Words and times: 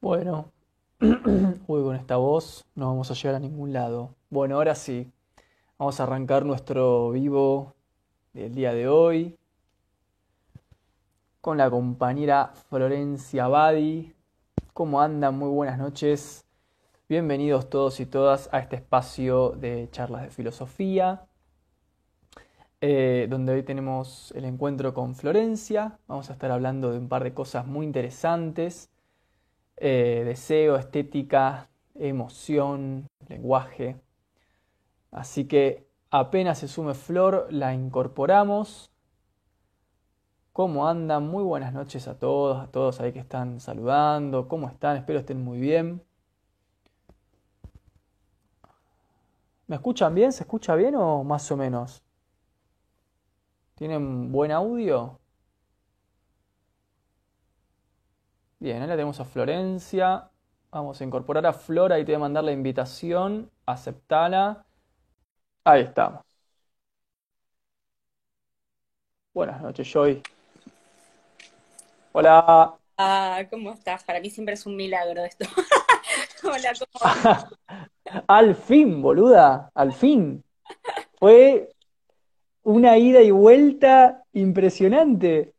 Bueno, 0.00 0.52
uy, 1.00 1.82
con 1.82 1.96
esta 1.96 2.16
voz 2.16 2.66
no 2.74 2.88
vamos 2.88 3.10
a 3.10 3.14
llegar 3.14 3.34
a 3.36 3.40
ningún 3.40 3.72
lado. 3.72 4.14
Bueno, 4.28 4.56
ahora 4.56 4.74
sí, 4.74 5.10
vamos 5.78 5.98
a 5.98 6.02
arrancar 6.02 6.44
nuestro 6.44 7.10
vivo 7.12 7.74
del 8.34 8.54
día 8.54 8.74
de 8.74 8.88
hoy 8.88 9.38
con 11.40 11.56
la 11.56 11.70
compañera 11.70 12.52
Florencia 12.68 13.48
Badi. 13.48 14.14
¿Cómo 14.74 15.00
andan? 15.00 15.38
Muy 15.38 15.48
buenas 15.48 15.78
noches. 15.78 16.44
Bienvenidos 17.08 17.70
todos 17.70 17.98
y 17.98 18.04
todas 18.04 18.50
a 18.52 18.58
este 18.58 18.76
espacio 18.76 19.50
de 19.50 19.88
charlas 19.90 20.22
de 20.22 20.30
filosofía, 20.30 21.26
eh, 22.82 23.28
donde 23.30 23.54
hoy 23.54 23.62
tenemos 23.62 24.30
el 24.36 24.44
encuentro 24.44 24.92
con 24.92 25.14
Florencia. 25.14 25.98
Vamos 26.06 26.28
a 26.28 26.34
estar 26.34 26.50
hablando 26.50 26.92
de 26.92 26.98
un 26.98 27.08
par 27.08 27.24
de 27.24 27.32
cosas 27.32 27.66
muy 27.66 27.86
interesantes 27.86 28.90
eh, 29.76 30.22
deseo, 30.24 30.76
estética, 30.76 31.68
emoción, 31.94 33.08
lenguaje. 33.28 33.96
Así 35.10 35.46
que 35.46 35.86
apenas 36.10 36.58
se 36.58 36.68
sume 36.68 36.94
Flor, 36.94 37.48
la 37.50 37.74
incorporamos. 37.74 38.90
¿Cómo 40.52 40.88
andan? 40.88 41.26
Muy 41.26 41.44
buenas 41.44 41.72
noches 41.74 42.08
a 42.08 42.18
todos, 42.18 42.62
a 42.62 42.70
todos 42.70 43.00
ahí 43.00 43.12
que 43.12 43.18
están 43.18 43.60
saludando. 43.60 44.48
¿Cómo 44.48 44.68
están? 44.68 44.96
Espero 44.96 45.18
estén 45.18 45.42
muy 45.42 45.58
bien. 45.58 46.02
¿Me 49.66 49.76
escuchan 49.76 50.14
bien? 50.14 50.32
¿Se 50.32 50.44
escucha 50.44 50.74
bien 50.76 50.94
o 50.94 51.24
más 51.24 51.50
o 51.50 51.56
menos? 51.56 52.02
¿Tienen 53.74 54.32
buen 54.32 54.52
audio? 54.52 55.18
Bien, 58.58 58.80
ahí 58.80 58.88
la 58.88 58.94
tenemos 58.94 59.20
a 59.20 59.24
Florencia. 59.24 60.30
Vamos 60.70 61.00
a 61.00 61.04
incorporar 61.04 61.46
a 61.46 61.52
Flora 61.52 61.98
y 61.98 62.04
te 62.04 62.12
voy 62.12 62.16
a 62.16 62.20
mandar 62.20 62.44
la 62.44 62.52
invitación. 62.52 63.50
Aceptala. 63.66 64.64
Ahí 65.64 65.82
estamos. 65.82 66.22
Buenas 69.34 69.60
noches, 69.60 69.86
Joy. 69.92 70.22
Hola. 72.12 72.74
Ah, 72.96 73.42
¿cómo 73.50 73.72
estás? 73.72 74.02
Para 74.04 74.20
mí 74.20 74.30
siempre 74.30 74.54
es 74.54 74.64
un 74.64 74.74
milagro 74.74 75.22
esto. 75.22 75.44
Hola, 76.42 76.72
¿cómo 76.78 77.48
Al 78.28 78.54
fin, 78.54 79.02
boluda, 79.02 79.70
al 79.74 79.92
fin. 79.92 80.42
Fue 81.18 81.68
una 82.62 82.96
ida 82.96 83.20
y 83.20 83.30
vuelta 83.30 84.22
impresionante. 84.32 85.55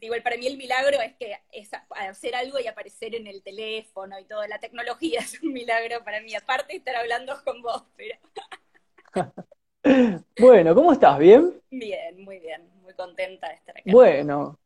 Igual 0.00 0.22
para 0.22 0.36
mí 0.36 0.46
el 0.46 0.56
milagro 0.56 1.00
es 1.00 1.14
que 1.14 1.36
es 1.52 1.70
hacer 1.90 2.34
algo 2.34 2.58
y 2.58 2.66
aparecer 2.66 3.14
en 3.14 3.26
el 3.26 3.42
teléfono 3.42 4.18
y 4.18 4.24
toda 4.24 4.48
la 4.48 4.58
tecnología 4.58 5.20
es 5.24 5.42
un 5.42 5.52
milagro 5.52 6.02
para 6.04 6.20
mí. 6.20 6.34
Aparte 6.34 6.72
de 6.72 6.78
estar 6.78 6.96
hablando 6.96 7.34
con 7.44 7.62
vos, 7.62 7.84
pero... 7.96 8.16
bueno, 10.38 10.74
¿cómo 10.74 10.92
estás? 10.92 11.18
¿Bien? 11.18 11.60
Bien, 11.70 12.22
muy 12.22 12.38
bien. 12.38 12.68
Muy 12.82 12.94
contenta 12.94 13.48
de 13.48 13.54
estar 13.54 13.76
acá. 13.76 13.90
Bueno, 13.90 14.58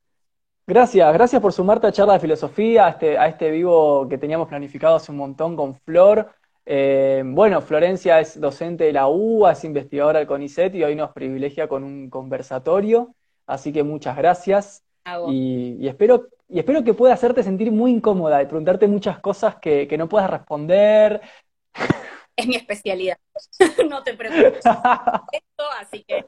gracias. 0.67 1.13
Gracias 1.13 1.41
por 1.41 1.53
sumarte 1.53 1.87
a 1.87 1.93
charla 1.93 2.15
de 2.15 2.21
filosofía, 2.21 2.87
a 2.87 2.91
este, 2.91 3.19
a 3.19 3.29
este 3.29 3.51
vivo 3.51 4.09
que 4.09 4.19
teníamos 4.19 4.49
planificado 4.49 4.97
hace 4.97 5.13
un 5.13 5.19
montón 5.19 5.57
con 5.57 5.75
Flor. 5.75 6.35
Eh, 6.67 7.23
bueno, 7.27 7.61
Florencia 7.61 8.21
es 8.21 8.41
docente 8.41 8.85
de 8.85 8.93
la 8.93 9.07
UBA, 9.09 9.53
es 9.53 9.65
investigadora 9.65 10.21
del 10.21 10.29
CONICET 10.29 10.75
y 10.75 10.85
hoy 10.85 10.95
nos 10.95 11.13
privilegia 11.13 11.69
con 11.69 11.85
un 11.85 12.09
conversatorio. 12.09 13.15
Así 13.47 13.73
que 13.73 13.83
muchas 13.83 14.17
gracias. 14.17 14.84
Y, 15.29 15.87
espero, 15.87 16.29
y 16.49 16.59
espero 16.59 16.83
que 16.83 16.95
pueda 16.95 17.15
hacerte 17.15 17.43
sentir 17.43 17.71
muy 17.71 17.91
incómoda 17.91 18.43
y 18.43 18.47
preguntarte 18.47 18.87
muchas 18.87 19.19
cosas 19.21 19.57
que, 19.57 19.95
no 19.99 20.09
puedas 20.09 20.31
responder. 20.31 21.21
Es 22.37 22.47
mi 22.47 22.57
especialidad, 22.57 23.19
no 23.89 24.03
te 24.03 24.15
preocupes. 24.15 24.65
esto, 25.33 25.65
así 25.79 26.05
que 26.05 26.27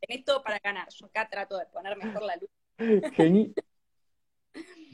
tenés 0.00 0.24
todo 0.24 0.42
para 0.42 0.58
ganar. 0.58 0.88
Yo 0.90 1.06
acá 1.06 1.28
trato 1.28 1.56
de 1.56 1.66
poner 1.66 1.96
mejor 1.96 2.22
la 2.22 2.36
luz. 2.36 3.12
Genial. 3.14 3.54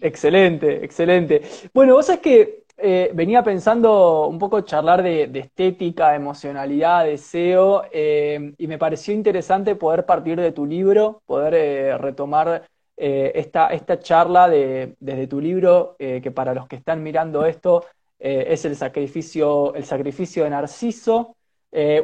Excelente, 0.01 0.85
excelente. 0.85 1.43
Bueno, 1.73 1.95
vos 1.95 2.07
sabés 2.07 2.21
que 2.21 2.65
eh, 2.77 3.11
venía 3.15 3.43
pensando 3.43 4.27
un 4.27 4.39
poco 4.39 4.61
charlar 4.63 5.03
de, 5.03 5.31
estética, 5.39 6.15
emocionalidad, 6.15 7.05
deseo, 7.05 7.85
eh, 7.93 8.53
y 8.59 8.67
me 8.67 8.79
pareció 8.79 9.15
interesante 9.15 9.77
poder 9.77 10.05
partir 10.05 10.41
de 10.41 10.53
tu 10.53 10.67
libro, 10.67 11.23
poder 11.25 11.55
eh, 11.55 11.99
retomar 11.99 12.69
eh, 12.97 13.33
esta, 13.35 13.69
esta, 13.69 13.99
charla 13.99 14.49
de, 14.49 14.97
desde 15.01 15.27
tu 15.27 15.41
libro, 15.41 15.97
eh, 15.99 16.21
que 16.23 16.31
para 16.31 16.55
los 16.55 16.69
que 16.69 16.77
están 16.77 17.03
mirando 17.03 17.45
esto 17.45 17.85
eh, 18.19 18.47
es 18.49 18.65
el 18.65 18.77
sacrificio, 18.77 19.75
el 19.75 19.85
sacrificio 19.85 20.45
de 20.45 20.51
Narciso, 20.51 21.37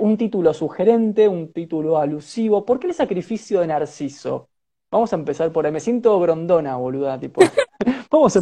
un 0.01 0.17
título 0.17 0.53
sugerente, 0.53 1.29
un 1.29 1.53
título 1.53 1.97
alusivo. 1.97 2.65
¿Por 2.65 2.81
qué 2.81 2.89
el 2.89 2.95
sacrificio 2.95 3.61
de 3.61 3.69
Narciso? 3.69 4.49
Vamos 4.91 5.13
a 5.13 5.17
empezar 5.17 5.53
por 5.53 5.65
ahí. 5.65 5.71
Me 5.71 5.79
siento 5.79 6.19
grondona, 6.19 6.77
boluda, 6.77 7.21
tipo. 7.21 7.41
vamos, 8.11 8.37
a 8.37 8.41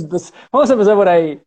vamos 0.50 0.70
a 0.70 0.72
empezar 0.72 0.96
por 0.96 1.08
ahí. 1.08 1.38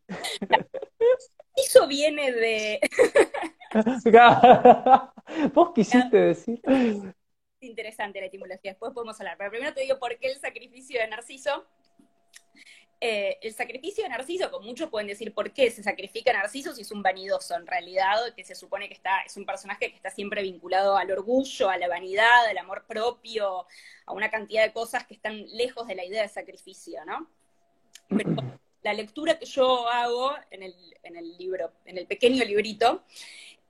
Eso 1.55 1.87
viene 1.87 2.31
de. 2.31 2.79
¿Vos 5.53 5.71
quisiste 5.73 6.17
decir? 6.17 6.61
Interesante 7.67 8.19
la 8.19 8.27
etimología, 8.27 8.71
después 8.71 8.93
podemos 8.93 9.19
hablar. 9.19 9.37
Pero 9.37 9.51
primero 9.51 9.73
te 9.73 9.81
digo 9.81 9.99
por 9.99 10.17
qué 10.17 10.27
el 10.27 10.39
sacrificio 10.39 10.99
de 10.99 11.07
Narciso. 11.07 11.65
Eh, 13.03 13.39
el 13.41 13.53
sacrificio 13.53 14.03
de 14.03 14.09
Narciso, 14.09 14.51
con 14.51 14.63
muchos 14.63 14.89
pueden 14.89 15.07
decir 15.07 15.33
por 15.33 15.51
qué 15.53 15.71
se 15.71 15.81
sacrifica 15.81 16.33
Narciso 16.33 16.73
si 16.75 16.81
es 16.81 16.91
un 16.91 17.01
vanidoso, 17.01 17.55
en 17.55 17.65
realidad, 17.65 18.15
que 18.35 18.43
se 18.43 18.53
supone 18.53 18.87
que 18.87 18.93
está, 18.93 19.21
es 19.21 19.35
un 19.37 19.45
personaje 19.45 19.89
que 19.89 19.95
está 19.95 20.11
siempre 20.11 20.43
vinculado 20.43 20.95
al 20.95 21.09
orgullo, 21.11 21.69
a 21.69 21.77
la 21.77 21.87
vanidad, 21.87 22.45
al 22.45 22.57
amor 22.59 22.85
propio, 22.87 23.65
a 24.05 24.13
una 24.13 24.29
cantidad 24.29 24.63
de 24.63 24.71
cosas 24.71 25.07
que 25.07 25.15
están 25.15 25.47
lejos 25.47 25.87
de 25.87 25.95
la 25.95 26.05
idea 26.05 26.21
de 26.21 26.29
sacrificio, 26.29 27.03
¿no? 27.05 27.27
Pero 28.07 28.35
la 28.83 28.93
lectura 28.93 29.39
que 29.39 29.45
yo 29.45 29.87
hago 29.87 30.35
en 30.51 30.61
el, 30.61 30.75
en 31.01 31.15
el 31.15 31.37
libro, 31.37 31.71
en 31.85 31.97
el 31.97 32.05
pequeño 32.05 32.45
librito, 32.45 33.03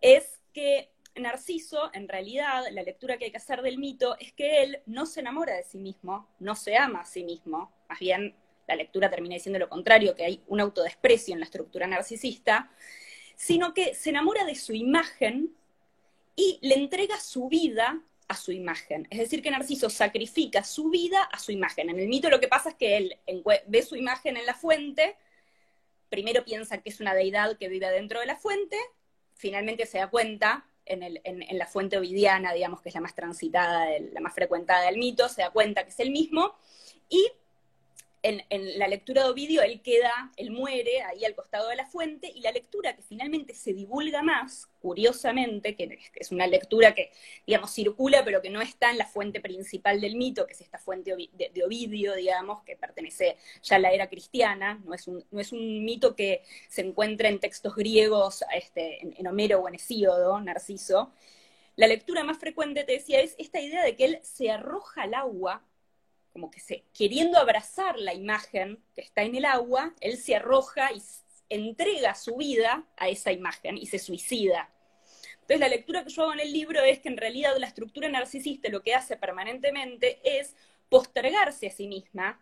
es 0.01 0.41
que 0.51 0.91
Narciso, 1.15 1.91
en 1.93 2.07
realidad, 2.07 2.63
la 2.71 2.83
lectura 2.83 3.17
que 3.17 3.25
hay 3.25 3.31
que 3.31 3.37
hacer 3.37 3.61
del 3.61 3.77
mito 3.77 4.17
es 4.19 4.31
que 4.33 4.63
él 4.63 4.81
no 4.85 5.05
se 5.05 5.19
enamora 5.19 5.55
de 5.55 5.63
sí 5.63 5.77
mismo, 5.77 6.29
no 6.39 6.55
se 6.55 6.77
ama 6.77 7.01
a 7.01 7.05
sí 7.05 7.23
mismo, 7.23 7.71
más 7.89 7.99
bien 7.99 8.35
la 8.67 8.75
lectura 8.75 9.09
termina 9.09 9.35
diciendo 9.35 9.59
lo 9.59 9.67
contrario, 9.67 10.15
que 10.15 10.23
hay 10.23 10.41
un 10.47 10.61
autodesprecio 10.61 11.33
en 11.33 11.41
la 11.41 11.45
estructura 11.45 11.87
narcisista, 11.87 12.71
sino 13.35 13.73
que 13.73 13.93
se 13.93 14.11
enamora 14.11 14.45
de 14.45 14.55
su 14.55 14.73
imagen 14.73 15.53
y 16.35 16.59
le 16.61 16.75
entrega 16.75 17.19
su 17.19 17.49
vida 17.49 18.01
a 18.29 18.35
su 18.35 18.53
imagen. 18.53 19.07
Es 19.09 19.19
decir, 19.19 19.41
que 19.41 19.51
Narciso 19.51 19.89
sacrifica 19.89 20.63
su 20.63 20.89
vida 20.89 21.23
a 21.23 21.37
su 21.37 21.51
imagen. 21.51 21.89
En 21.89 21.99
el 21.99 22.07
mito 22.07 22.29
lo 22.29 22.39
que 22.39 22.47
pasa 22.47 22.69
es 22.69 22.75
que 22.75 22.95
él 22.95 23.19
ve 23.67 23.81
su 23.83 23.97
imagen 23.97 24.37
en 24.37 24.45
la 24.45 24.53
fuente, 24.53 25.17
primero 26.09 26.45
piensa 26.45 26.77
que 26.77 26.89
es 26.89 27.01
una 27.01 27.13
deidad 27.13 27.57
que 27.57 27.67
vive 27.67 27.89
dentro 27.89 28.21
de 28.21 28.27
la 28.27 28.37
fuente, 28.37 28.77
finalmente 29.33 29.85
se 29.85 29.97
da 29.97 30.09
cuenta 30.09 30.65
en, 30.85 31.57
la 31.57 31.67
fuente 31.67 31.97
ovidiana, 31.97 32.53
digamos, 32.53 32.81
que 32.81 32.89
es 32.89 32.95
la 32.95 33.01
más 33.01 33.15
transitada, 33.15 33.87
la 34.11 34.19
más 34.19 34.33
frecuentada 34.33 34.85
del 34.85 34.97
mito, 34.97 35.29
se 35.29 35.41
da 35.41 35.51
cuenta 35.51 35.83
que 35.83 35.89
es 35.89 35.99
el 35.99 36.11
mismo, 36.11 36.55
y 37.09 37.25
en, 38.23 38.79
la 38.79 38.87
lectura 38.87 39.23
de 39.23 39.29
Ovidio 39.29 39.61
él 39.61 39.81
queda, 39.81 40.31
él 40.37 40.51
muere 40.51 41.01
ahí 41.01 41.25
al 41.25 41.35
costado 41.35 41.69
de 41.69 41.75
la 41.75 41.85
fuente, 41.85 42.31
y 42.33 42.41
la 42.41 42.51
lectura 42.51 42.95
que 42.95 43.01
finalmente 43.01 43.55
se 43.55 43.73
divulga 43.73 44.21
más, 44.21 44.69
curiosamente, 44.79 45.75
que 45.75 45.97
es 46.15 46.31
una 46.31 46.47
lectura 46.47 46.93
que, 46.93 47.11
digamos, 47.45 47.71
circula, 47.71 48.23
pero 48.23 48.41
que 48.41 48.49
no 48.49 48.61
está 48.61 48.91
en 48.91 48.97
la 48.97 49.05
fuente 49.05 49.41
principal 49.41 49.99
del 50.01 50.15
mito, 50.15 50.45
que 50.45 50.53
es 50.53 50.61
esta 50.61 50.77
fuente 50.77 51.15
de, 51.15 51.63
Ovidio, 51.63 52.15
digamos, 52.15 52.63
que 52.63 52.75
pertenece 52.75 53.37
ya 53.63 53.75
a 53.77 53.79
la 53.79 53.91
era 53.91 54.07
cristiana, 54.07 54.81
no 54.85 54.93
es 54.93 55.07
un, 55.07 55.85
mito 55.85 56.15
que 56.15 56.43
se 56.69 56.81
encuentra 56.81 57.29
en 57.29 57.39
textos 57.39 57.75
griegos, 57.75 58.43
este, 58.55 59.01
en, 59.01 59.15
en 59.17 59.27
Homero 59.27 59.59
o 59.61 59.67
en 59.67 59.75
Hesíodo, 59.75 60.39
Narciso. 60.41 61.11
La 61.75 61.87
lectura 61.87 62.23
más 62.23 62.37
frecuente, 62.37 62.83
te 62.83 62.93
decía, 62.93 63.21
es 63.21 63.35
esta 63.37 63.59
idea 63.59 63.83
de 63.83 63.95
que 63.95 64.05
él 64.05 64.19
se 64.23 64.51
arroja 64.51 65.03
al 65.03 65.13
agua 65.13 65.63
como 66.31 66.49
que 66.49 66.59
se, 66.59 66.85
queriendo 66.93 67.37
abrazar 67.37 67.99
la 67.99 68.13
imagen 68.13 68.83
que 68.95 69.01
está 69.01 69.23
en 69.23 69.35
el 69.35 69.45
agua, 69.45 69.93
él 69.99 70.17
se 70.17 70.35
arroja 70.35 70.91
y 70.91 71.01
entrega 71.49 72.15
su 72.15 72.37
vida 72.37 72.85
a 72.97 73.09
esa 73.09 73.31
imagen 73.31 73.77
y 73.77 73.85
se 73.85 73.99
suicida. 73.99 74.73
Entonces 75.33 75.59
la 75.59 75.67
lectura 75.67 76.03
que 76.03 76.09
yo 76.09 76.23
hago 76.23 76.33
en 76.33 76.39
el 76.39 76.53
libro 76.53 76.81
es 76.81 76.99
que 76.99 77.09
en 77.09 77.17
realidad 77.17 77.57
la 77.57 77.67
estructura 77.67 78.07
narcisista 78.07 78.69
lo 78.69 78.81
que 78.81 78.95
hace 78.95 79.17
permanentemente 79.17 80.21
es 80.23 80.55
postergarse 80.87 81.67
a 81.67 81.71
sí 81.71 81.87
misma, 81.87 82.41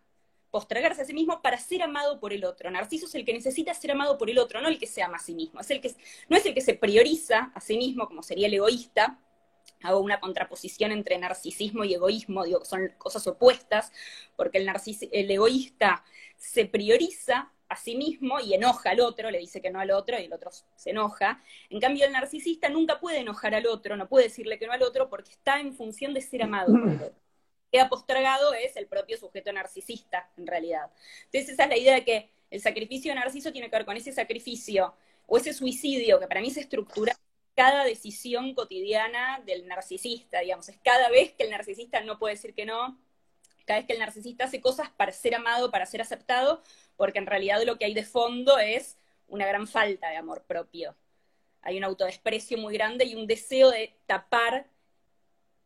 postergarse 0.50 1.02
a 1.02 1.04
sí 1.04 1.12
mismo 1.12 1.42
para 1.42 1.58
ser 1.58 1.82
amado 1.82 2.20
por 2.20 2.32
el 2.32 2.44
otro. 2.44 2.70
Narciso 2.70 3.06
es 3.06 3.14
el 3.16 3.24
que 3.24 3.32
necesita 3.32 3.74
ser 3.74 3.92
amado 3.92 4.16
por 4.16 4.30
el 4.30 4.38
otro, 4.38 4.60
no 4.60 4.68
el 4.68 4.78
que 4.78 4.86
se 4.86 5.02
ama 5.02 5.16
a 5.16 5.20
sí 5.20 5.34
mismo. 5.34 5.60
Es 5.60 5.70
el 5.70 5.80
que, 5.80 5.92
no 6.28 6.36
es 6.36 6.46
el 6.46 6.54
que 6.54 6.60
se 6.60 6.74
prioriza 6.74 7.50
a 7.54 7.60
sí 7.60 7.76
mismo, 7.76 8.06
como 8.06 8.22
sería 8.22 8.46
el 8.46 8.54
egoísta, 8.54 9.18
hago 9.82 10.00
una 10.00 10.20
contraposición 10.20 10.92
entre 10.92 11.18
narcisismo 11.18 11.84
y 11.84 11.94
egoísmo, 11.94 12.44
digo, 12.44 12.64
son 12.64 12.92
cosas 12.98 13.26
opuestas, 13.26 13.92
porque 14.36 14.58
el, 14.58 14.70
el 15.12 15.30
egoísta 15.30 16.04
se 16.36 16.66
prioriza 16.66 17.52
a 17.68 17.76
sí 17.76 17.94
mismo 17.96 18.40
y 18.40 18.52
enoja 18.52 18.90
al 18.90 19.00
otro, 19.00 19.30
le 19.30 19.38
dice 19.38 19.62
que 19.62 19.70
no 19.70 19.78
al 19.78 19.92
otro 19.92 20.18
y 20.18 20.24
el 20.24 20.32
otro 20.32 20.50
se 20.74 20.90
enoja. 20.90 21.40
En 21.70 21.80
cambio, 21.80 22.04
el 22.04 22.12
narcisista 22.12 22.68
nunca 22.68 22.98
puede 22.98 23.18
enojar 23.18 23.54
al 23.54 23.66
otro, 23.66 23.96
no 23.96 24.08
puede 24.08 24.24
decirle 24.24 24.58
que 24.58 24.66
no 24.66 24.72
al 24.72 24.82
otro 24.82 25.08
porque 25.08 25.30
está 25.30 25.60
en 25.60 25.72
función 25.74 26.12
de 26.12 26.20
ser 26.20 26.42
amado. 26.42 26.74
Queda 27.70 27.88
postergado 27.88 28.52
es 28.54 28.76
el 28.76 28.88
propio 28.88 29.16
sujeto 29.16 29.52
narcisista, 29.52 30.28
en 30.36 30.48
realidad. 30.48 30.90
Entonces, 31.26 31.50
esa 31.50 31.62
es 31.64 31.68
la 31.68 31.76
idea 31.76 31.94
de 31.94 32.04
que 32.04 32.30
el 32.50 32.60
sacrificio 32.60 33.12
de 33.12 33.20
narciso 33.20 33.52
tiene 33.52 33.70
que 33.70 33.76
ver 33.76 33.86
con 33.86 33.96
ese 33.96 34.10
sacrificio 34.10 34.92
o 35.26 35.36
ese 35.36 35.52
suicidio 35.52 36.18
que 36.18 36.26
para 36.26 36.40
mí 36.40 36.50
se 36.50 36.60
estructura 36.60 37.16
cada 37.60 37.84
decisión 37.84 38.54
cotidiana 38.54 39.42
del 39.44 39.68
narcisista, 39.68 40.40
digamos, 40.40 40.70
es 40.70 40.78
cada 40.82 41.10
vez 41.10 41.32
que 41.32 41.42
el 41.42 41.50
narcisista 41.50 42.00
no 42.00 42.18
puede 42.18 42.36
decir 42.36 42.54
que 42.54 42.64
no, 42.64 42.98
cada 43.66 43.80
vez 43.80 43.86
que 43.86 43.92
el 43.92 43.98
narcisista 43.98 44.44
hace 44.44 44.62
cosas 44.62 44.88
para 44.88 45.12
ser 45.12 45.34
amado, 45.34 45.70
para 45.70 45.84
ser 45.84 46.00
aceptado, 46.00 46.62
porque 46.96 47.18
en 47.18 47.26
realidad 47.26 47.62
lo 47.66 47.76
que 47.76 47.84
hay 47.84 47.92
de 47.92 48.06
fondo 48.06 48.58
es 48.58 48.96
una 49.28 49.46
gran 49.46 49.68
falta 49.68 50.08
de 50.08 50.16
amor 50.16 50.42
propio. 50.44 50.96
Hay 51.60 51.76
un 51.76 51.84
autodesprecio 51.84 52.56
muy 52.56 52.72
grande 52.72 53.04
y 53.04 53.14
un 53.14 53.26
deseo 53.26 53.70
de 53.70 53.94
tapar 54.06 54.66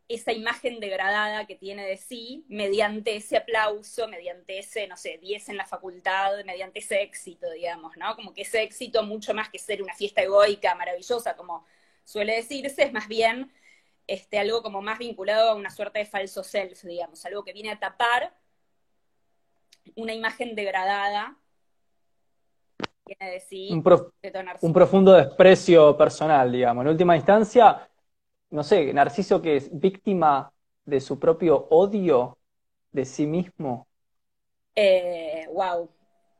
esa 0.08 0.32
imagen 0.32 0.80
degradada 0.80 1.46
que 1.46 1.54
tiene 1.54 1.86
de 1.86 1.96
sí 1.96 2.44
mediante 2.48 3.14
ese 3.14 3.36
aplauso, 3.36 4.08
mediante 4.08 4.58
ese, 4.58 4.88
no 4.88 4.96
sé, 4.96 5.18
10 5.18 5.50
en 5.50 5.58
la 5.58 5.64
facultad, 5.64 6.44
mediante 6.44 6.80
ese 6.80 7.02
éxito, 7.02 7.48
digamos, 7.52 7.96
¿no? 7.96 8.16
Como 8.16 8.34
que 8.34 8.42
ese 8.42 8.62
éxito, 8.62 9.04
mucho 9.04 9.32
más 9.32 9.48
que 9.48 9.60
ser 9.60 9.80
una 9.80 9.94
fiesta 9.94 10.22
egoica, 10.22 10.74
maravillosa, 10.74 11.36
como 11.36 11.64
suele 12.04 12.36
decirse, 12.36 12.84
es 12.84 12.92
más 12.92 13.08
bien 13.08 13.52
este, 14.06 14.38
algo 14.38 14.62
como 14.62 14.82
más 14.82 14.98
vinculado 14.98 15.50
a 15.50 15.54
una 15.54 15.70
suerte 15.70 16.00
de 16.00 16.06
falso 16.06 16.42
self, 16.42 16.82
digamos, 16.82 17.24
algo 17.24 17.44
que 17.44 17.52
viene 17.52 17.70
a 17.70 17.78
tapar 17.78 18.34
una 19.96 20.14
imagen 20.14 20.54
degradada. 20.54 21.36
Viene 23.06 23.32
de 23.32 23.40
sí, 23.40 23.68
un, 23.70 23.84
un 24.60 24.72
profundo 24.72 25.12
desprecio 25.12 25.96
personal, 25.96 26.50
digamos. 26.50 26.84
En 26.84 26.90
última 26.90 27.16
instancia, 27.16 27.88
no 28.50 28.62
sé, 28.62 28.92
Narciso 28.94 29.42
que 29.42 29.56
es 29.56 29.78
víctima 29.78 30.50
de 30.84 31.00
su 31.00 31.18
propio 31.18 31.66
odio 31.70 32.38
de 32.92 33.04
sí 33.04 33.26
mismo. 33.26 33.86
Eh, 34.74 35.46
wow. 35.52 35.90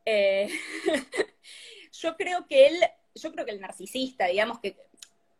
Eh, 0.05 0.49
yo 1.91 2.15
creo 2.15 2.47
que 2.47 2.67
él, 2.67 2.75
yo 3.13 3.31
creo 3.31 3.45
que 3.45 3.51
el 3.51 3.61
narcisista, 3.61 4.25
digamos 4.27 4.59
que 4.59 4.77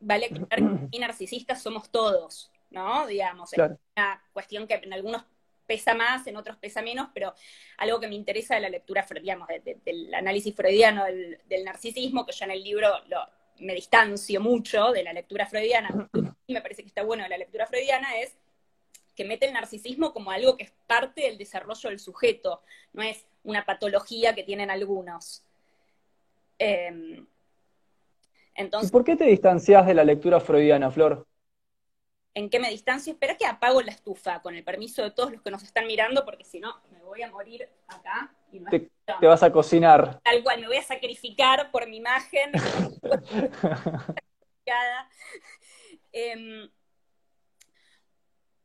vale 0.05 0.27
aclarar 0.27 0.89
que 0.91 0.99
narcisistas 0.99 1.61
somos 1.61 1.89
todos, 1.89 2.51
¿no? 2.69 3.07
Digamos, 3.07 3.51
es 3.53 3.59
una 3.59 4.23
cuestión 4.33 4.67
que 4.67 4.75
en 4.75 4.93
algunos 4.93 5.23
pesa 5.65 5.95
más, 5.95 6.27
en 6.27 6.37
otros 6.37 6.57
pesa 6.57 6.81
menos, 6.81 7.09
pero 7.13 7.33
algo 7.77 7.99
que 7.99 8.07
me 8.07 8.15
interesa 8.15 8.55
de 8.55 8.61
la 8.61 8.69
lectura, 8.69 9.05
digamos, 9.19 9.47
del 9.83 10.13
análisis 10.13 10.55
freudiano 10.55 11.05
del, 11.05 11.39
del, 11.49 11.63
narcisismo, 11.63 12.25
que 12.25 12.33
yo 12.33 12.45
en 12.45 12.51
el 12.51 12.63
libro 12.63 12.89
lo, 13.07 13.27
me 13.59 13.73
distancio 13.73 14.39
mucho 14.39 14.91
de 14.91 15.03
la 15.03 15.11
lectura 15.11 15.47
freudiana, 15.47 15.89
y 16.45 16.53
me 16.53 16.61
parece 16.61 16.83
que 16.83 16.89
está 16.89 17.03
bueno 17.03 17.23
de 17.23 17.29
la 17.29 17.37
lectura 17.37 17.65
freudiana, 17.65 18.19
es 18.19 18.35
que 19.15 19.25
mete 19.25 19.47
el 19.47 19.53
narcisismo 19.53 20.13
como 20.13 20.29
algo 20.29 20.55
que 20.55 20.65
es 20.65 20.73
parte 20.85 21.21
del 21.21 21.37
desarrollo 21.37 21.89
del 21.89 21.99
sujeto, 21.99 22.61
no 22.93 23.01
es 23.01 23.25
una 23.43 23.65
patología 23.65 24.35
que 24.35 24.43
tienen 24.43 24.69
algunos. 24.69 25.43
Em, 26.59 27.25
entonces, 28.55 28.91
¿Por 28.91 29.03
qué 29.03 29.15
te 29.15 29.25
distancias 29.25 29.85
de 29.85 29.93
la 29.93 30.03
lectura 30.03 30.39
freudiana, 30.39 30.89
Flor? 30.89 31.27
¿En 32.33 32.49
qué 32.49 32.59
me 32.59 32.69
distancio? 32.69 33.13
Espera 33.13 33.37
que 33.37 33.45
apago 33.45 33.81
la 33.81 33.91
estufa, 33.91 34.41
con 34.41 34.55
el 34.55 34.63
permiso 34.63 35.03
de 35.03 35.11
todos 35.11 35.31
los 35.31 35.41
que 35.41 35.51
nos 35.51 35.63
están 35.63 35.87
mirando, 35.87 36.25
porque 36.25 36.43
si 36.43 36.59
no, 36.59 36.81
me 36.91 37.01
voy 37.01 37.21
a 37.21 37.29
morir 37.29 37.69
acá. 37.87 38.33
Y 38.51 38.59
no 38.59 38.69
te, 38.69 38.89
te, 39.19 39.27
vas 39.27 39.43
a 39.43 39.51
cocinar. 39.51 40.19
Tal 40.23 40.43
cual, 40.43 40.59
me 40.59 40.67
voy 40.67 40.77
a 40.77 40.83
sacrificar 40.83 41.71
por 41.71 41.87
mi 41.87 41.97
imagen. 41.97 42.51
Em, 46.11 46.69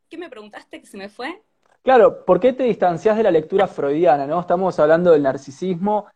¿Qué 0.09 0.17
me 0.17 0.31
preguntaste 0.31 0.81
que 0.81 0.87
se 0.87 0.97
me 0.97 1.09
fue? 1.09 1.43
Claro, 1.83 2.25
¿por 2.25 2.41
qué 2.41 2.53
te 2.53 2.63
distancias 2.63 3.17
de 3.17 3.23
la 3.23 3.31
lectura 3.31 3.67
freudiana? 3.67 4.27
¿no? 4.27 4.41
Estamos 4.41 4.79
hablando 4.79 5.13
del 5.13 5.23
narcisismo. 5.23 6.07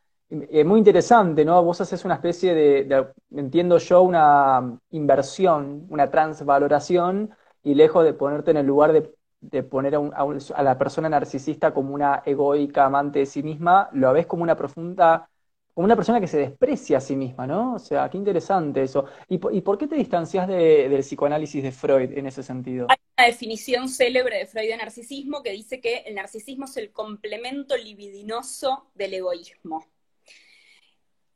Es 0.51 0.65
muy 0.67 0.79
interesante, 0.79 1.45
¿no? 1.45 1.63
Vos 1.63 1.81
haces 1.81 2.05
una 2.05 2.15
especie 2.15 2.55
de, 2.55 3.07
entiendo 3.31 3.79
yo, 3.79 4.03
una 4.03 4.79
inversión, 4.91 5.87
una 5.91 6.11
transvaloración, 6.11 7.35
y 7.65 7.75
lejos 7.75 8.05
de 8.05 8.13
ponerte 8.15 8.51
en 8.53 8.59
el 8.59 8.67
lugar 8.67 8.93
de, 8.93 9.63
poner 9.63 9.95
a, 9.97 10.63
la 10.63 10.79
persona 10.79 11.09
narcisista 11.09 11.75
como 11.75 11.95
una 11.95 12.23
egoica 12.25 12.85
amante 12.85 13.21
de 13.21 13.27
sí 13.27 13.43
misma, 13.43 13.89
lo 13.93 14.13
ves 14.13 14.27
como 14.27 14.43
una 14.43 14.57
profunda 14.57 15.29
como 15.73 15.87
una 15.87 15.97
persona 15.97 16.21
que 16.21 16.29
se 16.29 16.39
desprecia 16.39 16.99
a 16.99 17.01
sí 17.01 17.17
misma, 17.17 17.49
¿no? 17.49 17.75
O 17.75 17.79
sea, 17.81 18.09
qué 18.09 18.17
interesante 18.17 18.85
eso. 18.85 19.07
¿Y, 19.29 19.39
por 19.39 19.77
qué 19.77 19.89
te 19.89 19.97
distancias 19.97 20.47
del 20.47 21.01
psicoanálisis 21.01 21.65
de 21.65 21.73
Freud 21.73 22.17
en 22.17 22.29
ese 22.29 22.45
sentido? 22.45 22.87
Hay 22.89 22.97
una 23.19 23.27
definición 23.27 23.89
célebre 23.89 24.39
de 24.39 24.47
Freud 24.47 24.69
de 24.69 24.77
narcisismo 24.77 25.43
que 25.43 25.51
dice 25.51 25.81
que 25.81 26.05
el 26.07 26.15
narcisismo 26.15 26.67
es 26.67 26.77
el 26.77 26.93
complemento 26.93 27.77
libidinoso 27.77 28.89
del 28.95 29.15
egoísmo. 29.15 29.85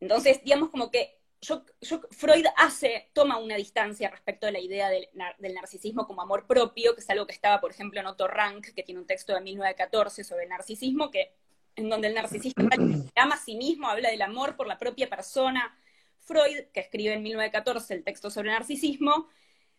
Entonces, 0.00 0.42
digamos 0.44 0.70
como 0.70 0.90
que 0.90 1.18
yo, 1.40 1.64
Freud 2.10 2.46
hace, 2.56 3.10
toma 3.12 3.38
una 3.38 3.56
distancia 3.56 4.10
respecto 4.10 4.46
a 4.46 4.50
la 4.50 4.58
idea 4.58 4.88
del, 4.88 5.08
del, 5.38 5.54
narcisismo 5.54 6.06
como 6.06 6.22
amor 6.22 6.46
propio, 6.46 6.94
que 6.94 7.00
es 7.00 7.10
algo 7.10 7.26
que 7.26 7.32
estaba, 7.32 7.60
por 7.60 7.70
ejemplo, 7.70 8.00
en 8.00 8.06
Otto 8.06 8.26
Rank, 8.26 8.68
que 8.74 8.82
tiene 8.82 9.00
un 9.00 9.06
texto 9.06 9.34
de 9.34 9.40
1914 9.40 10.24
sobre 10.24 10.44
el 10.44 10.48
narcisismo, 10.48 11.10
que 11.10 11.32
en 11.76 11.88
donde 11.88 12.08
el 12.08 12.14
narcisista 12.14 12.62
ama 13.14 13.34
a 13.36 13.38
sí 13.38 13.54
mismo, 13.56 13.88
habla 13.88 14.10
del 14.10 14.22
amor 14.22 14.56
por 14.56 14.66
la 14.66 14.78
propia 14.78 15.08
persona. 15.08 15.78
Freud, 16.18 16.66
que 16.72 16.80
escribe 16.80 17.14
en 17.14 17.22
1914 17.22 17.94
el 17.94 18.04
texto 18.04 18.30
sobre 18.30 18.48
el 18.48 18.54
narcisismo, 18.54 19.28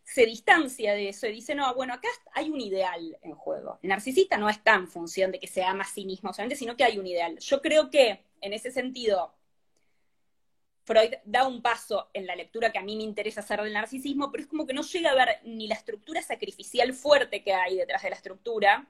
se 0.01 0.25
distancia 0.25 0.93
de 0.93 1.09
eso 1.09 1.27
y 1.27 1.33
dice, 1.33 1.53
no, 1.53 1.75
bueno, 1.75 1.93
acá 1.93 2.07
hay 2.33 2.49
un 2.49 2.59
ideal 2.59 3.17
en 3.21 3.35
juego. 3.35 3.79
El 3.83 3.89
narcisista 3.89 4.37
no 4.37 4.49
está 4.49 4.73
en 4.75 4.87
función 4.87 5.31
de 5.31 5.39
que 5.39 5.47
se 5.47 5.63
ama 5.63 5.83
a 5.83 5.87
sí 5.87 6.05
mismo 6.05 6.33
solamente, 6.33 6.55
sino 6.55 6.75
que 6.75 6.85
hay 6.85 6.97
un 6.97 7.05
ideal. 7.05 7.37
Yo 7.37 7.61
creo 7.61 7.91
que, 7.91 8.25
en 8.41 8.53
ese 8.53 8.71
sentido, 8.71 9.35
Freud 10.89 11.13
da 11.23 11.47
un 11.47 11.61
paso 11.61 12.09
en 12.13 12.25
la 12.25 12.35
lectura 12.35 12.71
que 12.71 12.79
a 12.79 12.81
mí 12.81 12.95
me 12.95 13.03
interesa 13.03 13.41
hacer 13.41 13.61
del 13.61 13.73
narcisismo, 13.73 14.31
pero 14.31 14.41
es 14.41 14.49
como 14.49 14.65
que 14.65 14.73
no 14.73 14.81
llega 14.81 15.11
a 15.11 15.13
ver 15.13 15.39
ni 15.43 15.67
la 15.67 15.75
estructura 15.75 16.23
sacrificial 16.23 16.93
fuerte 16.93 17.43
que 17.43 17.53
hay 17.53 17.77
detrás 17.77 18.01
de 18.01 18.09
la 18.09 18.15
estructura, 18.15 18.87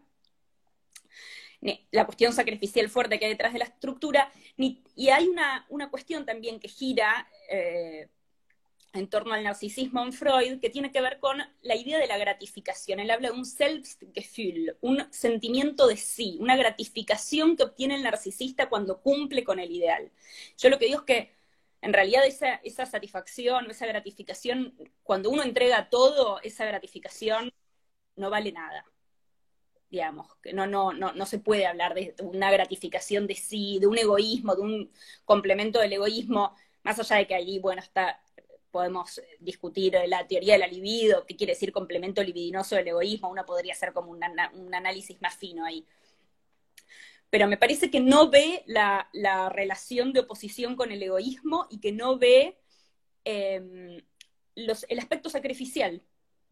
la 1.91 2.05
cuestión 2.05 2.31
sacrificial 2.31 2.87
fuerte 2.87 3.19
que 3.19 3.25
hay 3.25 3.31
detrás 3.31 3.51
de 3.51 3.59
la 3.59 3.65
estructura, 3.65 4.31
y 4.55 5.09
hay 5.09 5.27
una, 5.27 5.89
cuestión 5.91 6.25
también 6.25 6.61
que 6.61 6.69
gira 6.69 7.27
eh, 7.49 8.07
en 8.93 9.09
torno 9.09 9.33
al 9.33 9.43
narcisismo 9.43 10.01
en 10.01 10.13
Freud, 10.13 10.61
que 10.61 10.69
tiene 10.69 10.93
que 10.93 11.01
ver 11.01 11.19
con 11.19 11.37
la 11.63 11.75
idea 11.75 11.99
de 11.99 12.07
la 12.07 12.17
gratificación. 12.17 13.01
Él 13.01 13.11
habla 13.11 13.29
de 13.31 13.35
un 13.35 13.45
Selbstgefühl, 13.45 14.77
un 14.79 15.05
sentimiento 15.11 15.85
de 15.85 15.97
sí, 15.97 16.37
una 16.39 16.55
gratificación 16.55 17.57
que 17.57 17.63
obtiene 17.63 17.95
el 17.95 18.03
narcisista 18.03 18.69
cuando 18.69 19.01
cumple 19.01 19.43
con 19.43 19.59
el 19.59 19.69
ideal. 19.69 20.09
Yo 20.57 20.69
lo 20.69 20.79
que 20.79 20.85
digo 20.85 20.99
es 20.99 21.05
que 21.05 21.38
en 21.81 21.93
realidad 21.93 22.25
esa, 22.25 22.55
esa 22.55 22.85
satisfacción, 22.85 23.69
esa 23.71 23.87
gratificación, 23.87 24.75
cuando 25.03 25.29
uno 25.29 25.43
entrega 25.43 25.89
todo, 25.89 26.39
esa 26.41 26.65
gratificación 26.65 27.51
no 28.15 28.29
vale 28.29 28.51
nada 28.51 28.85
digamos, 29.89 30.27
que 30.41 30.53
no, 30.53 30.67
no, 30.67 30.93
no, 30.93 31.13
no 31.13 31.25
se 31.25 31.39
puede 31.39 31.65
hablar 31.65 31.95
de 31.95 32.13
una 32.21 32.51
gratificación 32.51 33.27
de 33.27 33.35
sí, 33.35 33.79
de 33.79 33.87
un 33.87 33.97
egoísmo, 33.97 34.55
de 34.55 34.61
un 34.61 34.91
complemento 35.25 35.79
del 35.79 35.93
egoísmo, 35.93 36.55
más 36.83 36.99
allá 36.99 37.17
de 37.17 37.27
que 37.27 37.35
ahí, 37.35 37.59
bueno, 37.59 37.81
está, 37.81 38.21
podemos 38.71 39.21
discutir 39.39 39.97
la 40.07 40.27
teoría 40.27 40.53
de 40.53 40.59
la 40.59 40.67
libido, 40.67 41.25
qué 41.25 41.35
quiere 41.35 41.53
decir 41.53 41.71
complemento 41.71 42.23
libidinoso 42.23 42.75
del 42.75 42.89
egoísmo, 42.89 43.29
uno 43.29 43.45
podría 43.45 43.73
hacer 43.73 43.93
como 43.93 44.11
un, 44.11 44.23
análisis 44.73 45.19
más 45.21 45.35
fino 45.35 45.65
ahí. 45.65 45.85
Pero 47.29 47.47
me 47.47 47.57
parece 47.57 47.91
que 47.91 47.99
no 47.99 48.29
ve 48.29 48.63
la, 48.65 49.07
relación 49.49 50.13
de 50.13 50.21
oposición 50.21 50.75
con 50.75 50.91
el 50.91 51.03
egoísmo 51.03 51.67
y 51.69 51.79
que 51.79 51.91
no 51.91 52.17
ve 52.17 52.57
em, 53.23 54.01
el 54.55 54.99
aspecto 54.99 55.29
sacrificial 55.29 56.01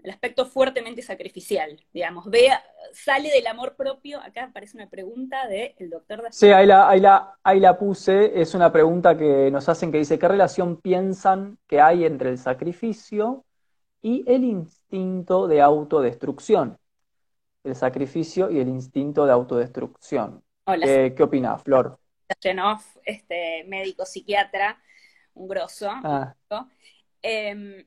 el 0.04 0.12
aspecto 0.12 0.46
fuertemente 0.46 1.02
sacrificial, 1.02 1.80
digamos, 1.94 2.30
ve, 2.30 2.50
sale 2.94 3.30
del 3.30 3.48
amor 3.48 3.76
propio, 3.76 4.22
acá 4.22 4.46
aparece 4.46 4.78
una 4.78 4.90
pregunta 4.90 5.48
del 5.48 5.90
doctor 5.90 6.24
Sí, 6.32 6.48
ahí 6.48 6.68
la, 6.68 6.90
ahí, 6.90 7.02
ahí 7.44 7.60
la 7.60 7.78
puse, 7.78 8.40
es 8.40 8.54
una 8.54 8.72
pregunta 8.72 9.18
que 9.18 9.50
nos 9.52 9.68
hacen 9.70 9.92
que 9.92 9.98
dice, 9.98 10.20
¿qué 10.20 10.28
relación 10.28 10.78
piensan 10.78 11.58
que 11.68 11.82
hay 11.82 12.06
entre 12.06 12.30
el 12.30 12.38
sacrificio 12.38 13.46
y 14.02 14.24
el 14.32 14.44
instinto 14.44 15.48
de 15.48 15.62
autodestrucción? 15.62 16.78
El 17.64 17.76
sacrificio 17.76 18.52
y 18.52 18.60
el 18.60 18.70
instinto 18.70 19.26
de 19.26 19.32
autodestrucción. 19.32 20.44
¿Qué, 20.76 21.14
¿Qué 21.16 21.24
opina, 21.24 21.58
Flor? 21.58 22.00
este 23.06 23.64
médico 23.66 24.06
psiquiatra, 24.06 24.82
un 25.34 25.48
grosso. 25.48 25.90
Ah. 25.90 26.36
Em, 27.22 27.86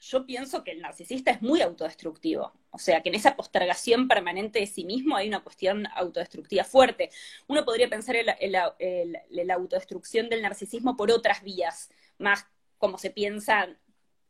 yo 0.00 0.26
pienso 0.26 0.62
que 0.62 0.72
el 0.72 0.80
narcisista 0.80 1.30
es 1.30 1.42
muy 1.42 1.62
autodestructivo. 1.62 2.52
O 2.70 2.78
sea, 2.78 3.02
que 3.02 3.08
en 3.08 3.14
esa 3.14 3.36
postergación 3.36 4.08
permanente 4.08 4.58
de 4.58 4.66
sí 4.66 4.84
mismo 4.84 5.16
hay 5.16 5.28
una 5.28 5.42
cuestión 5.42 5.86
autodestructiva 5.94 6.64
fuerte. 6.64 7.10
Uno 7.46 7.64
podría 7.64 7.88
pensar 7.88 8.16
en 8.16 8.52
la, 8.52 9.54
autodestrucción 9.54 10.28
del 10.28 10.42
narcisismo 10.42 10.96
por 10.96 11.10
otras 11.10 11.42
vías, 11.42 11.90
más 12.18 12.46
como 12.78 12.98
se 12.98 13.10
piensa 13.10 13.76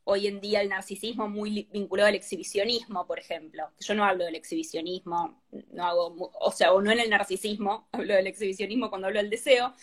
hoy 0.05 0.27
en 0.27 0.41
día 0.41 0.61
el 0.61 0.69
narcisismo 0.69 1.29
muy 1.29 1.69
vinculado 1.73 2.09
al 2.09 2.15
exhibicionismo, 2.15 3.07
por 3.07 3.19
ejemplo. 3.19 3.71
Yo 3.81 3.95
no 3.95 4.05
hablo 4.05 4.25
del 4.25 4.35
exhibicionismo, 4.35 5.43
no 5.71 5.85
hago, 5.85 6.31
o 6.41 6.53
sea, 6.53 6.73
o 6.73 6.81
no 6.83 6.91
en 6.91 7.01
el 7.01 7.11
narcisismo, 7.11 7.89
hablo 7.93 8.15
del 8.15 8.27
exhibicionismo 8.27 8.91
cuando 8.91 9.09
hablo 9.09 9.21
del 9.21 9.31
deseo, 9.31 9.75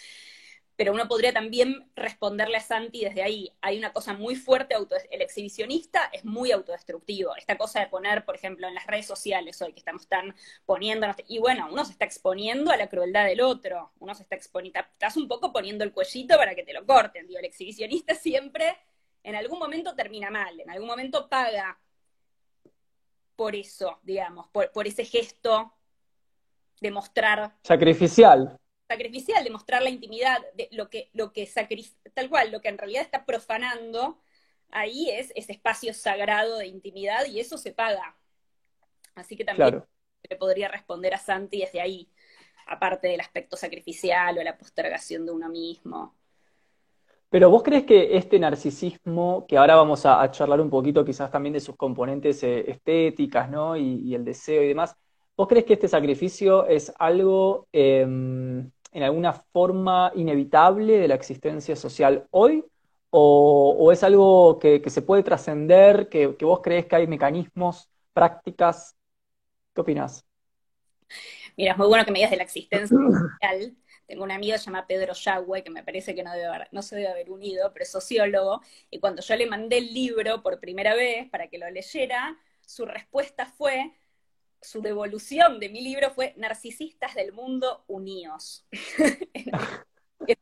pero 0.79 0.93
uno 0.93 1.09
podría 1.09 1.33
también 1.33 1.91
responderle 1.93 2.55
a 2.55 2.61
Santi 2.61 3.03
desde 3.03 3.21
ahí. 3.21 3.51
Hay 3.59 3.77
una 3.77 3.91
cosa 3.91 4.13
muy 4.13 4.37
fuerte, 4.37 4.75
el 5.11 5.21
exhibicionista 5.21 6.09
es 6.13 6.23
muy 6.23 6.53
autodestructivo. 6.53 7.35
Esta 7.35 7.57
cosa 7.57 7.81
de 7.81 7.87
poner, 7.87 8.23
por 8.23 8.35
ejemplo, 8.35 8.65
en 8.65 8.75
las 8.75 8.87
redes 8.87 9.05
sociales 9.05 9.61
hoy, 9.61 9.73
que 9.73 9.79
estamos 9.79 10.07
tan 10.07 10.33
poniéndonos, 10.65 11.17
y 11.27 11.39
bueno, 11.39 11.67
uno 11.69 11.83
se 11.83 11.91
está 11.91 12.05
exponiendo 12.05 12.71
a 12.71 12.77
la 12.77 12.87
crueldad 12.87 13.25
del 13.25 13.41
otro, 13.41 13.91
uno 13.99 14.15
se 14.15 14.23
está 14.23 14.37
exponiendo, 14.37 14.79
estás 14.79 15.17
un 15.17 15.27
poco 15.27 15.51
poniendo 15.51 15.83
el 15.83 15.91
cuellito 15.91 16.37
para 16.37 16.55
que 16.55 16.63
te 16.63 16.71
lo 16.71 16.85
corten, 16.85 17.27
digo, 17.27 17.39
el 17.39 17.45
exhibicionista 17.45 18.15
siempre, 18.15 18.77
en 19.23 19.35
algún 19.35 19.59
momento 19.59 19.95
termina 19.95 20.29
mal, 20.29 20.59
en 20.59 20.69
algún 20.69 20.87
momento 20.87 21.29
paga 21.29 21.79
por 23.35 23.55
eso, 23.55 23.99
digamos, 24.03 24.47
por, 24.49 24.71
por 24.71 24.87
ese 24.87 25.05
gesto 25.05 25.73
de 26.81 26.91
mostrar... 26.91 27.57
Sacrificial 27.63 28.59
sacrificial, 28.89 29.43
de 29.43 29.51
mostrar 29.51 29.83
la 29.83 29.91
intimidad, 29.91 30.39
de 30.55 30.67
lo 30.71 30.89
que, 30.89 31.11
lo 31.13 31.31
que 31.31 31.47
tal 32.13 32.27
cual, 32.27 32.51
lo 32.51 32.59
que 32.59 32.69
en 32.69 32.77
realidad 32.77 33.03
está 33.03 33.23
profanando, 33.23 34.19
ahí 34.71 35.11
es 35.11 35.31
ese 35.35 35.51
espacio 35.51 35.93
sagrado 35.93 36.57
de 36.57 36.65
intimidad 36.65 37.25
y 37.25 37.39
eso 37.39 37.57
se 37.59 37.71
paga. 37.71 38.17
Así 39.13 39.37
que 39.37 39.45
también 39.45 39.83
le 40.27 40.35
podría 40.37 40.69
responder 40.69 41.13
a 41.13 41.19
Santi 41.19 41.59
desde 41.59 41.81
ahí, 41.81 42.09
aparte 42.65 43.07
del 43.07 43.21
aspecto 43.21 43.55
sacrificial 43.57 44.37
o 44.39 44.43
la 44.43 44.57
postergación 44.57 45.25
de 45.25 45.31
uno 45.33 45.49
mismo. 45.49 46.15
Pero 47.29 47.49
vos 47.51 47.61
crees 47.61 47.83
que 47.85 48.17
este 48.17 48.39
narcisismo, 48.39 49.45
que 49.47 49.57
ahora 49.57 49.75
vamos 49.75 50.05
a, 50.05 50.29
charlar 50.31 50.59
un 50.61 50.69
poquito 50.69 51.05
quizás 51.05 51.29
también 51.29 51.53
de 51.53 51.59
sus 51.59 51.75
componentes 51.75 52.41
eh, 52.43 52.69
estéticas, 52.71 53.49
¿no? 53.49 53.77
Y, 53.77 54.15
el 54.15 54.25
deseo 54.25 54.63
y 54.63 54.67
demás, 54.67 54.95
¿vos 55.37 55.47
crees 55.47 55.65
que 55.65 55.73
este 55.73 55.87
sacrificio 55.87 56.65
es 56.65 56.91
algo 56.97 57.67
em, 57.71 58.71
en 58.91 59.03
alguna 59.03 59.33
forma 59.33 60.11
inevitable 60.15 60.97
de 60.97 61.07
la 61.07 61.15
existencia 61.15 61.75
social 61.75 62.27
hoy? 62.31 62.65
¿O, 63.11 63.91
es 63.91 64.03
algo 64.03 64.59
que, 64.59 64.81
se 64.87 65.01
puede 65.01 65.23
trascender, 65.23 66.09
que, 66.09 66.27
vos 66.41 66.61
crees 66.63 66.85
que 66.87 66.95
hay 66.95 67.07
mecanismos, 67.07 67.89
prácticas? 68.13 68.95
¿Qué 69.73 69.81
opinas? 69.81 70.25
Mira, 71.57 71.73
es 71.73 71.77
muy 71.77 71.87
bueno 71.87 72.05
que 72.05 72.11
me 72.11 72.19
digas 72.19 72.31
de 72.31 72.37
la 72.37 72.43
existencia 72.43 72.97
social. 73.39 73.75
Tengo 74.09 74.23
un 74.23 74.31
amigo 74.31 74.57
llamado 74.57 74.87
Pedro 74.87 75.13
Yagüe, 75.13 75.63
que 75.63 75.69
me 75.69 75.83
parece 75.83 76.15
que 76.15 76.23
no, 76.23 76.33
debe 76.33 76.67
no 76.71 76.81
se 76.81 76.95
debe 76.95 77.09
haber 77.09 77.29
unido, 77.29 77.71
pero 77.71 77.83
es 77.83 77.91
sociólogo, 77.91 78.59
y 78.89 78.99
cuando 78.99 79.21
yo 79.21 79.35
le 79.35 79.45
mandé 79.45 79.77
el 79.77 79.93
libro 79.93 80.41
por 80.41 80.59
primera 80.59 80.95
vez 80.95 81.29
para 81.29 81.47
que 81.47 81.59
lo 81.59 81.69
leyera, 81.69 82.35
su 82.65 82.87
respuesta 82.87 83.45
fue, 83.45 83.93
su 84.63 84.81
devolución 84.81 85.59
de 85.59 85.69
mi 85.69 85.81
libro 85.81 86.09
fue 86.09 86.33
Narcisistas 86.37 87.13
del 87.13 87.33
Mundo 87.33 87.83
Unidos. 87.85 88.65
es 90.25 90.37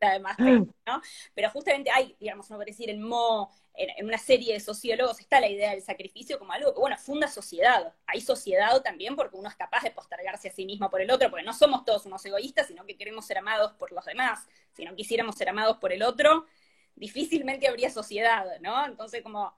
además, 0.00 0.36
¿no? 0.38 1.02
Pero 1.34 1.50
justamente 1.50 1.90
hay, 1.90 2.16
digamos, 2.18 2.50
no 2.50 2.58
decir, 2.58 2.90
en 2.90 3.02
Mo, 3.02 3.50
en, 3.74 4.04
una 4.04 4.18
serie 4.18 4.54
de 4.54 4.60
sociólogos 4.60 5.20
está 5.20 5.40
la 5.40 5.48
idea 5.48 5.70
del 5.70 5.82
sacrificio 5.82 6.38
como 6.38 6.52
algo 6.52 6.72
que, 6.74 6.80
bueno, 6.80 6.96
funda 6.98 7.28
sociedad. 7.28 7.94
Hay 8.06 8.20
sociedad 8.20 8.80
también 8.82 9.16
porque 9.16 9.36
uno 9.36 9.48
es 9.48 9.56
capaz 9.56 9.82
de 9.82 9.90
postergarse 9.90 10.48
a 10.48 10.52
sí 10.52 10.64
mismo 10.64 10.90
por 10.90 11.00
el 11.00 11.10
otro, 11.10 11.30
porque 11.30 11.44
no 11.44 11.52
somos 11.52 11.84
todos 11.84 12.06
unos 12.06 12.24
egoístas, 12.24 12.66
sino 12.66 12.84
que 12.84 12.96
queremos 12.96 13.26
ser 13.26 13.38
amados 13.38 13.72
por 13.72 13.92
los 13.92 14.04
demás. 14.04 14.46
Si 14.72 14.84
no 14.84 14.94
quisiéramos 14.94 15.36
ser 15.36 15.48
amados 15.48 15.78
por 15.78 15.92
el 15.92 16.02
otro, 16.02 16.46
difícilmente 16.94 17.68
habría 17.68 17.90
sociedad, 17.90 18.46
¿no? 18.60 18.86
Entonces, 18.86 19.22
como, 19.22 19.54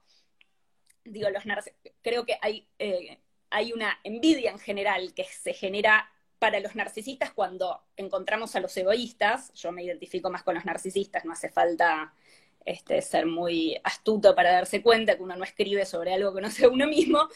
digo, 1.04 1.30
los 1.30 1.44
creo 2.02 2.26
que 2.26 2.38
hay... 2.40 2.68
Eh, 2.78 3.20
hay 3.52 3.72
una 3.72 4.00
envidia 4.02 4.50
en 4.50 4.58
general 4.58 5.12
que 5.14 5.24
se 5.24 5.52
genera 5.52 6.10
para 6.42 6.58
los 6.58 6.74
narcisistas 6.74 7.32
cuando 7.32 7.84
encontramos 7.96 8.56
a 8.56 8.60
los 8.60 8.76
egoístas. 8.76 9.52
Yo 9.54 9.70
me 9.70 9.84
identifico 9.84 10.28
más 10.28 10.42
con 10.42 10.56
los 10.56 10.64
narcisistas, 10.64 11.24
no 11.24 11.30
hace 11.30 11.48
falta 11.50 12.12
este, 12.64 13.00
ser 13.00 13.26
muy 13.26 13.80
astuto 13.84 14.34
para 14.34 14.50
darse 14.50 14.82
cuenta 14.82 15.16
que 15.16 15.22
uno 15.22 15.36
no 15.36 15.44
escribe 15.44 15.86
sobre 15.86 16.12
algo 16.12 16.34
que 16.34 16.40
no 16.40 16.50
sea 16.50 16.68
uno 16.68 16.88
mismo. 16.88 17.28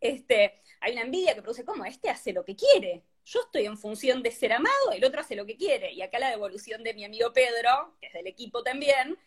Este, 0.00 0.62
hay 0.78 0.92
una 0.92 1.02
envidia 1.02 1.34
que 1.34 1.42
produce, 1.42 1.64
¿cómo? 1.64 1.84
Este 1.86 2.08
hace 2.08 2.32
lo 2.32 2.44
que 2.44 2.54
quiere. 2.54 3.02
Yo 3.24 3.40
estoy 3.40 3.66
en 3.66 3.76
función 3.76 4.22
de 4.22 4.30
ser 4.30 4.52
amado, 4.52 4.92
el 4.92 5.04
otro 5.04 5.22
hace 5.22 5.34
lo 5.34 5.44
que 5.44 5.56
quiere. 5.56 5.92
Y 5.92 6.02
acá 6.02 6.20
la 6.20 6.30
devolución 6.30 6.84
de 6.84 6.94
mi 6.94 7.04
amigo 7.04 7.32
Pedro, 7.32 7.96
que 8.00 8.06
es 8.06 8.12
del 8.12 8.28
equipo 8.28 8.62
también, 8.62 9.18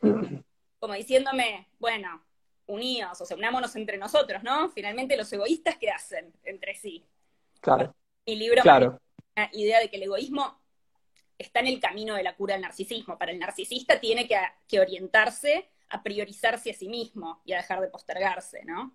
como 0.80 0.94
diciéndome, 0.94 1.68
bueno, 1.78 2.24
unidos, 2.68 3.20
o 3.20 3.26
sea, 3.26 3.36
unámonos 3.36 3.76
entre 3.76 3.98
nosotros, 3.98 4.44
¿no? 4.44 4.70
Finalmente 4.70 5.18
los 5.18 5.34
egoístas, 5.34 5.76
¿qué 5.78 5.90
hacen 5.90 6.32
entre 6.46 6.74
sí? 6.74 7.06
Claro. 7.60 7.94
Mi 8.26 8.38
libro 8.38 8.62
claro. 8.62 9.02
Idea 9.54 9.80
de 9.80 9.90
que 9.90 9.98
el 9.98 10.04
egoísmo 10.04 10.60
está 11.38 11.62
en 11.62 11.68
el 11.68 11.80
camino 11.80 12.16
de 12.16 12.24
la 12.24 12.36
cura 12.36 12.54
del 12.54 12.62
narcisismo. 12.62 13.18
Para 13.18 13.32
el 13.32 13.40
narcisista 13.40 14.00
tiene 14.00 14.28
que, 14.28 14.80
orientarse 14.80 15.70
a 15.90 16.04
priorizarse 16.04 16.72
a 16.72 16.74
sí 16.74 16.88
mismo 16.90 17.42
y 17.46 17.54
a 17.54 17.58
dejar 17.58 17.82
de 17.82 17.88
postergarse, 17.88 18.64
¿no? 18.66 18.94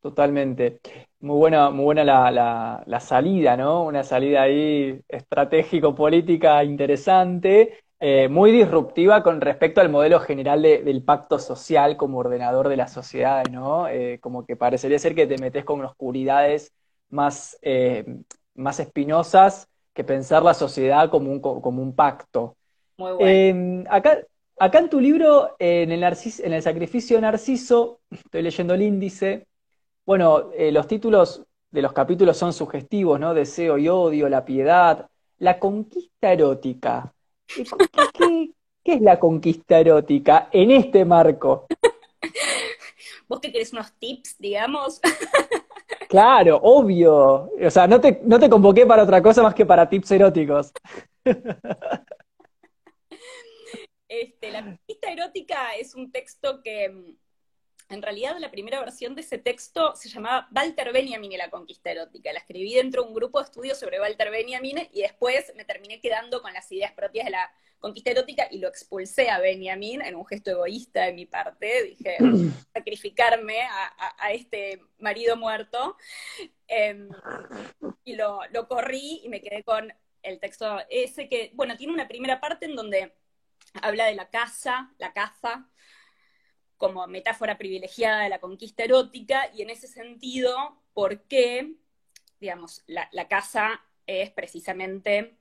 Totalmente. 0.00 0.80
Muy 1.20 1.36
buena, 1.36 1.70
muy 1.70 1.84
buena 1.84 2.04
la, 2.04 2.82
la 2.84 3.00
salida, 3.00 3.56
¿no? 3.56 3.84
Una 3.84 4.02
salida 4.02 4.42
ahí 4.42 5.00
estratégico-política 5.08 6.62
interesante 6.64 7.84
eh, 8.04 8.28
muy 8.28 8.50
disruptiva 8.50 9.22
con 9.22 9.40
respecto 9.40 9.80
al 9.80 9.88
modelo 9.88 10.18
general 10.18 10.60
del 10.60 11.04
pacto 11.04 11.38
social 11.38 11.96
como 11.96 12.18
ordenador 12.18 12.68
de 12.68 12.76
la 12.76 12.88
sociedad, 12.88 13.44
¿no? 13.48 13.86
Eh, 13.86 14.18
como 14.20 14.44
que 14.44 14.56
parecería 14.56 14.98
ser 14.98 15.14
que 15.14 15.28
te 15.28 15.38
metes 15.38 15.64
con 15.64 15.84
oscuridades 15.84 16.72
más, 17.10 17.56
eh, 17.62 18.04
más 18.54 18.80
espinosas 18.80 19.68
que 19.92 20.04
pensar 20.04 20.42
la 20.42 20.54
sociedad 20.54 21.10
como 21.10 21.30
un, 21.30 21.40
como 21.40 21.82
un 21.82 21.94
pacto. 21.94 22.56
Muy 22.96 23.12
bueno. 23.12 23.26
Em, 23.26 23.84
acá, 23.88 24.18
acá 24.58 24.78
en 24.78 24.88
tu 24.88 25.00
libro, 25.00 25.56
en 25.58 25.92
el, 25.92 26.02
en 26.02 26.52
el 26.52 26.62
sacrificio 26.62 27.16
de 27.16 27.22
Narciso, 27.22 28.00
estoy 28.10 28.42
leyendo 28.42 28.74
el 28.74 28.82
índice, 28.82 29.46
bueno, 30.04 30.50
los 30.72 30.86
títulos 30.88 31.44
de 31.70 31.82
los 31.82 31.92
capítulos 31.92 32.36
son 32.36 32.52
sugestivos, 32.52 33.18
¿no? 33.18 33.34
Deseo 33.34 33.78
y 33.78 33.88
odio, 33.88 34.28
la 34.28 34.44
piedad, 34.44 35.08
la 35.38 35.58
conquista 35.58 36.32
erótica. 36.32 37.12
¿Qué, 37.46 38.94
es 38.94 39.00
la 39.00 39.18
conquista 39.18 39.78
erótica 39.78 40.48
en 40.52 40.70
este 40.70 41.04
marco? 41.04 41.66
¿Vos 43.28 43.40
que 43.40 43.50
querés 43.50 43.72
unos 43.72 43.92
tips, 43.94 44.36
digamos? 44.38 45.00
Claro, 46.08 46.58
obvio. 46.62 47.50
O 47.64 47.70
sea, 47.70 47.86
no 47.86 48.00
te, 48.00 48.20
no 48.24 48.38
te 48.38 48.50
convoqué 48.50 48.86
para 48.86 49.02
otra 49.02 49.22
cosa 49.22 49.42
más 49.42 49.54
que 49.54 49.66
para 49.66 49.88
tips 49.88 50.10
eróticos. 50.10 50.72
Este, 54.08 54.50
la 54.50 54.62
conquista 54.62 55.10
erótica 55.10 55.74
es 55.80 55.94
un 55.94 56.12
texto 56.12 56.60
que 56.62 57.14
en 57.92 58.02
realidad 58.02 58.36
la 58.38 58.50
primera 58.50 58.80
versión 58.80 59.14
de 59.14 59.20
ese 59.20 59.38
texto 59.38 59.94
se 59.94 60.08
llamaba 60.08 60.48
Walter 60.54 60.92
Benjamin 60.92 61.32
y 61.32 61.36
la 61.36 61.50
conquista 61.50 61.90
erótica. 61.90 62.32
La 62.32 62.38
escribí 62.38 62.74
dentro 62.74 63.02
de 63.02 63.08
un 63.08 63.14
grupo 63.14 63.38
de 63.38 63.44
estudios 63.44 63.78
sobre 63.78 64.00
Walter 64.00 64.30
Benjamin 64.30 64.88
y 64.92 65.02
después 65.02 65.52
me 65.56 65.64
terminé 65.64 66.00
quedando 66.00 66.40
con 66.40 66.52
las 66.52 66.70
ideas 66.72 66.92
propias 66.92 67.26
de 67.26 67.32
la 67.32 67.52
conquista 67.78 68.10
erótica 68.10 68.48
y 68.50 68.58
lo 68.58 68.68
expulsé 68.68 69.28
a 69.28 69.40
Benjamin 69.40 70.02
en 70.02 70.14
un 70.14 70.24
gesto 70.24 70.50
egoísta 70.52 71.04
de 71.04 71.12
mi 71.12 71.26
parte. 71.26 71.82
Dije, 71.84 72.16
sacrificarme 72.72 73.60
a, 73.60 74.32
este 74.32 74.80
marido 74.98 75.36
muerto. 75.36 75.96
Em, 76.68 77.10
y 78.04 78.14
lo, 78.16 78.40
lo 78.52 78.68
corrí 78.68 79.20
y 79.22 79.28
me 79.28 79.42
quedé 79.42 79.62
con 79.64 79.92
el 80.22 80.40
texto 80.40 80.78
ese 80.88 81.28
que, 81.28 81.50
bueno, 81.54 81.76
tiene 81.76 81.92
una 81.92 82.08
primera 82.08 82.40
parte 82.40 82.66
en 82.66 82.76
donde 82.76 83.12
habla 83.82 84.06
de 84.06 84.14
la 84.14 84.30
caza, 84.30 84.92
la 84.98 85.12
caza, 85.12 85.68
como 86.82 87.06
metáfora 87.06 87.56
privilegiada 87.58 88.24
de 88.24 88.28
la 88.28 88.40
conquista 88.40 88.82
erótica, 88.82 89.48
y 89.54 89.62
en 89.62 89.70
ese 89.70 89.86
sentido, 89.86 90.82
¿por 90.92 91.22
qué, 91.28 91.76
digamos, 92.40 92.82
la, 92.88 93.08
la 93.12 93.28
caza 93.28 93.80
es 94.04 94.32
precisamente, 94.32 95.38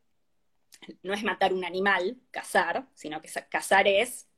no 1.02 1.16
es 1.16 1.24
matar 1.24 1.52
un 1.52 1.66
animal, 1.66 2.22
cazar, 2.30 2.88
sino 2.94 3.24
que 3.24 3.30
cazar 3.50 3.88
es 3.88 4.30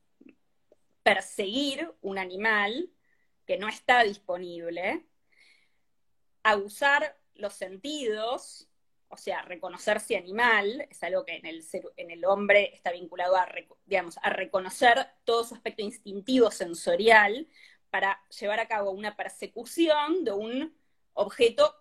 perseguir 1.02 1.92
un 2.00 2.16
animal 2.16 2.90
que 3.44 3.58
no 3.58 3.68
está 3.68 4.02
disponible, 4.02 5.04
abusar 6.42 7.20
los 7.34 7.52
sentidos 7.52 8.70
o 9.08 9.16
sea, 9.16 9.42
reconocerse 9.42 10.16
animal 10.16 10.86
es 10.90 11.02
algo 11.02 11.24
que 11.24 11.36
en 11.36 11.46
el, 11.46 11.64
en 11.96 12.10
el 12.10 12.24
hombre 12.24 12.74
está 12.74 12.92
vinculado 12.92 13.36
a, 13.36 13.46
digamos, 13.86 14.18
a 14.22 14.30
reconocer 14.30 15.06
todo 15.24 15.44
su 15.44 15.54
aspecto 15.54 15.82
instintivo, 15.82 16.50
sensorial, 16.50 17.46
para 17.90 18.20
llevar 18.40 18.58
a 18.58 18.66
cabo 18.66 18.90
una 18.90 19.16
persecución 19.16 20.24
de 20.24 20.32
un 20.32 20.76
objeto 21.12 21.74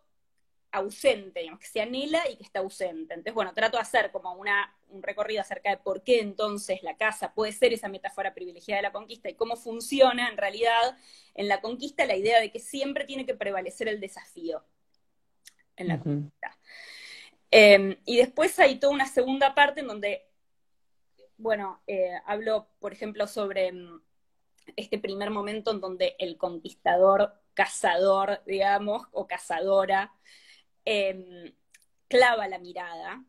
ausente, 0.71 1.39
digamos, 1.39 1.59
que 1.59 1.67
se 1.67 1.81
anhela 1.81 2.27
y 2.29 2.35
que 2.35 2.43
está 2.43 2.59
ausente. 2.59 3.13
Entonces, 3.13 3.33
bueno, 3.33 3.53
trato 3.53 3.77
de 3.77 3.81
hacer 3.81 4.11
como 4.11 4.33
una, 4.33 4.75
un 4.89 5.03
recorrido 5.03 5.41
acerca 5.41 5.69
de 5.69 5.77
por 5.77 6.03
qué 6.03 6.19
entonces 6.19 6.81
la 6.81 6.97
casa 6.97 7.33
puede 7.33 7.51
ser 7.51 7.73
esa 7.73 7.89
metáfora 7.89 8.33
privilegiada 8.33 8.79
de 8.79 8.87
la 8.87 8.91
conquista 8.91 9.29
y 9.29 9.35
cómo 9.35 9.55
funciona 9.55 10.29
en 10.29 10.37
realidad 10.37 10.97
en 11.35 11.47
la 11.47 11.61
conquista 11.61 12.05
la 12.05 12.15
idea 12.15 12.39
de 12.39 12.51
que 12.51 12.59
siempre 12.59 13.05
tiene 13.05 13.25
que 13.25 13.35
prevalecer 13.35 13.87
el 13.87 13.99
desafío 13.99 14.63
en 15.75 15.87
la 15.87 15.99
conquista. 15.99 16.57
Em, 17.55 17.97
y 18.05 18.17
después 18.17 18.57
hay 18.57 18.79
toda 18.79 18.93
una 18.93 19.05
segunda 19.05 19.53
parte 19.53 19.81
en 19.81 19.87
donde, 19.87 20.27
bueno, 21.37 21.83
eh, 21.85 22.15
hablo, 22.25 22.67
por 22.79 22.93
ejemplo, 22.93 23.27
sobre 23.27 23.71
mm, 23.71 24.01
este 24.75 24.97
primer 24.97 25.29
momento 25.29 25.69
en 25.69 25.79
donde 25.79 26.15
el 26.17 26.35
conquistador, 26.37 27.35
cazador, 27.53 28.41
digamos, 28.47 29.03
o 29.11 29.27
cazadora, 29.27 30.15
em, 30.85 31.53
clava 32.07 32.47
la 32.47 32.57
mirada 32.57 33.23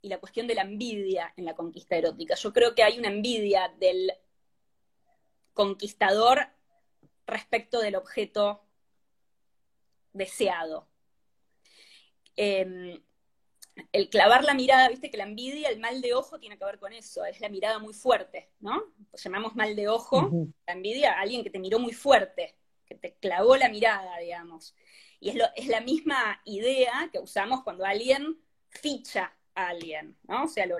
y 0.00 0.10
la 0.10 0.20
cuestión 0.20 0.46
de 0.46 0.54
la 0.54 0.62
envidia 0.62 1.34
en 1.36 1.44
la 1.44 1.56
conquista 1.56 1.96
erótica. 1.96 2.36
Yo 2.36 2.52
creo 2.52 2.72
que 2.76 2.84
hay 2.84 3.00
una 3.00 3.08
envidia 3.08 3.74
del 3.80 4.12
conquistador 5.54 6.50
respecto 7.26 7.80
del 7.80 7.96
objeto 7.96 8.62
deseado. 10.12 10.86
Em, 12.36 13.02
el 13.92 14.08
clavar 14.08 14.44
la 14.44 14.54
mirada, 14.54 14.88
viste 14.88 15.10
que 15.10 15.16
la 15.16 15.24
envidia, 15.24 15.68
el 15.68 15.78
mal 15.78 16.00
de 16.00 16.14
ojo 16.14 16.38
tiene 16.38 16.58
que 16.58 16.64
ver 16.64 16.78
con 16.78 16.92
eso, 16.92 17.24
es 17.24 17.40
la 17.40 17.48
mirada 17.48 17.78
muy 17.78 17.94
fuerte, 17.94 18.50
¿no? 18.60 18.82
Pues 19.10 19.22
llamamos 19.22 19.54
mal 19.54 19.76
de 19.76 19.88
ojo, 19.88 20.30
la 20.66 20.72
envidia 20.72 21.12
a 21.12 21.20
alguien 21.20 21.42
que 21.42 21.50
te 21.50 21.58
miró 21.58 21.78
muy 21.78 21.92
fuerte, 21.92 22.56
que 22.86 22.94
te 22.94 23.14
clavó 23.14 23.56
la 23.56 23.68
mirada, 23.68 24.18
digamos. 24.18 24.74
Y 25.20 25.30
es, 25.30 25.36
es 25.56 25.66
la 25.68 25.80
misma 25.80 26.40
idea 26.44 27.08
que 27.12 27.18
usamos 27.18 27.62
cuando 27.62 27.84
alguien 27.84 28.38
ficha 28.68 29.32
a 29.54 29.68
alguien, 29.68 30.16
¿no? 30.28 30.44
O 30.44 30.48
sea, 30.48 30.66
lo, 30.66 30.76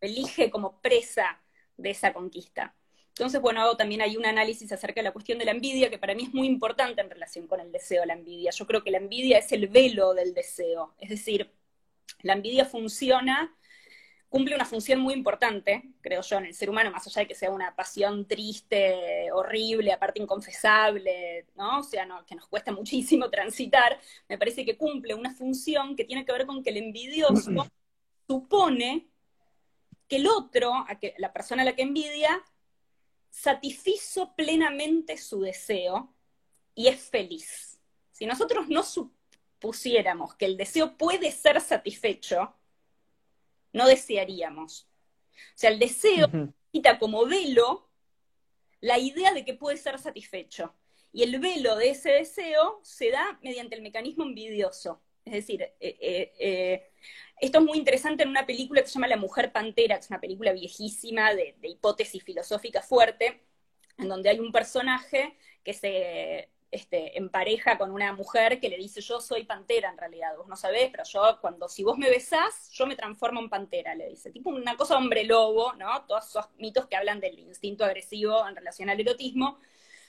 elige 0.00 0.50
como 0.50 0.80
presa 0.80 1.40
de 1.76 1.90
esa 1.90 2.12
conquista. 2.12 2.74
Entonces, 3.08 3.40
bueno, 3.42 3.76
también 3.76 4.00
hay 4.00 4.16
un 4.16 4.24
análisis 4.24 4.72
acerca 4.72 5.00
de 5.00 5.04
la 5.04 5.12
cuestión 5.12 5.38
de 5.38 5.44
la 5.44 5.50
envidia, 5.50 5.90
que 5.90 5.98
para 5.98 6.14
mí 6.14 6.24
es 6.24 6.34
muy 6.34 6.46
importante 6.46 7.02
en 7.02 7.10
relación 7.10 7.46
con 7.46 7.60
el 7.60 7.70
deseo, 7.70 8.06
la 8.06 8.14
envidia. 8.14 8.50
Yo 8.50 8.66
creo 8.66 8.82
que 8.82 8.90
la 8.90 8.98
envidia 8.98 9.38
es 9.38 9.52
el 9.52 9.68
velo 9.68 10.14
del 10.14 10.32
deseo, 10.32 10.94
es 10.98 11.10
decir, 11.10 11.50
la 12.20 12.34
envidia 12.34 12.64
funciona, 12.64 13.56
cumple 14.28 14.54
una 14.54 14.64
función 14.64 15.00
muy 15.00 15.14
importante, 15.14 15.82
creo 16.00 16.22
yo, 16.22 16.38
en 16.38 16.46
el 16.46 16.54
ser 16.54 16.70
humano, 16.70 16.90
más 16.90 17.06
allá 17.06 17.20
de 17.20 17.28
que 17.28 17.34
sea 17.34 17.50
una 17.50 17.74
pasión 17.76 18.26
triste, 18.26 19.30
horrible, 19.32 19.92
aparte 19.92 20.22
inconfesable, 20.22 21.46
¿no? 21.54 21.80
O 21.80 21.82
sea, 21.82 22.08
que 22.26 22.34
nos 22.34 22.46
cuesta 22.46 22.72
muchísimo 22.72 23.28
transitar, 23.28 24.00
me 24.28 24.38
parece 24.38 24.64
que 24.64 24.76
cumple 24.78 25.14
una 25.14 25.34
función 25.34 25.94
que 25.96 26.04
tiene 26.04 26.24
que 26.24 26.32
ver 26.32 26.46
con 26.46 26.62
que 26.62 26.70
el 26.70 26.78
envidioso 26.78 27.50
supone 28.26 29.08
que 30.08 30.16
el 30.16 30.26
otro, 30.26 30.72
la 31.18 31.32
persona 31.32 31.62
a 31.62 31.64
la 31.66 31.74
que 31.74 31.82
envidia, 31.82 32.42
satisfizo 33.28 34.34
plenamente 34.34 35.16
su 35.16 35.40
deseo 35.40 36.14
y 36.74 36.88
es 36.88 37.00
feliz. 37.10 37.78
Si 38.12 38.26
nosotros 38.26 38.68
no, 38.68 38.82
pusiéramos 39.62 40.34
que 40.34 40.44
el 40.44 40.56
deseo 40.56 40.98
puede 40.98 41.30
ser 41.30 41.60
satisfecho, 41.60 42.54
no 43.72 43.86
desearíamos. 43.86 44.88
O 45.32 45.54
sea, 45.54 45.70
el 45.70 45.78
deseo 45.78 46.28
quita 46.70 46.98
como 46.98 47.24
velo 47.24 47.88
la 48.80 48.98
idea 48.98 49.32
de 49.32 49.44
que 49.44 49.54
puede 49.54 49.76
ser 49.76 49.98
satisfecho. 49.98 50.74
Y 51.12 51.22
el 51.22 51.38
velo 51.38 51.76
de 51.76 51.90
ese 51.90 52.10
deseo 52.10 52.80
se 52.82 53.10
da 53.10 53.38
mediante 53.42 53.76
el 53.76 53.82
mecanismo 53.82 54.24
envidioso. 54.24 55.00
Es 55.24 55.34
decir, 55.34 55.62
eh, 55.62 55.74
eh, 55.78 56.32
eh, 56.40 56.90
esto 57.40 57.58
es 57.58 57.64
muy 57.64 57.78
interesante 57.78 58.24
en 58.24 58.30
una 58.30 58.44
película 58.44 58.82
que 58.82 58.88
se 58.88 58.94
llama 58.94 59.06
La 59.06 59.16
Mujer 59.16 59.52
Pantera, 59.52 59.94
que 59.94 60.00
es 60.00 60.10
una 60.10 60.20
película 60.20 60.52
viejísima 60.52 61.34
de 61.34 61.54
hipótesis 61.62 62.24
filosófica 62.24 62.82
fuerte, 62.82 63.42
en 63.98 64.08
donde 64.08 64.30
hay 64.30 64.40
un 64.40 64.50
personaje 64.50 65.36
que 65.62 65.72
se 65.72 66.51
este, 66.72 67.18
en 67.18 67.28
pareja 67.28 67.76
con 67.76 67.90
una 67.90 68.14
mujer 68.14 68.58
que 68.58 68.70
le 68.70 68.78
dice, 68.78 69.02
yo 69.02 69.20
soy 69.20 69.44
pantera 69.44 69.90
en 69.90 69.98
realidad, 69.98 70.34
vos 70.38 70.48
no 70.48 70.56
sabés, 70.56 70.90
pero 70.90 71.04
yo 71.04 71.38
cuando, 71.42 71.68
si 71.68 71.84
vos 71.84 71.98
me 71.98 72.08
besás, 72.08 72.70
yo 72.72 72.86
me 72.86 72.96
transformo 72.96 73.40
en 73.40 73.50
pantera, 73.50 73.94
le 73.94 74.08
dice. 74.08 74.30
Tipo 74.30 74.48
una 74.48 74.74
cosa 74.74 74.96
hombre 74.96 75.24
lobo, 75.24 75.74
¿no? 75.74 76.06
Todos 76.06 76.26
esos 76.30 76.46
mitos 76.56 76.86
que 76.86 76.96
hablan 76.96 77.20
del 77.20 77.38
instinto 77.38 77.84
agresivo 77.84 78.48
en 78.48 78.56
relación 78.56 78.88
al 78.88 78.98
erotismo. 78.98 79.58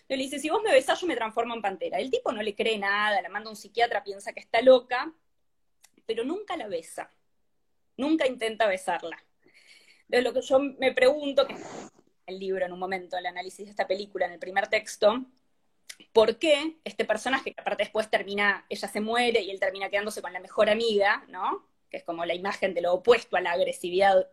Le 0.08 0.16
dice, 0.16 0.40
si 0.40 0.50
vos 0.50 0.64
me 0.64 0.72
besás, 0.72 1.02
yo 1.02 1.08
me 1.08 1.18
transformo 1.18 1.54
en 1.54 1.62
pantera. 1.62 2.00
El 2.00 2.10
tipo 2.10 2.32
no 2.32 2.42
le 2.42 2.56
cree 2.56 2.78
nada, 2.80 3.22
la 3.22 3.28
manda 3.28 3.50
a 3.50 3.52
un 3.52 3.58
psiquiatra, 3.58 4.02
piensa 4.02 4.32
que 4.32 4.40
está 4.40 4.62
loca, 4.62 5.14
pero 6.06 6.24
nunca 6.24 6.56
la 6.56 6.70
besa. 6.70 7.12
Nunca 7.98 8.26
intenta 8.26 8.68
besarla. 8.68 9.22
Entonces 10.04 10.24
lo 10.24 10.34
que 10.34 10.42
yo 10.42 10.60
me 10.60 10.94
pregunto, 10.94 11.46
que 11.46 11.58
el 12.26 12.40
libro 12.40 12.66
en 12.66 12.72
un 12.72 12.80
momento, 12.80 13.18
el 13.18 13.26
análisis 13.26 13.66
de 13.66 13.72
esta 13.72 13.86
película, 13.86 14.28
en 14.28 14.32
el 14.32 14.40
primer 14.40 14.68
texto, 14.68 15.26
por 16.12 16.38
qué 16.38 16.78
este 16.84 17.06
personaje, 17.06 17.54
que 17.54 17.62
aparte 17.62 17.84
después 17.84 18.10
termina, 18.10 18.66
ella 18.70 18.88
se 18.88 19.02
muere 19.02 19.42
y 19.42 19.52
él 19.52 19.60
termina 19.60 19.90
quedándose 19.90 20.22
con 20.22 20.34
la 20.34 20.40
mejor 20.40 20.70
amiga, 20.70 21.26
¿no? 21.30 21.68
Que 21.90 21.98
es 21.98 22.04
como 22.04 22.26
la 22.26 22.34
imagen 22.34 22.74
de 22.74 22.82
lo 22.82 22.94
opuesto 22.94 23.36
a 23.36 23.42
la 23.42 23.52
agresividad 23.52 24.28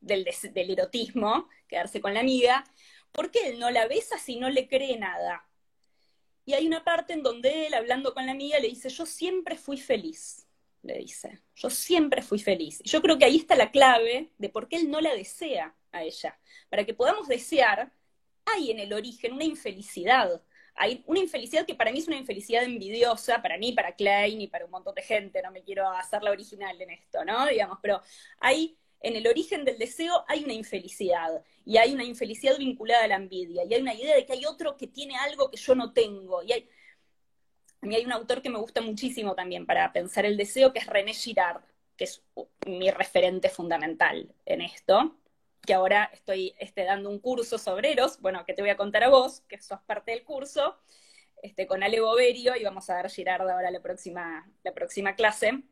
del, 0.00 0.26
erotismo, 0.54 1.48
quedarse 1.68 2.00
con 2.00 2.14
la 2.14 2.20
amiga. 2.20 2.64
¿Por 3.12 3.30
qué 3.30 3.48
él 3.48 3.58
no 3.58 3.70
la 3.70 3.86
besa 3.86 4.18
si 4.18 4.36
no 4.36 4.50
le 4.50 4.68
cree 4.68 4.98
nada? 4.98 5.46
Y 6.44 6.54
hay 6.54 6.66
una 6.66 6.82
parte 6.82 7.12
en 7.12 7.22
donde 7.22 7.66
él, 7.66 7.74
hablando 7.74 8.14
con 8.14 8.26
la 8.26 8.32
amiga, 8.32 8.58
le 8.58 8.68
dice, 8.68 8.88
yo 8.88 9.06
siempre 9.06 9.56
fui 9.56 9.76
feliz, 9.76 10.46
le 10.82 10.98
dice, 10.98 11.40
yo 11.54 11.70
siempre 11.70 12.22
fui 12.22 12.40
feliz. 12.40 12.80
Y 12.82 12.88
yo 12.88 13.00
creo 13.00 13.16
que 13.16 13.24
ahí 13.24 13.36
está 13.36 13.54
la 13.54 13.70
clave 13.70 14.32
de 14.38 14.48
por 14.48 14.68
qué 14.68 14.76
él 14.76 14.90
no 14.90 15.00
la 15.00 15.14
desea 15.14 15.74
a 15.92 16.02
ella. 16.02 16.38
Para 16.68 16.84
que 16.84 16.94
podamos 16.94 17.28
desear, 17.28 17.92
hay 18.44 18.72
en 18.72 18.80
el 18.80 18.92
origen 18.92 19.34
una 19.34 19.44
infelicidad, 19.44 20.42
hay 20.74 21.02
una 21.06 21.20
infelicidad 21.20 21.66
que 21.66 21.74
para 21.74 21.92
mí 21.92 21.98
es 21.98 22.08
una 22.08 22.16
infelicidad 22.16 22.64
envidiosa, 22.64 23.42
para 23.42 23.58
mí, 23.58 23.72
para 23.72 23.94
Klein 23.94 24.40
y 24.40 24.48
para 24.48 24.64
un 24.64 24.70
montón 24.70 24.94
de 24.94 25.02
gente, 25.02 25.42
no 25.42 25.50
me 25.50 25.62
quiero 25.62 25.88
hacer 25.90 26.22
la 26.22 26.30
original 26.30 26.80
en 26.80 26.90
esto, 26.90 27.24
¿no? 27.24 27.46
Digamos, 27.46 27.78
pero 27.82 28.00
hay, 28.40 28.76
en 29.00 29.16
el 29.16 29.26
origen 29.26 29.64
del 29.64 29.78
deseo 29.78 30.24
hay 30.28 30.44
una 30.44 30.54
infelicidad, 30.54 31.44
y 31.64 31.76
hay 31.76 31.92
una 31.92 32.04
infelicidad 32.04 32.56
vinculada 32.58 33.04
a 33.04 33.08
la 33.08 33.16
envidia, 33.16 33.64
y 33.64 33.74
hay 33.74 33.80
una 33.80 33.94
idea 33.94 34.16
de 34.16 34.24
que 34.24 34.32
hay 34.32 34.44
otro 34.46 34.76
que 34.76 34.86
tiene 34.86 35.16
algo 35.16 35.50
que 35.50 35.56
yo 35.56 35.74
no 35.74 35.92
tengo, 35.92 36.42
y 36.42 36.52
hay... 36.52 36.68
A 37.80 37.86
mí 37.86 37.96
hay 37.96 38.04
un 38.04 38.12
autor 38.12 38.42
que 38.42 38.48
me 38.48 38.58
gusta 38.58 38.80
muchísimo 38.80 39.34
también 39.34 39.66
para 39.66 39.92
pensar 39.92 40.24
el 40.24 40.36
deseo, 40.36 40.72
que 40.72 40.78
es 40.78 40.86
René 40.86 41.14
Girard, 41.14 41.62
que 41.96 42.04
es 42.04 42.22
mi 42.64 42.90
referente 42.92 43.48
fundamental 43.48 44.32
en 44.46 44.60
esto, 44.60 45.16
que 45.66 45.74
ahora 45.74 46.10
estoy 46.12 46.54
este, 46.58 46.84
dando 46.84 47.08
un 47.08 47.20
curso 47.20 47.58
sobre 47.58 47.92
Eros, 47.92 48.20
bueno, 48.20 48.44
que 48.44 48.54
te 48.54 48.62
voy 48.62 48.70
a 48.70 48.76
contar 48.76 49.04
a 49.04 49.08
vos, 49.08 49.42
que 49.48 49.60
sos 49.60 49.80
parte 49.82 50.10
del 50.10 50.24
curso, 50.24 50.78
este, 51.42 51.66
con 51.66 51.82
Ale 51.82 52.00
Boverio, 52.00 52.56
y 52.56 52.64
vamos 52.64 52.88
a 52.90 52.96
ver 52.96 53.10
Girard 53.10 53.48
ahora 53.48 53.70
la 53.70 53.80
próxima, 53.80 54.48
la 54.62 54.72
próxima 54.72 55.14
clase. 55.14 55.62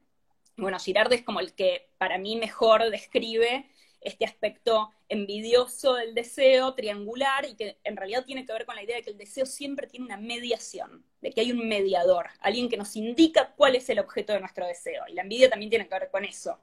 Bueno, 0.57 0.79
Girard 0.79 1.13
es 1.13 1.23
como 1.23 1.41
el 1.41 1.55
que 1.55 1.91
para 1.99 2.19
mí 2.19 2.37
mejor 2.37 2.89
describe 2.91 3.69
este 4.01 4.25
aspecto 4.25 4.91
envidioso 5.09 5.95
del 5.95 6.15
deseo, 6.15 6.75
triangular, 6.75 7.45
y 7.45 7.55
que 7.55 7.79
en 7.85 7.97
realidad 7.97 8.25
tiene 8.25 8.47
que 8.47 8.53
ver 8.53 8.67
con 8.67 8.77
la 8.77 8.83
idea 8.83 8.97
de 8.97 9.03
que 9.03 9.11
el 9.11 9.19
deseo 9.19 9.45
siempre 9.45 9.87
tiene 9.87 10.07
una 10.07 10.17
mediación, 10.17 11.05
de 11.21 11.33
que 11.33 11.41
hay 11.41 11.53
un 11.53 11.69
mediador, 11.69 12.29
alguien 12.41 12.69
que 12.69 12.77
nos 12.77 12.97
indica 12.97 13.55
cuál 13.57 13.75
es 13.75 13.89
el 13.91 13.99
objeto 13.99 14.33
de 14.33 14.41
nuestro 14.41 14.67
deseo. 14.67 15.05
Y 15.09 15.15
la 15.15 15.23
envidia 15.23 15.51
también 15.51 15.71
tiene 15.71 15.89
que 15.89 15.99
ver 15.99 16.11
con 16.11 16.25
eso. 16.25 16.61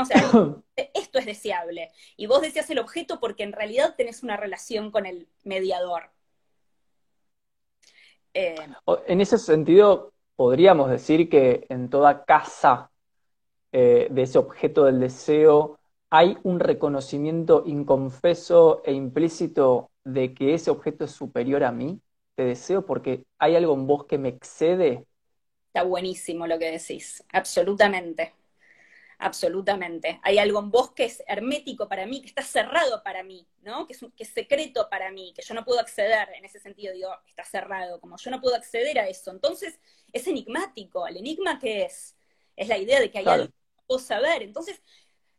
O 0.00 0.04
sea, 0.04 0.16
esto 0.94 1.18
es 1.18 1.26
deseable. 1.26 1.90
Y 2.16 2.26
vos 2.26 2.42
deseas 2.42 2.68
el 2.70 2.78
objeto 2.78 3.20
porque 3.20 3.44
en 3.44 3.52
realidad 3.52 3.94
tenés 3.96 4.22
una 4.22 4.36
relación 4.36 4.90
con 4.90 5.06
el 5.06 5.28
mediador. 5.44 6.10
Eh, 8.32 8.56
en 9.06 9.20
ese 9.20 9.38
sentido, 9.38 10.12
podríamos 10.34 10.90
decir 10.90 11.28
que 11.28 11.66
en 11.68 11.88
toda 11.88 12.24
casa 12.24 12.90
eh, 13.72 14.08
de 14.10 14.22
ese 14.22 14.38
objeto 14.38 14.84
del 14.84 14.98
deseo 14.98 15.78
hay 16.10 16.36
un 16.42 16.60
reconocimiento 16.60 17.62
inconfeso 17.66 18.82
e 18.84 18.92
implícito 18.92 19.90
de 20.04 20.34
que 20.34 20.54
ese 20.54 20.70
objeto 20.70 21.04
es 21.04 21.12
superior 21.12 21.64
a 21.64 21.72
mí. 21.72 22.00
Te 22.34 22.44
deseo 22.44 22.84
porque 22.84 23.24
hay 23.38 23.54
algo 23.54 23.74
en 23.74 23.86
vos 23.86 24.06
que 24.06 24.18
me 24.18 24.28
excede. 24.28 25.06
Está 25.68 25.84
buenísimo 25.84 26.46
lo 26.46 26.58
que 26.58 26.70
decís, 26.70 27.24
absolutamente 27.32 28.32
absolutamente. 29.18 30.20
Hay 30.22 30.38
algo 30.38 30.58
en 30.60 30.70
vos 30.70 30.92
que 30.92 31.04
es 31.04 31.22
hermético 31.26 31.88
para 31.88 32.06
mí, 32.06 32.20
que 32.20 32.28
está 32.28 32.42
cerrado 32.42 33.02
para 33.02 33.22
mí, 33.22 33.46
¿no? 33.62 33.86
Que 33.86 33.94
es, 33.94 34.00
que 34.16 34.22
es 34.24 34.30
secreto 34.30 34.88
para 34.90 35.10
mí, 35.10 35.32
que 35.34 35.42
yo 35.42 35.54
no 35.54 35.64
puedo 35.64 35.80
acceder, 35.80 36.28
en 36.34 36.44
ese 36.44 36.60
sentido 36.60 36.92
digo, 36.92 37.10
está 37.26 37.44
cerrado, 37.44 38.00
como 38.00 38.16
yo 38.16 38.30
no 38.30 38.40
puedo 38.40 38.56
acceder 38.56 38.98
a 38.98 39.08
eso. 39.08 39.30
Entonces, 39.30 39.78
es 40.12 40.26
enigmático. 40.26 41.06
¿El 41.06 41.16
enigma 41.16 41.58
qué 41.58 41.84
es? 41.84 42.16
Es 42.56 42.68
la 42.68 42.78
idea 42.78 43.00
de 43.00 43.10
que 43.10 43.18
hay 43.18 43.26
algo 43.26 43.46
que 43.46 43.52
no 43.76 43.82
puedo 43.86 44.00
saber. 44.00 44.42
Entonces, 44.42 44.80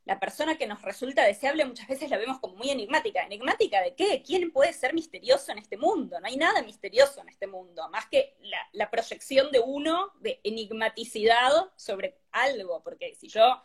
la 0.06 0.20
persona 0.20 0.56
que 0.56 0.68
nos 0.68 0.84
resulta 0.84 1.24
deseable 1.24 1.66
muchas 1.66 1.88
veces 1.88 2.12
la 2.12 2.18
vemos 2.18 2.40
como 2.40 2.56
muy 2.56 2.70
enigmática. 2.70 3.24
¿Enigmática 3.24 3.82
de 3.82 3.96
qué? 3.96 4.22
¿Quién 4.24 4.52
puede 4.52 4.72
ser 4.72 4.94
misterioso 4.94 5.52
en 5.52 5.58
este 5.58 5.78
mundo? 5.78 6.20
No 6.20 6.28
hay 6.28 6.38
nada 6.38 6.62
misterioso 6.62 7.22
en 7.22 7.30
este 7.30 7.48
mundo, 7.48 7.90
más 7.90 8.06
que 8.06 8.38
la, 8.72 8.92
proyección 8.92 9.52
de 9.52 9.60
uno 9.60 10.14
de 10.20 10.40
enigmaticidad 10.44 11.52
sobre 11.76 12.20
algo, 12.32 12.84
porque 12.84 13.16
si 13.16 13.28
yo, 13.28 13.62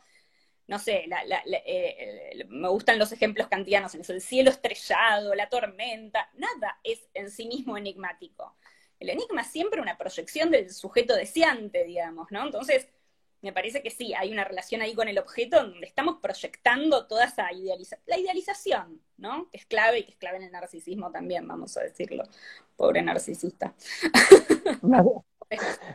no 0.66 0.78
sé, 0.78 1.06
eh, 1.66 2.46
me 2.48 2.68
gustan 2.68 2.98
los 2.98 3.12
ejemplos 3.12 3.48
kantianos 3.48 3.94
en 3.94 4.00
eso, 4.00 4.14
el 4.14 4.22
cielo 4.22 4.48
estrellado, 4.48 5.34
la 5.34 5.50
tormenta, 5.50 6.30
nada 6.34 6.80
es 6.82 7.06
en 7.12 7.30
sí 7.30 7.46
mismo 7.46 7.76
enigmático. 7.76 8.56
El 8.98 9.10
enigma 9.10 9.42
es 9.42 9.48
siempre 9.48 9.82
una 9.82 9.98
proyección 9.98 10.50
del 10.50 10.70
sujeto 10.72 11.14
deseante, 11.14 11.84
digamos, 11.84 12.28
¿no? 12.30 12.42
Entonces, 12.44 12.88
me 13.42 13.52
parece 13.52 13.82
que 13.82 13.90
sí, 13.90 14.12
hay 14.14 14.32
una 14.32 14.44
relación 14.44 14.82
ahí 14.82 14.94
con 14.94 15.08
el 15.08 15.18
objeto 15.18 15.62
donde 15.62 15.86
estamos 15.86 16.16
proyectando 16.20 17.06
toda 17.06 17.24
esa 17.24 17.52
idealización, 17.52 18.02
la 18.06 18.18
idealización, 18.18 19.00
¿no? 19.16 19.48
Que 19.50 19.58
es 19.58 19.66
clave 19.66 20.00
y 20.00 20.04
que 20.04 20.12
es 20.12 20.16
clave 20.18 20.36
en 20.38 20.44
el 20.44 20.52
narcisismo 20.52 21.10
también, 21.10 21.46
vamos 21.48 21.76
a 21.76 21.82
decirlo. 21.82 22.24
Pobre 22.76 23.02
narcisista. 23.02 23.74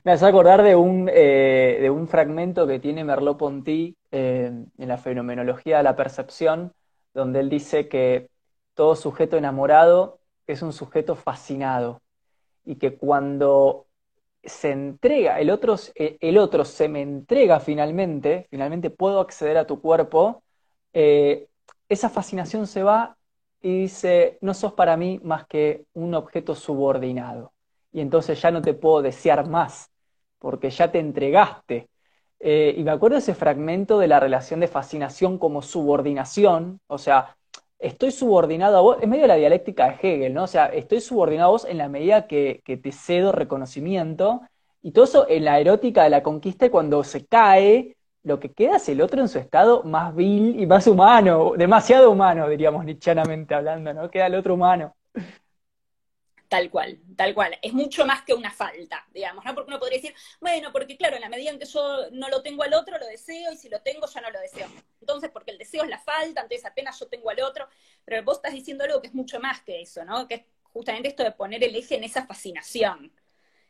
Me 0.03 0.12
hace 0.12 0.25
acordar 0.25 0.63
de 0.63 0.75
un, 0.75 1.10
eh, 1.12 1.77
de 1.81 1.89
un 1.89 2.08
fragmento 2.08 2.67
que 2.67 2.79
tiene 2.79 3.05
Merleau-Ponty 3.05 3.95
eh, 4.12 4.51
en 4.77 4.88
la 4.88 4.97
fenomenología 4.97 5.77
de 5.77 5.84
la 5.84 5.95
percepción, 5.95 6.73
donde 7.13 7.39
él 7.39 7.49
dice 7.49 7.88
que 7.88 8.29
todo 8.73 8.95
sujeto 8.95 9.38
enamorado 9.38 10.19
es 10.47 10.62
un 10.62 10.73
sujeto 10.73 11.15
fascinado 11.15 12.01
y 12.65 12.75
que 12.75 12.97
cuando 12.97 13.85
se 14.45 14.71
entrega, 14.71 15.39
el 15.39 15.49
otro, 15.49 15.75
eh, 15.95 16.17
el 16.21 16.38
otro 16.38 16.65
se 16.65 16.88
me 16.89 17.01
entrega 17.01 17.60
finalmente, 17.60 18.47
finalmente 18.49 18.89
puedo 18.89 19.19
acceder 19.19 19.58
a 19.58 19.67
tu 19.67 19.81
cuerpo, 19.81 20.43
eh, 20.93 21.47
esa 21.89 22.10
fascinación 22.10 22.67
se 22.67 22.84
va 22.84 23.17
y 23.62 23.81
dice, 23.81 24.38
no 24.41 24.53
sos 24.53 24.73
para 24.73 24.97
mí 24.97 25.19
más 25.23 25.47
que 25.47 25.86
un 25.93 26.13
objeto 26.15 26.55
subordinado. 26.55 27.53
Y 27.91 28.01
entonces 28.01 28.41
ya 28.41 28.51
no 28.51 28.62
te 28.62 28.73
puedo 28.73 29.01
desear 29.01 29.47
más, 29.47 29.91
porque 30.39 30.69
ya 30.69 30.91
te 30.91 30.99
entregaste. 30.99 31.89
Eh, 32.39 32.75
y 32.77 32.84
me 32.84 32.91
acuerdo 32.91 33.17
ese 33.17 33.34
fragmento 33.34 33.97
de 33.99 34.08
la 34.08 34.19
relación 34.19 34.60
de 34.60 34.67
fascinación 34.67 35.39
como 35.39 35.62
subordinación, 35.62 36.79
o 36.88 36.97
sea, 36.97 37.38
estoy 37.86 38.12
subordinado 38.12 38.78
a 38.78 38.82
vos, 38.82 38.98
es 39.02 39.08
medio 39.08 39.28
la 39.28 39.36
dialéctica 39.36 39.89
de 39.89 39.95
Hegel, 40.02 40.34
¿no? 40.34 40.43
O 40.43 40.48
sea, 40.48 40.65
estoy 40.67 41.02
subordinado 41.02 41.50
a 41.50 41.52
vos 41.52 41.65
en 41.65 41.78
la 41.78 41.89
medida 41.89 42.28
que, 42.28 42.62
te 42.65 42.91
cedo 42.91 43.32
reconocimiento, 43.32 44.41
y 44.82 44.91
todo 44.91 45.06
eso 45.06 45.26
en 45.30 45.45
la 45.45 45.60
erótica 45.60 46.04
de 46.04 46.10
la 46.10 46.24
conquista, 46.24 46.69
cuando 46.69 47.04
se 47.04 47.26
cae, 47.26 47.95
lo 48.24 48.39
que 48.39 48.52
queda 48.52 48.78
es 48.78 48.89
el 48.89 49.02
otro 49.02 49.21
en 49.21 49.28
su 49.28 49.38
estado 49.38 49.84
más 49.84 50.15
vil 50.15 50.60
y 50.60 50.65
más 50.65 50.88
humano, 50.88 51.54
demasiado 51.58 52.12
humano, 52.12 52.50
diríamos 52.50 52.84
nichanamente 52.86 53.54
hablando, 53.54 53.93
¿no? 53.93 54.10
Queda 54.10 54.28
el 54.28 54.36
otro 54.36 54.56
humano. 54.56 54.95
Tal 56.47 56.69
cual, 56.69 56.99
tal 57.15 57.34
cual. 57.34 57.58
Es 57.62 57.73
mucho 57.73 58.05
más 58.05 58.21
que 58.23 58.34
una 58.34 58.51
falta, 58.51 59.05
digamos, 59.12 59.43
¿no? 59.43 59.55
Porque 59.55 59.69
uno 59.69 59.79
podría 59.79 59.97
decir, 59.97 60.15
bueno, 60.39 60.71
porque 60.71 60.95
claro, 60.95 61.15
en 61.15 61.21
la 61.23 61.29
medida 61.29 61.49
en 61.49 61.58
que 61.58 61.65
yo 61.65 62.10
no 62.12 62.29
lo 62.29 62.41
tengo 62.43 62.63
al 62.63 62.73
otro, 62.73 62.97
lo 62.99 63.08
deseo, 63.08 63.51
y 63.51 63.58
si 63.58 63.67
lo 63.67 63.81
tengo, 63.81 64.05
ya 64.08 64.21
no 64.21 64.29
lo 64.29 64.39
deseo. 64.39 64.67
Entonces, 64.99 65.31
porque 65.31 65.51
el 65.51 65.58
deseo 65.58 65.84
es 65.84 65.89
la 65.89 65.99
falta, 65.99 66.41
entonces 66.41 66.65
apenas 66.65 66.99
yo 66.99 67.08
tengo 67.08 67.29
al 67.29 67.41
otro. 67.41 67.67
Pero 68.03 68.23
vos 68.23 68.38
estás 68.38 68.53
diciendo 68.53 68.84
algo 68.84 69.01
que 69.01 69.08
es 69.08 69.13
mucho 69.13 69.39
más 69.39 69.62
que 69.62 69.81
eso, 69.81 70.05
¿no? 70.05 70.27
Que 70.27 70.36
es 70.36 70.41
justamente 70.71 71.08
esto 71.08 71.23
de 71.23 71.31
poner 71.31 71.63
el 71.63 71.75
eje 71.75 71.95
en 71.95 72.03
esa 72.03 72.25
fascinación, 72.27 73.12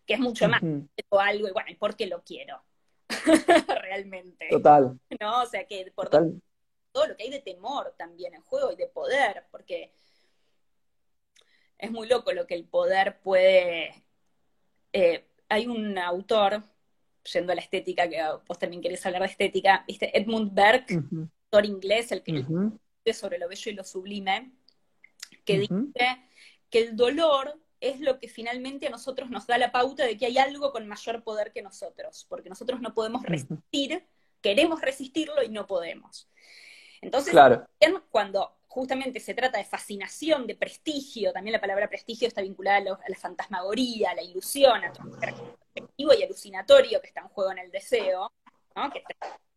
que 0.05 0.15
es 0.15 0.19
mucho 0.19 0.49
más 0.49 0.61
que 0.61 1.05
algo, 1.11 1.47
y 1.47 1.51
bueno, 1.51 1.69
¿y 1.71 1.75
por 1.75 1.95
qué 1.95 2.07
lo 2.07 2.23
quiero? 2.23 2.61
Realmente. 3.67 4.49
Total. 4.49 4.99
¿No? 5.19 5.43
O 5.43 5.45
sea, 5.45 5.65
que 5.65 5.91
por 5.95 6.09
todo 6.09 7.07
lo 7.07 7.15
que 7.15 7.23
hay 7.23 7.29
de 7.29 7.41
temor 7.41 7.93
también 7.97 8.33
en 8.33 8.41
juego 8.41 8.71
y 8.71 8.75
de 8.75 8.87
poder, 8.87 9.45
porque 9.51 9.93
es 11.77 11.91
muy 11.91 12.07
loco 12.07 12.31
lo 12.33 12.47
que 12.47 12.55
el 12.55 12.65
poder 12.65 13.19
puede... 13.21 14.03
Eh, 14.93 15.25
hay 15.49 15.67
un 15.67 15.97
autor, 15.97 16.63
yendo 17.31 17.51
a 17.51 17.55
la 17.55 17.61
estética, 17.61 18.09
que 18.09 18.21
vos 18.47 18.57
también 18.57 18.81
querés 18.81 19.05
hablar 19.05 19.21
de 19.21 19.27
estética, 19.27 19.83
¿viste? 19.87 20.17
Edmund 20.17 20.53
Burke, 20.53 20.95
autor 20.95 21.65
inglés, 21.65 22.11
el 22.11 22.23
que 22.23 22.39
uh 22.39 22.79
sobre 23.13 23.37
lo 23.37 23.47
bello 23.47 23.71
y 23.71 23.75
lo 23.75 23.83
sublime, 23.83 24.51
que 25.43 25.59
dice 25.59 26.17
que 26.71 26.79
el 26.79 26.95
dolor 26.95 27.61
es 27.79 27.99
lo 27.99 28.19
que 28.19 28.27
finalmente 28.27 28.87
a 28.87 28.89
nosotros 28.89 29.29
nos 29.29 29.45
da 29.45 29.57
la 29.57 29.71
pauta 29.71 30.05
de 30.05 30.17
que 30.17 30.25
hay 30.25 30.37
algo 30.39 30.71
con 30.71 30.87
mayor 30.87 31.23
poder 31.23 31.51
que 31.51 31.61
nosotros, 31.61 32.25
porque 32.27 32.49
nosotros 32.49 32.81
no 32.81 32.93
podemos 32.93 33.23
resistir, 33.23 34.03
queremos 34.41 34.81
resistirlo 34.81 35.43
y 35.43 35.49
no 35.49 35.67
podemos. 35.67 36.29
Entonces, 37.01 37.35
cuando 38.09 38.54
justamente 38.75 39.21
se 39.21 39.33
trata 39.33 39.57
de 39.57 39.63
fascinación, 39.63 40.45
de 40.45 40.55
prestigio, 40.55 41.31
también 41.31 41.53
la 41.53 41.61
palabra 41.61 41.87
prestigio 41.87 42.27
está 42.27 42.41
vinculada 42.41 42.79
a, 42.79 43.09
la 43.09 43.15
fantasmagoría, 43.15 44.11
a 44.11 44.15
la 44.15 44.21
ilusión, 44.21 44.83
a 44.83 44.91
todo 44.91 45.05
lo 45.05 46.13
y 46.13 46.23
alucinatorio 46.23 46.99
que 46.99 47.07
está 47.07 47.21
en 47.21 47.29
juego 47.29 47.53
en 47.53 47.59
el 47.59 47.71
deseo, 47.71 48.29
que 48.91 49.01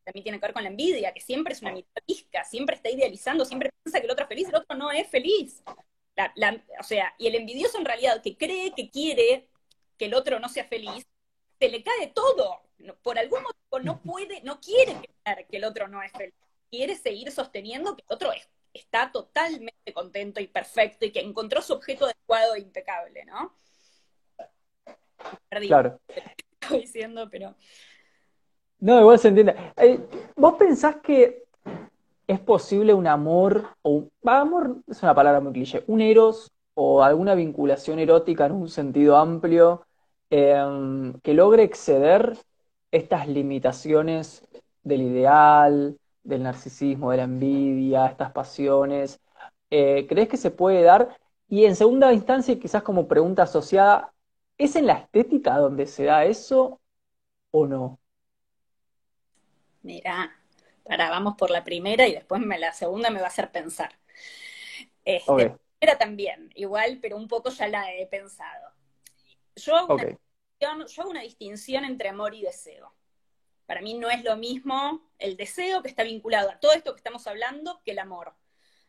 también 0.04 0.22
tiene 0.22 0.38
que 0.38 0.46
ver 0.46 0.52
con 0.52 0.62
la 0.62 0.68
envidia, 0.68 1.12
que 1.12 1.20
siempre 1.20 1.52
es 1.52 1.62
una 1.62 1.72
mitad 1.72 2.00
siempre 2.48 2.76
está 2.76 2.90
idealizando, 2.90 3.44
siempre 3.44 3.70
piensa 3.83 3.98
que 3.98 4.07
el 4.07 4.12
otro 4.12 4.22
es 4.22 4.28
feliz, 4.28 4.48
el 4.50 4.54
otro 4.54 4.76
no 4.76 4.92
es 4.92 5.09
feliz. 5.09 5.64
o 6.78 6.83
sea, 6.85 7.12
y 7.18 7.26
el 7.26 7.35
envidioso 7.35 7.76
en 7.76 7.87
realidad 7.87 8.22
que 8.22 8.37
cree 8.37 8.72
que 8.72 8.88
quiere 8.88 9.48
que 9.98 10.04
el 10.04 10.14
otro 10.14 10.38
no 10.38 10.48
sea 10.48 10.64
feliz, 10.64 11.04
se 11.59 11.68
le 11.68 11.83
cae 11.83 12.07
todo. 12.14 12.61
Por 13.02 13.18
algún 13.18 13.42
motivo 13.42 13.81
no 13.81 14.00
puede, 14.00 14.42
no 14.42 14.61
quiere 14.61 14.92
creer 14.92 15.48
que 15.48 15.57
el 15.57 15.64
otro 15.64 15.88
no 15.88 16.04
es 16.04 16.12
feliz. 16.12 16.35
Quiere 16.70 16.94
seguir 16.94 17.33
sosteniendo 17.33 17.96
que 17.96 18.04
el 18.09 18.14
otro 18.14 18.33
es 18.33 18.48
está 18.72 19.11
totalmente 19.12 19.92
contento 19.92 20.40
y 20.40 20.46
perfecto 20.46 21.04
y 21.04 21.12
que 21.12 21.20
encontró 21.20 21.62
su 21.62 21.72
objeto 21.72 22.04
adecuado 22.04 22.54
e 22.54 22.61
impecable, 22.61 23.24
¿no? 23.24 23.54
Perdí 25.48 25.68
claro. 25.68 26.00
Estoy 26.61 26.81
diciendo, 26.81 27.28
pero. 27.31 27.54
No, 28.81 29.00
igual 29.00 29.18
se 29.18 29.28
entiende. 29.28 29.57
Eh, 29.76 30.00
¿Vos 30.37 30.54
pensás 30.54 30.96
que 30.96 31.44
es 32.28 32.40
posible 32.40 32.92
un 32.92 33.07
amor, 33.07 33.74
o 33.83 34.09
amor 34.24 34.83
es 34.87 35.02
una 35.02 35.14
palabra 35.14 35.40
muy 35.40 35.52
cliché, 35.52 35.83
un 35.87 36.00
eros 36.02 36.52
o 36.74 37.02
alguna 37.02 37.35
vinculación 37.35 37.98
erótica 37.98 38.46
en 38.46 38.52
un 38.52 38.68
sentido 38.68 39.16
amplio 39.16 39.87
em, 40.31 41.14
que 41.20 41.35
logre 41.35 41.62
exceder 41.62 42.37
estas 42.92 43.26
limitaciones 43.26 44.46
del 44.83 45.02
ideal, 45.02 45.98
del 46.29 46.43
narcisismo, 46.43 47.11
de 47.11 47.17
la 47.19 47.23
envidia, 47.25 48.07
estas 48.07 48.33
pasiones, 48.33 49.21
eh, 49.71 50.07
¿crees 50.09 50.29
que 50.29 50.37
se 50.37 50.51
puede 50.51 50.83
dar? 50.83 51.19
Y 51.49 51.64
en 51.64 51.75
segunda 51.75 52.12
instancia, 52.12 52.59
quizás 52.59 52.83
como 52.83 53.09
pregunta 53.09 53.45
asociada, 53.45 54.12
¿es 54.59 54.77
en 54.77 54.87
la 54.87 54.95
estética 54.95 55.57
donde 55.57 55.87
se 55.87 56.05
da 56.05 56.25
eso 56.25 56.81
o 57.51 57.67
no? 57.67 57.99
Mira, 59.83 60.37
ahora 60.88 61.11
vamos 61.11 61.35
por 61.38 61.51
la 61.51 61.64
primera 61.64 62.07
y 62.07 62.12
después 62.12 62.41
me, 62.43 62.59
la 62.59 62.73
segunda 62.73 63.11
me 63.11 63.21
va 63.21 63.27
a 63.27 63.29
hacer 63.29 63.51
pensar. 63.51 63.99
Este, 65.05 65.33
La 65.33 65.57
primera 65.79 65.99
también, 65.99 66.51
igual, 66.55 66.99
pero 67.01 67.17
un 67.17 67.29
poco 67.29 67.49
ya 67.49 67.69
la 67.69 67.95
he 67.95 68.07
pensado. 68.07 68.73
Yo 69.57 69.97
yo 70.61 70.69
hago 71.03 71.11
una 71.11 71.23
distinción 71.23 71.85
entre 71.85 72.09
amor 72.09 72.35
y 72.35 72.43
deseo. 72.43 72.93
Para 73.68 73.83
mí 73.83 73.92
no 73.92 74.09
es 74.09 74.24
lo 74.24 74.35
mismo 74.38 75.02
el 75.18 75.37
deseo 75.37 75.83
que 75.83 75.88
está 75.88 76.02
vinculado 76.02 76.48
a 76.48 76.59
todo 76.59 76.72
esto 76.72 76.94
que 76.94 77.00
estamos 77.00 77.26
hablando 77.26 77.83
que 77.85 77.90
el 77.90 77.98
amor. 77.98 78.33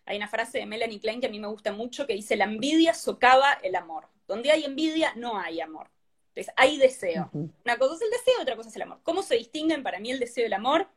Hay 0.06 0.16
una 0.16 0.30
frase 0.30 0.60
de 0.60 0.66
Melanie 0.66 1.02
Klein 1.02 1.20
que 1.20 1.28
a 1.28 1.30
mí 1.30 1.38
me 1.38 1.50
gusta 1.50 1.74
mucho 1.74 2.08
que 2.08 2.14
dice, 2.14 2.38
la 2.38 2.46
envidia 2.46 2.94
socava 2.94 3.52
el 3.62 3.76
amor. 3.76 4.08
Donde 4.26 4.52
hay 4.52 4.64
envidia, 4.64 5.14
no 5.18 5.38
hay 5.38 5.60
amor. 5.60 5.92
Entonces, 6.30 6.54
hay 6.56 6.78
deseo. 6.78 7.30
Una 7.34 7.78
cosa 7.78 7.96
es 7.96 8.02
el 8.04 8.10
deseo, 8.10 8.42
otra 8.42 8.56
cosa 8.56 8.70
es 8.70 8.76
el 8.78 8.84
amor. 8.84 9.02
¿Cómo 9.04 9.22
se 9.22 9.36
distinguen 9.36 9.84
para 9.84 10.00
mí 10.00 10.12
el 10.12 10.20
deseo 10.20 10.44
y 10.44 10.48
el 10.48 10.54
amor? 10.54 10.88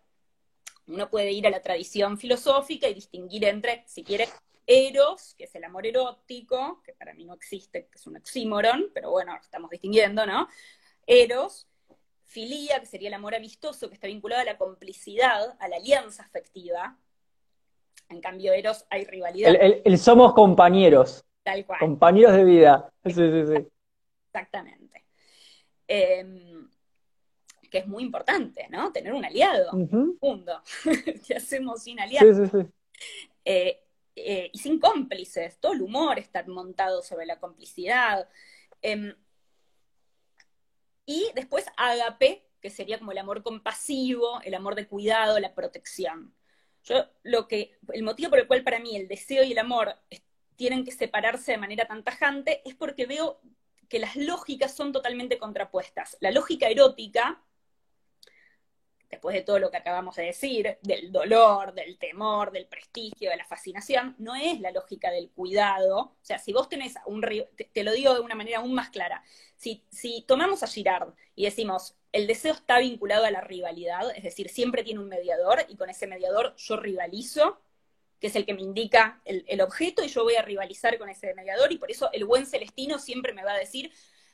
Uno 0.87 1.11
puede 1.11 1.33
ir 1.33 1.49
a 1.49 1.51
la 1.51 1.61
tradición 1.61 2.19
filosófica 2.19 2.89
y 2.89 2.95
distinguir 2.95 3.47
entre, 3.47 3.83
si 3.89 4.05
quiere, 4.05 4.29
eros, 4.65 5.35
que 5.35 5.45
es 5.45 5.55
el 5.57 5.65
amor 5.65 5.89
erótico, 5.89 6.81
que 6.85 6.93
para 6.93 7.15
mí 7.15 7.25
no 7.25 7.35
existe, 7.35 7.89
que 7.89 7.99
es 7.99 8.07
un 8.07 8.17
oxímoron, 8.17 8.93
pero 8.95 9.11
bueno, 9.11 9.37
estamos 9.43 9.71
distinguiendo, 9.71 10.25
¿no? 10.25 10.47
Eros, 11.05 11.67
Filía, 12.33 12.81
que 12.81 12.87
sería 12.87 13.09
el 13.09 13.15
amor 13.15 13.35
amistoso, 13.35 13.89
que 13.89 13.95
está 13.95 14.07
vinculado 14.07 14.41
a 14.41 14.45
la 14.45 14.57
complicidad, 14.57 15.55
a 15.61 15.69
la 15.69 15.77
alianza 15.77 16.23
afectiva. 16.23 16.97
En 18.09 18.23
cambio, 18.23 18.55
Eros 18.55 18.87
hay 18.89 19.05
rivalidad. 19.05 19.55
El, 19.85 19.99
somos 19.99 20.33
compañeros. 20.33 21.27
Tal 21.43 21.67
cual. 21.67 21.81
Compañeros 21.81 22.35
de 22.35 22.45
vida. 22.45 22.91
Sí, 23.05 23.13
sí, 23.13 23.47
sí. 23.47 23.69
Exactamente. 24.29 25.05
Em, 25.87 26.71
que 27.71 27.79
es 27.79 27.87
muy 27.87 28.03
importante, 28.03 28.67
¿no? 28.71 28.91
Tener 28.93 29.13
un 29.13 29.27
aliado. 29.27 29.71
Uh 29.75 30.17
mundo. 30.19 30.63
¿Qué 31.27 31.35
hacemos 31.37 31.83
sin 31.83 32.01
aliados? 32.01 32.35
Sí, 32.35 32.45
sí, 32.47 32.63
sí. 32.63 32.73
Eh, 33.45 33.85
eh, 34.17 34.51
y 34.51 34.59
sin 34.59 34.81
cómplices. 34.81 35.59
Todo 35.59 35.75
el 35.75 35.83
humor 35.83 36.19
está 36.19 36.43
montado 36.47 37.03
sobre 37.03 37.27
la 37.27 37.39
complicidad. 37.39 38.27
Em, 38.81 39.15
y 41.07 41.31
después 41.35 41.67
agape, 41.77 42.47
que 42.61 42.71
sería 42.71 42.99
como 42.99 43.13
el 43.13 43.19
amor 43.19 43.43
compasivo, 43.43 44.41
el 44.43 44.55
amor 44.55 44.75
de 44.75 44.87
cuidado, 44.87 45.41
la 45.41 45.55
protección. 45.55 46.35
Yo 46.85 47.07
lo 47.23 47.49
que, 47.49 47.79
el 47.93 48.03
motivo 48.03 48.31
por 48.31 48.39
el 48.39 48.47
cual 48.47 48.63
para 48.63 48.81
mí 48.81 48.97
el 48.97 49.09
deseo 49.09 49.45
y 49.45 49.53
el 49.53 49.59
amor 49.59 49.97
tienen 50.57 50.85
que 50.85 50.93
separarse 50.93 51.53
de 51.53 51.59
manera 51.59 51.87
tan 51.87 52.05
tajante 52.05 52.63
es 52.65 52.75
porque 52.75 53.07
veo 53.07 53.41
que 53.89 53.99
las 53.99 54.17
lógicas 54.17 54.75
son 54.75 54.93
totalmente 54.93 55.39
contrapuestas. 55.39 56.17
La 56.21 56.31
lógica 56.31 56.69
erótica, 56.69 57.43
después 59.13 59.35
de 59.35 59.43
todo 59.43 59.59
lo 59.59 59.71
que 59.71 59.77
acabamos 59.77 60.17
de 60.17 60.25
decir, 60.25 60.79
del 60.81 61.13
dolor, 61.13 61.75
del 61.75 61.99
temor, 61.99 62.51
del 62.51 62.67
prestigio, 62.67 63.29
de 63.31 63.37
la 63.37 63.45
fascinación, 63.45 64.17
no 64.19 64.35
es 64.35 64.59
la 64.59 64.71
lógica 64.71 65.11
del 65.11 65.31
cuidado. 65.31 65.99
O 65.99 66.25
sea, 66.25 66.39
si 66.39 66.55
vos 66.55 66.71
tenés 66.71 66.95
un 67.05 67.21
te, 67.21 67.71
te 67.71 67.85
lo 67.85 67.93
digo 67.93 68.15
de 68.15 68.21
una 68.21 68.35
manera 68.35 68.59
aún 68.59 68.73
más 68.73 68.89
clara, 68.89 69.23
si, 69.55 69.85
si 69.91 70.23
tomamos 70.27 70.63
a 70.63 70.67
Girard 70.67 71.13
y 71.37 71.45
decimos, 71.45 71.95
el 72.11 72.27
deseo 72.27 72.55
está 72.55 72.79
vinculado 72.79 73.27
a 73.27 73.31
la 73.31 73.43
rivalidad, 73.43 74.11
es 74.17 74.25
decir, 74.25 74.49
siempre 74.49 74.83
tiene 74.83 75.01
un 75.01 75.09
mediador 75.09 75.67
y 75.69 75.77
con 75.77 75.91
ese 75.91 76.07
mediador 76.07 76.57
yo 76.57 76.79
rivalizo, 76.79 77.61
que 78.19 78.29
es 78.29 78.37
el 78.37 78.47
que 78.47 78.55
me 78.55 78.63
indica 78.63 79.21
el, 79.27 79.45
el, 79.47 79.61
objeto 79.61 80.03
y 80.03 80.09
yo 80.09 80.23
voy 80.23 80.37
a 80.37 80.43
rivalizar 80.43 80.97
con 80.97 81.11
ese 81.11 81.35
mediador 81.35 81.71
y 81.71 81.77
por 81.77 81.91
eso 81.91 82.09
el 82.13 82.25
buen 82.25 82.47
celestino 82.47 82.99
siempre 82.99 83.35
me 83.35 83.45
va 83.45 83.53
a 83.53 83.59
decir, 83.59 83.93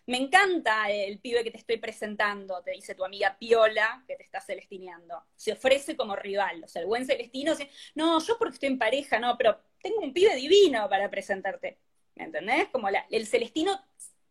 me 0.09 0.17
encanta 0.17 0.91
el 0.91 1.19
pibe 1.21 1.45
que 1.45 1.51
te 1.51 1.59
estoy 1.59 1.77
presentando, 1.77 2.63
te 2.63 2.71
dice 2.71 2.95
tu 2.95 3.05
amiga 3.05 3.37
Piola, 3.39 4.03
que 4.09 4.17
te 4.17 4.23
está 4.23 4.41
celestineando. 4.41 5.23
Se 5.37 5.53
ofrece 5.53 5.99
como 5.99 6.17
rival. 6.17 6.65
O 6.65 6.67
sea, 6.67 6.81
el 6.81 6.89
buen 6.89 7.05
celestino 7.05 7.55
dice, 7.55 7.71
no, 7.95 8.19
yo 8.19 8.39
porque 8.39 8.55
estoy 8.55 8.71
en 8.71 8.79
pareja, 8.79 9.19
no, 9.19 9.37
pero 9.37 9.61
tengo 9.83 10.01
un 10.01 10.15
pibe 10.15 10.35
divino 10.35 10.89
para 10.89 11.11
presentarte. 11.11 11.79
¿Me 12.15 12.25
entendés? 12.25 12.69
Como 12.71 12.89
la, 12.89 13.05
el 13.11 13.27
celestino, 13.27 13.79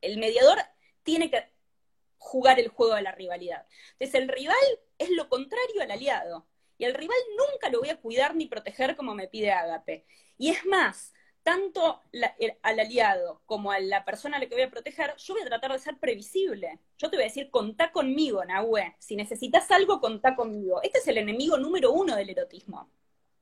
el 0.01 0.17
mediador 0.17 0.57
tiene 1.03 1.29
que 1.29 1.43
jugar 2.17 2.59
el 2.59 2.69
juego 2.69 2.95
de 2.95 3.03
la 3.03 3.11
rivalidad. 3.11 3.67
Entonces, 3.99 4.19
el 4.19 4.29
rival 4.29 4.57
es 4.97 5.11
lo 5.11 5.29
contrario 5.29 5.83
al 5.83 5.91
aliado. 5.91 6.47
Y 6.79 6.85
al 6.85 6.95
rival 6.95 7.17
nunca 7.37 7.69
lo 7.69 7.81
voy 7.81 7.89
a 7.89 8.01
cuidar 8.01 8.33
ni 8.33 8.47
proteger 8.47 8.95
como 8.95 9.13
me 9.13 9.27
pide 9.27 9.51
Ágape. 9.51 10.07
Y 10.39 10.49
es 10.49 10.65
más, 10.65 11.13
tanto 11.47 12.01
al 12.61 12.79
aliado 12.81 13.41
como 13.45 13.71
a 13.71 13.79
la 13.79 14.03
persona 14.03 14.35
a 14.35 14.39
la 14.41 14.47
que 14.47 14.55
voy 14.55 14.65
a 14.65 14.69
proteger, 14.69 15.15
yo 15.15 15.33
voy 15.33 15.43
a 15.43 15.45
tratar 15.45 15.71
de 15.71 15.79
ser 15.79 15.97
previsible. 15.97 16.77
Yo 16.97 17.09
te 17.09 17.15
voy 17.15 17.23
a 17.23 17.27
decir, 17.29 17.49
contá 17.49 17.93
conmigo, 17.93 18.43
Nahue. 18.43 18.97
Si 18.99 19.15
necesitas 19.15 19.71
algo, 19.71 20.01
contá 20.01 20.35
conmigo. 20.35 20.81
Este 20.83 20.97
es 20.97 21.07
el 21.07 21.17
enemigo 21.17 21.57
número 21.57 21.93
uno 21.93 22.17
del 22.17 22.31
erotismo. 22.31 22.91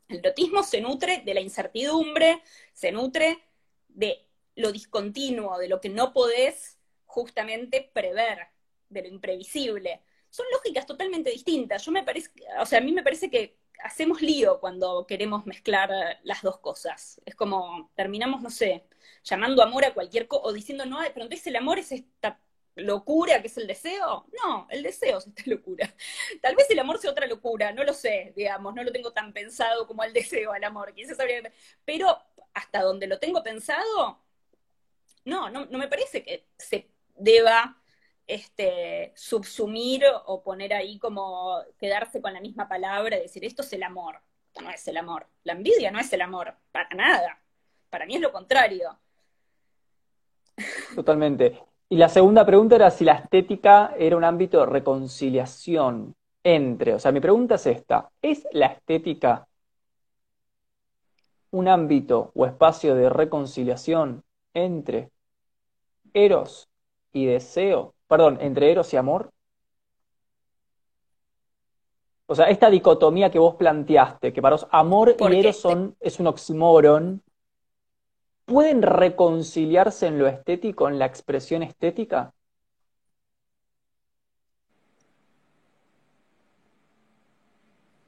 El 0.07 0.19
erotismo 0.19 0.61
se 0.61 0.81
nutre 0.81 1.23
de 1.25 1.33
la 1.33 1.41
incertidumbre, 1.41 2.43
se 2.73 2.91
nutre 2.91 3.39
de 3.87 4.27
lo 4.53 4.71
discontinuo, 4.71 5.57
de 5.57 5.67
lo 5.67 5.81
que 5.81 5.89
no 5.89 6.13
podés 6.13 6.77
justamente 7.07 7.89
prever 7.91 8.49
de 8.87 9.01
lo 9.01 9.07
imprevisible. 9.07 10.03
Son 10.29 10.45
lógicas 10.51 10.85
totalmente 10.85 11.31
distintas. 11.31 11.83
Yo 11.83 11.91
me 11.91 12.03
parece, 12.03 12.29
o 12.59 12.67
sea, 12.67 12.77
a 12.77 12.83
mí 12.83 12.91
me 12.91 13.01
parece 13.01 13.31
que 13.31 13.57
hacemos 13.83 14.21
lío 14.21 14.59
cuando 14.59 15.05
queremos 15.07 15.45
mezclar 15.45 15.89
las 16.23 16.41
dos 16.41 16.59
cosas. 16.59 17.21
Es 17.25 17.35
como 17.35 17.91
terminamos, 17.95 18.41
no 18.41 18.49
sé, 18.49 18.85
llamando 19.23 19.63
amor 19.63 19.85
a 19.85 19.93
cualquier 19.93 20.27
cosa 20.27 20.45
o 20.45 20.53
diciendo, 20.53 20.85
no, 20.85 20.99
pero 21.13 21.23
entonces 21.25 21.47
el 21.47 21.55
amor 21.55 21.79
es 21.79 21.91
esta 21.91 22.39
locura 22.75 23.41
que 23.41 23.47
es 23.47 23.57
el 23.57 23.67
deseo. 23.67 24.25
No, 24.43 24.67
el 24.69 24.83
deseo 24.83 25.17
es 25.17 25.27
esta 25.27 25.43
locura. 25.45 25.93
Tal 26.41 26.55
vez 26.55 26.69
el 26.69 26.79
amor 26.79 26.99
sea 26.99 27.11
otra 27.11 27.27
locura, 27.27 27.71
no 27.71 27.83
lo 27.83 27.93
sé, 27.93 28.33
digamos, 28.35 28.73
no 28.75 28.83
lo 28.83 28.91
tengo 28.91 29.11
tan 29.13 29.33
pensado 29.33 29.88
como 29.88 30.03
el 30.03 30.13
deseo 30.13 30.51
al 30.53 30.63
amor, 30.63 30.93
quizás 30.93 31.19
habría... 31.19 31.41
pero 31.85 32.17
hasta 32.53 32.81
donde 32.81 33.07
lo 33.07 33.19
tengo 33.19 33.43
pensado, 33.43 34.21
no, 35.25 35.49
no, 35.49 35.65
no 35.65 35.77
me 35.77 35.88
parece 35.88 36.23
que 36.23 36.47
se 36.57 36.89
deba 37.15 37.81
este, 38.27 39.13
subsumir 39.15 40.03
o 40.25 40.41
poner 40.41 40.73
ahí 40.73 40.97
como 40.99 41.59
quedarse 41.77 42.21
con 42.21 42.33
la 42.33 42.41
misma 42.41 42.67
palabra 42.67 43.17
decir, 43.17 43.45
esto 43.45 43.61
es 43.61 43.73
el 43.73 43.83
amor. 43.83 44.19
Esto 44.47 44.61
no 44.61 44.71
es 44.71 44.88
el 44.88 44.97
amor. 44.97 45.27
La 45.43 45.53
envidia 45.53 45.91
no 45.91 45.99
es 45.99 46.11
el 46.13 46.21
amor, 46.21 46.53
para 46.71 46.89
nada. 46.95 47.39
Para 47.89 48.05
mí 48.05 48.15
es 48.15 48.21
lo 48.21 48.31
contrario. 48.31 48.97
Totalmente. 50.95 51.61
Y 51.89 51.97
la 51.97 52.09
segunda 52.09 52.45
pregunta 52.45 52.75
era 52.75 52.89
si 52.89 53.03
la 53.03 53.13
estética 53.13 53.93
era 53.97 54.17
un 54.17 54.23
ámbito 54.23 54.59
de 54.59 54.65
reconciliación 54.65 56.15
entre, 56.43 56.93
o 56.93 56.99
sea, 56.99 57.11
mi 57.11 57.19
pregunta 57.19 57.55
es 57.55 57.65
esta, 57.65 58.11
¿es 58.21 58.47
la 58.51 58.67
estética 58.67 59.47
un 61.51 61.67
ámbito 61.67 62.31
o 62.35 62.45
espacio 62.45 62.95
de 62.95 63.09
reconciliación 63.09 64.23
entre 64.53 65.09
eros 66.13 66.69
y 67.13 67.25
deseo? 67.25 67.94
Perdón, 68.15 68.38
entre 68.41 68.71
eros 68.71 68.93
y 68.93 68.97
amor? 68.97 69.30
O 72.28 72.34
sea, 72.34 72.49
esta 72.49 72.69
dicotomía 72.69 73.30
que 73.30 73.39
vos 73.39 73.56
planteaste, 73.56 74.32
que 74.34 74.41
para 74.41 74.56
vos 74.56 74.67
amor 74.71 75.15
y 75.19 75.36
eros 75.36 75.58
son, 75.58 75.95
es 75.99 76.19
un 76.19 76.28
oxímoron, 76.28 77.21
¿pueden 78.45 78.82
reconciliarse 78.82 80.08
en 80.08 80.17
lo 80.17 80.28
estético, 80.28 80.88
en 80.88 80.97
la 80.97 81.06
expresión 81.06 81.62
estética? 81.62 82.34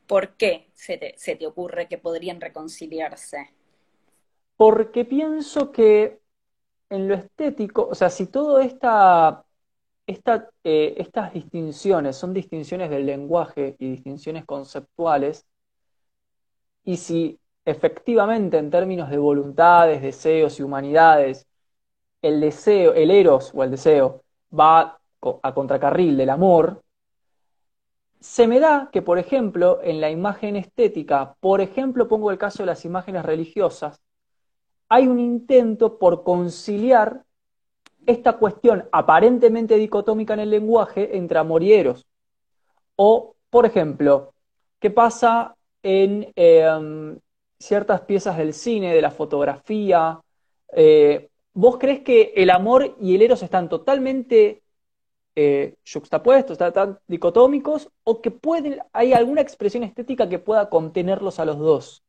¿Por 0.08 0.38
qué 0.38 0.72
se 0.74 0.98
te, 0.98 1.16
se 1.18 1.36
te 1.36 1.46
ocurre 1.46 1.90
que 1.90 1.98
podrían 1.98 2.40
reconciliarse? 2.40 3.52
Porque 4.56 5.04
pienso 5.04 5.72
que 5.72 6.22
en 6.90 7.08
lo 7.10 7.16
estético, 7.16 7.90
o 7.92 7.94
sea, 7.94 8.10
si 8.10 8.28
toda 8.28 8.64
esta 8.64 9.44
eh, 10.08 10.96
estas 10.98 11.34
distinciones 11.34 12.16
son 12.16 12.34
distinciones 12.34 12.90
del 12.90 13.06
lenguaje 13.06 13.76
y 13.78 13.92
distinciones 13.92 14.46
conceptuales, 14.46 15.46
y 16.84 16.98
si 16.98 17.40
efectivamente 17.66 18.58
en 18.58 18.70
términos 18.70 19.10
de 19.10 19.18
voluntades, 19.18 20.02
deseos 20.02 20.60
y 20.60 20.64
humanidades, 20.64 21.46
el 22.22 22.40
deseo, 22.40 22.94
el 22.94 23.12
eros 23.12 23.52
o 23.54 23.64
el 23.64 23.72
deseo 23.72 24.24
va 24.58 25.00
a 25.44 25.54
contracarril 25.54 26.16
del 26.16 26.30
amor, 26.30 26.82
se 28.20 28.48
me 28.48 28.60
da 28.60 28.90
que, 28.92 29.02
por 29.02 29.20
ejemplo, 29.20 29.80
en 29.84 30.02
la 30.02 30.10
imagen 30.10 30.56
estética, 30.56 31.36
por 31.40 31.62
ejemplo, 31.62 32.08
pongo 32.08 32.32
el 32.32 32.38
caso 32.38 32.64
de 32.64 32.68
las 32.68 32.86
imágenes 32.86 33.24
religiosas, 33.24 34.02
hay 34.90 35.08
un 35.08 35.20
intento 35.20 36.00
por 36.00 36.24
conciliar 36.24 37.24
esta 38.08 38.38
cuestión 38.38 38.88
aparentemente 38.92 39.76
dicotómica 39.76 40.34
en 40.34 40.40
el 40.40 40.50
lenguaje 40.50 41.18
entre 41.18 41.38
amor 41.38 41.62
y 41.62 41.74
eros. 41.74 42.08
O, 42.96 43.36
por 43.50 43.66
ejemplo, 43.66 44.34
¿qué 44.80 44.90
pasa 44.90 45.56
en 45.84 46.32
eh, 46.36 47.18
ciertas 47.60 48.02
piezas 48.02 48.38
del 48.38 48.54
cine, 48.54 48.96
de 48.96 49.02
la 49.02 49.12
fotografía? 49.12 50.20
Eh, 50.74 51.30
¿Vos 51.54 51.78
crees 51.78 52.00
que 52.00 52.34
el 52.36 52.50
amor 52.50 52.96
y 53.00 53.14
el 53.14 53.22
eros 53.22 53.44
están 53.44 53.68
totalmente 53.68 54.64
eh, 55.36 55.76
juxtapuestos, 55.92 56.60
están 56.60 57.00
dicotómicos, 57.08 57.90
o 58.04 58.22
que 58.22 58.32
pueden, 58.32 58.80
hay 58.94 59.14
alguna 59.14 59.42
expresión 59.42 59.84
estética 59.84 60.30
que 60.30 60.40
pueda 60.40 60.70
contenerlos 60.70 61.40
a 61.40 61.46
los 61.46 61.60
dos? 61.60 62.04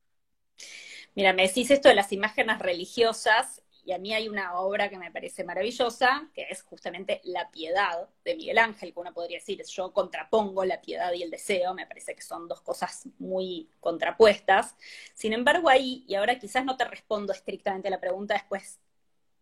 Mira, 1.17 1.33
me 1.33 1.43
decís 1.43 1.73
esto 1.73 1.89
de 1.89 1.97
las 1.97 2.13
imágenes 2.13 2.61
religiosas 2.61 3.63
y 3.88 3.92
a 3.92 3.98
mí 3.98 4.12
hay 4.12 4.29
una 4.29 4.61
obra 4.61 4.90
que 4.90 4.98
me 4.98 5.11
parece 5.11 5.44
maravillosa, 5.44 6.29
que 6.35 6.42
es 6.51 6.61
justamente 6.61 7.22
La 7.24 7.51
Piedad 7.51 8.07
de 8.22 8.37
Miguel 8.37 8.59
Ángel, 8.59 8.92
que 8.92 9.01
uno 9.01 9.14
podría 9.14 9.38
decir, 9.38 9.64
yo 9.64 9.94
contrapongo 9.94 10.62
la 10.66 10.83
piedad 10.83 11.11
y 11.14 11.22
el 11.22 11.31
deseo, 11.31 11.72
me 11.72 11.87
parece 11.87 12.14
que 12.14 12.20
son 12.20 12.46
dos 12.48 12.61
cosas 12.61 13.09
muy 13.18 13.70
contrapuestas. 13.81 14.77
Sin 15.14 15.33
embargo, 15.33 15.70
ahí, 15.70 16.05
y 16.07 16.16
ahora 16.16 16.38
quizás 16.38 16.66
no 16.66 16.77
te 16.77 16.85
respondo 16.85 17.33
estrictamente 17.33 17.88
la 17.88 17.98
pregunta, 17.98 18.35
después 18.35 18.79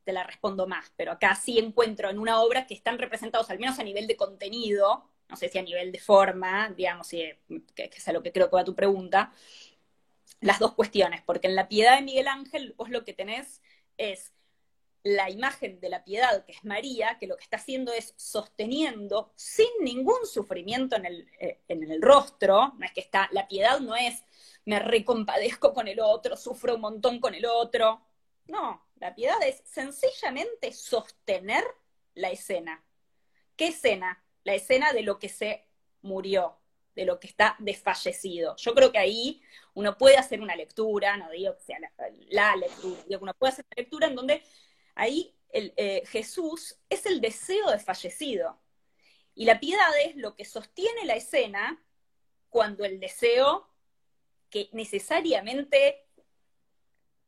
te 0.05 0.13
la 0.13 0.23
respondo 0.23 0.69
más, 0.69 0.93
pero 0.97 1.11
acá 1.11 1.35
sí 1.35 1.59
encuentro 1.59 2.09
en 2.09 2.21
una 2.21 2.41
obra 2.41 2.69
que 2.69 2.75
están 2.75 2.99
representados, 2.99 3.51
al 3.51 3.59
menos 3.59 3.81
a 3.81 3.83
nivel 3.83 4.07
de 4.07 4.17
contenido, 4.17 5.11
no 5.29 5.35
sé 5.35 5.49
si 5.49 5.59
a 5.59 5.63
nivel 5.63 5.91
de 5.91 5.99
forma, 5.99 6.71
digamos, 6.71 7.09
que, 7.09 7.41
es 7.75 8.07
a 8.07 8.13
lo 8.13 8.23
que 8.23 8.31
creo 8.31 8.49
que 8.49 8.55
va 8.55 8.63
tu 8.63 8.77
pregunta, 8.77 9.33
las 10.41 10.61
dos 10.61 10.75
cuestiones, 10.75 11.21
porque 11.27 11.49
en 11.49 11.57
la 11.57 11.67
piedad 11.67 11.97
de 11.97 12.03
Miguel 12.03 12.29
Ángel 12.29 12.75
vos 12.77 12.91
lo 12.91 13.05
que 13.05 13.13
tenés 13.13 13.61
es 13.99 14.36
la 15.07 15.31
imagen 15.31 15.79
de 15.79 15.89
la 15.89 16.03
piedad, 16.03 16.45
que 16.45 16.51
es 16.51 16.65
María, 16.65 17.17
que 17.21 17.29
lo 17.29 17.37
que 17.37 17.45
está 17.45 17.59
haciendo 17.59 17.93
es 17.93 18.13
sosteniendo 18.17 19.33
sin 19.37 19.69
ningún 19.81 20.27
sufrimiento 20.27 20.97
en 20.97 21.07
el, 21.07 21.29
eh, 21.39 21.61
en 21.69 21.89
el 21.89 22.03
rostro, 22.03 22.73
no 22.77 22.85
es 22.85 22.93
que 22.93 23.03
está, 23.03 23.29
la 23.31 23.47
piedad 23.47 23.79
no 23.79 23.95
es 23.95 24.25
me 24.65 24.81
recompadezco 24.81 25.73
con 25.73 25.87
el 25.87 26.01
otro, 26.01 26.37
sufro 26.37 26.75
un 26.75 26.81
montón 26.81 27.21
con 27.21 27.37
el 27.37 27.47
otro, 27.47 28.05
no, 28.49 28.85
la 28.97 29.15
piedad 29.15 29.41
es 29.45 29.63
sencillamente 29.65 30.73
sostener 30.73 31.63
la 32.15 32.31
escena. 32.31 32.85
¿Qué 33.55 33.69
escena? 33.69 34.25
La 34.43 34.55
escena 34.55 34.93
de 34.93 35.03
lo 35.03 35.21
que 35.21 35.29
se 35.29 35.69
murió, 36.03 36.59
de 36.97 37.05
lo 37.05 37.21
que 37.21 37.29
está 37.29 37.55
desfallecido. 37.61 38.57
Yo 38.57 38.75
creo 38.75 38.91
que 38.91 38.99
ahí 38.99 39.41
uno 39.75 39.97
puede 39.97 40.17
hacer 40.17 40.41
una 40.41 40.57
lectura, 40.57 41.17
no 41.17 41.31
digo 41.31 41.57
que 41.57 41.63
sea 41.63 41.79
la, 41.79 41.93
la 42.29 42.57
lectura, 42.57 43.01
digo 43.07 43.21
que 43.21 43.25
uno 43.25 43.35
puede 43.35 43.53
hacer 43.53 43.67
una 43.67 43.83
lectura 43.83 44.09
en 44.09 44.17
donde 44.17 44.43
ahí 44.97 45.35
eh, 45.53 46.03
Jesús 46.07 46.77
es 46.91 47.07
el 47.07 47.21
deseo 47.21 47.71
de 47.71 47.79
fallecido. 47.79 48.59
Y 49.35 49.45
la 49.45 49.61
piedad 49.61 49.89
es 50.05 50.17
lo 50.17 50.35
que 50.35 50.45
sostiene 50.45 51.05
la 51.05 51.15
escena 51.15 51.83
cuando 52.49 52.85
el 52.85 52.99
deseo 52.99 53.69
que 54.51 54.69
necesariamente 54.73 56.07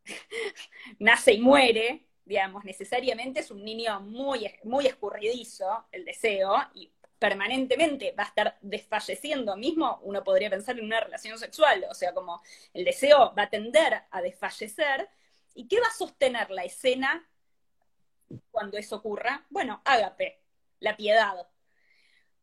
nace 0.99 1.35
y 1.35 1.41
muere, 1.41 2.07
digamos, 2.25 2.65
necesariamente 2.65 3.41
es 3.41 3.51
un 3.51 3.65
niño 3.65 4.01
muy, 4.01 4.51
muy 4.65 4.87
escurridizo, 4.87 5.87
el 5.93 6.05
deseo, 6.05 6.55
y 6.75 6.91
permanentemente 7.19 8.13
va 8.13 8.25
a 8.25 8.29
estar 8.29 8.59
desfalleciendo 8.61 9.57
mismo, 9.57 10.01
uno 10.03 10.23
podría 10.23 10.51
pensar 10.51 10.79
en 10.79 10.85
una 10.85 11.01
relación 11.01 11.39
sexual, 11.39 11.85
o 11.91 11.95
sea, 11.95 12.15
como 12.15 12.41
el 12.73 12.85
deseo 12.85 13.35
va 13.37 13.43
a 13.45 13.51
tender 13.51 14.03
a 14.11 14.23
desfallecer, 14.23 15.09
¿y 15.55 15.67
qué 15.67 15.81
va 15.81 15.89
a 15.89 15.97
sostener 15.97 16.51
la 16.51 16.65
escena 16.65 17.28
cuando 18.51 18.77
eso 18.77 18.97
ocurra? 18.97 19.47
Bueno, 19.51 19.81
ágape, 19.85 20.43
la 20.81 20.97
piedad. 20.97 21.49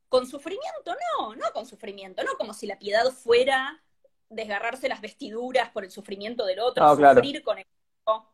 Con 0.09 0.27
sufrimiento, 0.27 0.95
no, 1.17 1.35
no 1.35 1.51
con 1.51 1.65
sufrimiento, 1.65 2.23
no 2.23 2.37
como 2.37 2.53
si 2.53 2.67
la 2.67 2.79
piedad 2.79 3.05
fuera 3.11 3.81
desgarrarse 4.29 4.89
las 4.89 5.01
vestiduras 5.01 5.69
por 5.69 5.83
el 5.83 5.91
sufrimiento 5.91 6.45
del 6.45 6.59
otro, 6.59 6.95
claro. 6.95 7.15
sufrir 7.15 7.43
con 7.43 7.57
el 7.57 7.65
otro. 8.03 8.31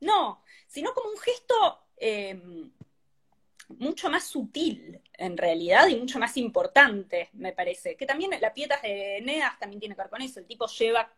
No, 0.00 0.42
sino 0.66 0.92
como 0.92 1.10
un 1.10 1.18
gesto 1.18 1.86
eh, 1.96 2.40
mucho 3.68 4.10
más 4.10 4.26
sutil, 4.26 5.00
en 5.14 5.36
realidad, 5.36 5.88
y 5.88 5.96
mucho 5.96 6.18
más 6.18 6.36
importante, 6.36 7.30
me 7.32 7.52
parece. 7.52 7.96
Que 7.96 8.06
también 8.06 8.32
la 8.40 8.52
pieta 8.52 8.78
de 8.82 9.18
Eneas 9.18 9.58
también 9.58 9.80
tiene 9.80 9.94
que 9.94 10.02
ver 10.02 10.10
con 10.10 10.22
eso. 10.22 10.40
El 10.40 10.46
tipo 10.46 10.66
lleva, 10.66 11.12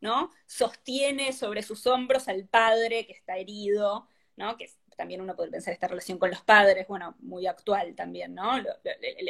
¿no? 0.00 0.32
Sostiene 0.46 1.32
sobre 1.32 1.62
sus 1.62 1.86
hombros 1.86 2.28
al 2.28 2.46
padre 2.46 3.06
que 3.06 3.12
está 3.12 3.36
herido, 3.36 4.08
¿no? 4.36 4.56
Que 4.56 4.70
también 4.96 5.20
uno 5.20 5.36
puede 5.36 5.50
pensar 5.50 5.72
esta 5.74 5.88
relación 5.88 6.18
con 6.18 6.30
los 6.30 6.40
padres, 6.42 6.88
bueno, 6.88 7.14
muy 7.20 7.46
actual 7.46 7.94
también, 7.94 8.34
¿no? 8.34 8.56
El, 8.56 8.66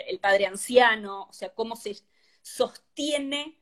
el 0.06 0.18
padre 0.20 0.46
anciano, 0.46 1.24
o 1.24 1.32
sea, 1.32 1.50
cómo 1.50 1.76
se 1.76 1.96
sostiene 2.40 3.58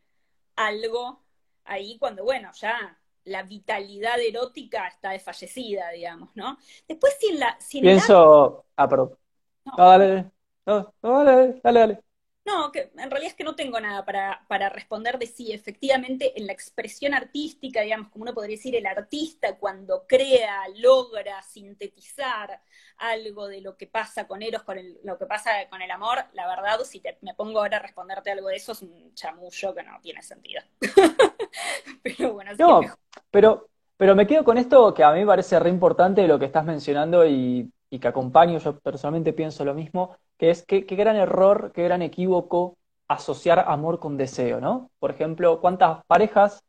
algo 0.56 1.24
ahí 1.64 1.98
cuando, 1.98 2.24
bueno, 2.24 2.50
ya 2.52 2.98
la 3.24 3.42
vitalidad 3.42 4.20
erótica 4.20 4.86
está 4.86 5.10
desfallecida, 5.10 5.90
digamos, 5.90 6.30
¿no? 6.34 6.58
Después, 6.86 7.16
si 7.18 7.28
en 7.28 7.40
la, 7.40 7.58
si 7.58 7.78
en 7.78 7.86
el 7.86 7.90
Pienso. 7.92 8.66
Ah, 8.76 8.88
perdón. 8.88 9.18
No. 9.64 9.72
No, 9.78 9.88
dale, 9.88 10.30
no, 10.66 10.94
no, 11.02 11.24
dale, 11.24 11.60
dale, 11.62 11.80
dale. 11.80 12.03
No, 12.46 12.70
que 12.72 12.90
en 12.98 13.11
realidad 13.11 13.30
es 13.30 13.35
que 13.37 13.44
no 13.44 13.54
tengo 13.57 13.80
nada 13.80 14.04
para, 14.04 14.44
para 14.48 14.68
responder 14.68 15.18
de 15.18 15.26
si 15.26 15.52
efectivamente 15.52 16.38
en 16.38 16.46
la 16.46 16.52
expresión 16.52 17.14
artística, 17.14 17.80
digamos, 17.80 18.11
como 18.11 18.24
uno 18.24 18.35
podría 18.35 18.57
decir, 18.59 18.76
el 18.76 18.85
artista 18.85 19.57
cuando 19.59 20.07
crea, 20.07 20.64
logra 20.76 21.40
sintetizar 21.42 22.61
algo 22.98 23.48
de 23.48 23.62
lo 23.62 23.78
que 23.78 23.87
pasa 23.87 24.26
con 24.26 24.42
Eros, 24.42 24.62
con 24.62 24.76
el- 24.78 25.00
lo 25.04 25.16
que 25.18 25.24
pasa 25.26 25.52
con 25.70 25.80
el 25.80 25.90
amor, 25.90 26.18
la 26.35 26.46
verdad, 26.46 26.80
si 26.85 27.00
te- 27.00 27.16
me 27.22 27.35
pongo 27.35 27.61
ahora 27.61 27.78
a 27.78 27.80
responderte 27.80 28.30
algo 28.30 28.48
de 28.48 28.57
eso, 28.57 28.72
es 28.72 28.83
un 28.83 29.14
chamullo 29.14 29.74
que 29.74 29.83
no 29.83 29.98
tiene 30.02 30.22
sentido. 30.22 30.62
Pero 32.02 32.35
bueno, 32.35 32.50
así 32.52 32.59
No, 32.59 32.78
que 32.78 32.88
pero, 33.30 33.68
pero 33.96 34.14
me 34.14 34.26
quedo 34.26 34.44
con 34.44 34.59
esto 34.59 34.94
que 34.94 35.02
a 35.02 35.12
mí 35.12 35.20
me 35.20 35.26
parece 35.26 35.59
re 35.59 35.70
importante 35.70 36.20
de 36.22 36.28
lo 36.28 36.38
que 36.38 36.44
estás 36.46 36.64
mencionando 36.64 37.26
y, 37.26 37.70
y 37.94 38.00
que 38.00 38.09
acompaño, 38.09 38.59
yo 38.59 38.76
personalmente 38.80 39.33
pienso 39.33 39.64
lo 39.64 39.72
mismo, 39.72 40.16
que 40.37 40.50
es 40.50 40.64
qué, 40.66 40.85
qué 40.85 40.96
gran 40.96 41.14
error, 41.14 41.70
qué 41.72 41.85
gran 41.85 42.02
equívoco 42.02 42.76
asociar 43.07 43.64
amor 43.68 44.00
con 44.00 44.16
deseo, 44.16 44.61
¿no? 44.61 44.90
Por 44.98 45.12
ejemplo, 45.12 45.61
¿cuántas 45.61 46.04
parejas 46.07 46.64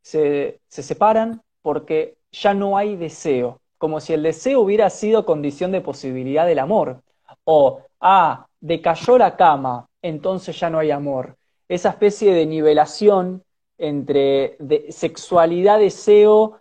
se, 0.00 0.58
se 0.68 0.82
separan 0.82 1.42
porque 1.60 2.16
ya 2.32 2.54
no 2.54 2.78
hay 2.78 2.96
deseo? 2.96 3.60
Como 3.76 4.00
si 4.00 4.14
el 4.14 4.22
deseo 4.22 4.60
hubiera 4.62 4.88
sido 4.88 5.26
condición 5.26 5.70
de 5.70 5.82
posibilidad 5.82 6.46
del 6.46 6.60
amor. 6.60 7.02
O, 7.44 7.82
ah, 8.00 8.46
decayó 8.58 9.18
la 9.18 9.36
cama, 9.36 9.86
entonces 10.00 10.58
ya 10.58 10.70
no 10.70 10.78
hay 10.78 10.92
amor. 10.92 11.36
Esa 11.68 11.90
especie 11.90 12.32
de 12.32 12.46
nivelación 12.46 13.42
entre 13.76 14.56
sexualidad, 14.90 15.78
deseo, 15.78 16.60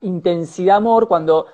intensidad, 0.00 0.78
amor, 0.78 1.06
cuando 1.06 1.46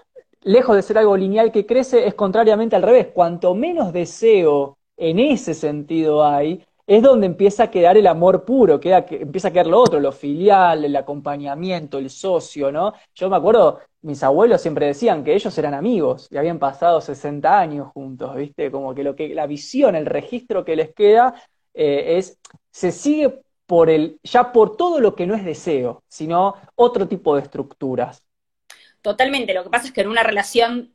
lejos 0.42 0.76
de 0.76 0.82
ser 0.82 0.98
algo 0.98 1.16
lineal 1.16 1.52
que 1.52 1.66
crece, 1.66 2.06
es 2.06 2.14
contrariamente 2.14 2.76
al 2.76 2.82
revés. 2.82 3.08
Cuanto 3.08 3.54
menos 3.54 3.92
deseo 3.92 4.78
en 4.96 5.18
ese 5.18 5.54
sentido 5.54 6.24
hay, 6.24 6.64
es 6.88 7.02
donde 7.02 7.26
empieza 7.26 7.64
a 7.64 7.70
quedar 7.70 7.98
el 7.98 8.06
amor 8.06 8.44
puro, 8.46 8.80
queda, 8.80 9.04
que, 9.04 9.16
empieza 9.22 9.48
a 9.48 9.50
quedar 9.50 9.66
lo 9.66 9.80
otro, 9.80 10.00
lo 10.00 10.10
filial, 10.10 10.84
el 10.86 10.96
acompañamiento, 10.96 11.98
el 11.98 12.08
socio, 12.08 12.72
¿no? 12.72 12.94
Yo 13.14 13.28
me 13.28 13.36
acuerdo, 13.36 13.80
mis 14.02 14.22
abuelos 14.22 14.62
siempre 14.62 14.86
decían 14.86 15.22
que 15.22 15.34
ellos 15.34 15.56
eran 15.58 15.74
amigos 15.74 16.28
y 16.30 16.38
habían 16.38 16.58
pasado 16.58 17.00
60 17.02 17.58
años 17.58 17.88
juntos, 17.92 18.34
¿viste? 18.34 18.70
Como 18.70 18.94
que 18.94 19.04
lo 19.04 19.14
que 19.14 19.34
la 19.34 19.46
visión, 19.46 19.96
el 19.96 20.06
registro 20.06 20.64
que 20.64 20.76
les 20.76 20.94
queda 20.94 21.34
eh, 21.74 22.16
es, 22.16 22.38
se 22.70 22.90
sigue 22.90 23.42
por 23.66 23.90
el, 23.90 24.18
ya 24.22 24.50
por 24.50 24.76
todo 24.76 24.98
lo 24.98 25.14
que 25.14 25.26
no 25.26 25.34
es 25.34 25.44
deseo, 25.44 26.02
sino 26.08 26.54
otro 26.74 27.06
tipo 27.06 27.36
de 27.36 27.42
estructuras. 27.42 28.24
Totalmente, 29.08 29.54
lo 29.54 29.64
que 29.64 29.70
pasa 29.70 29.86
es 29.86 29.92
que 29.94 30.02
en 30.02 30.08
una 30.08 30.22
relación, 30.22 30.94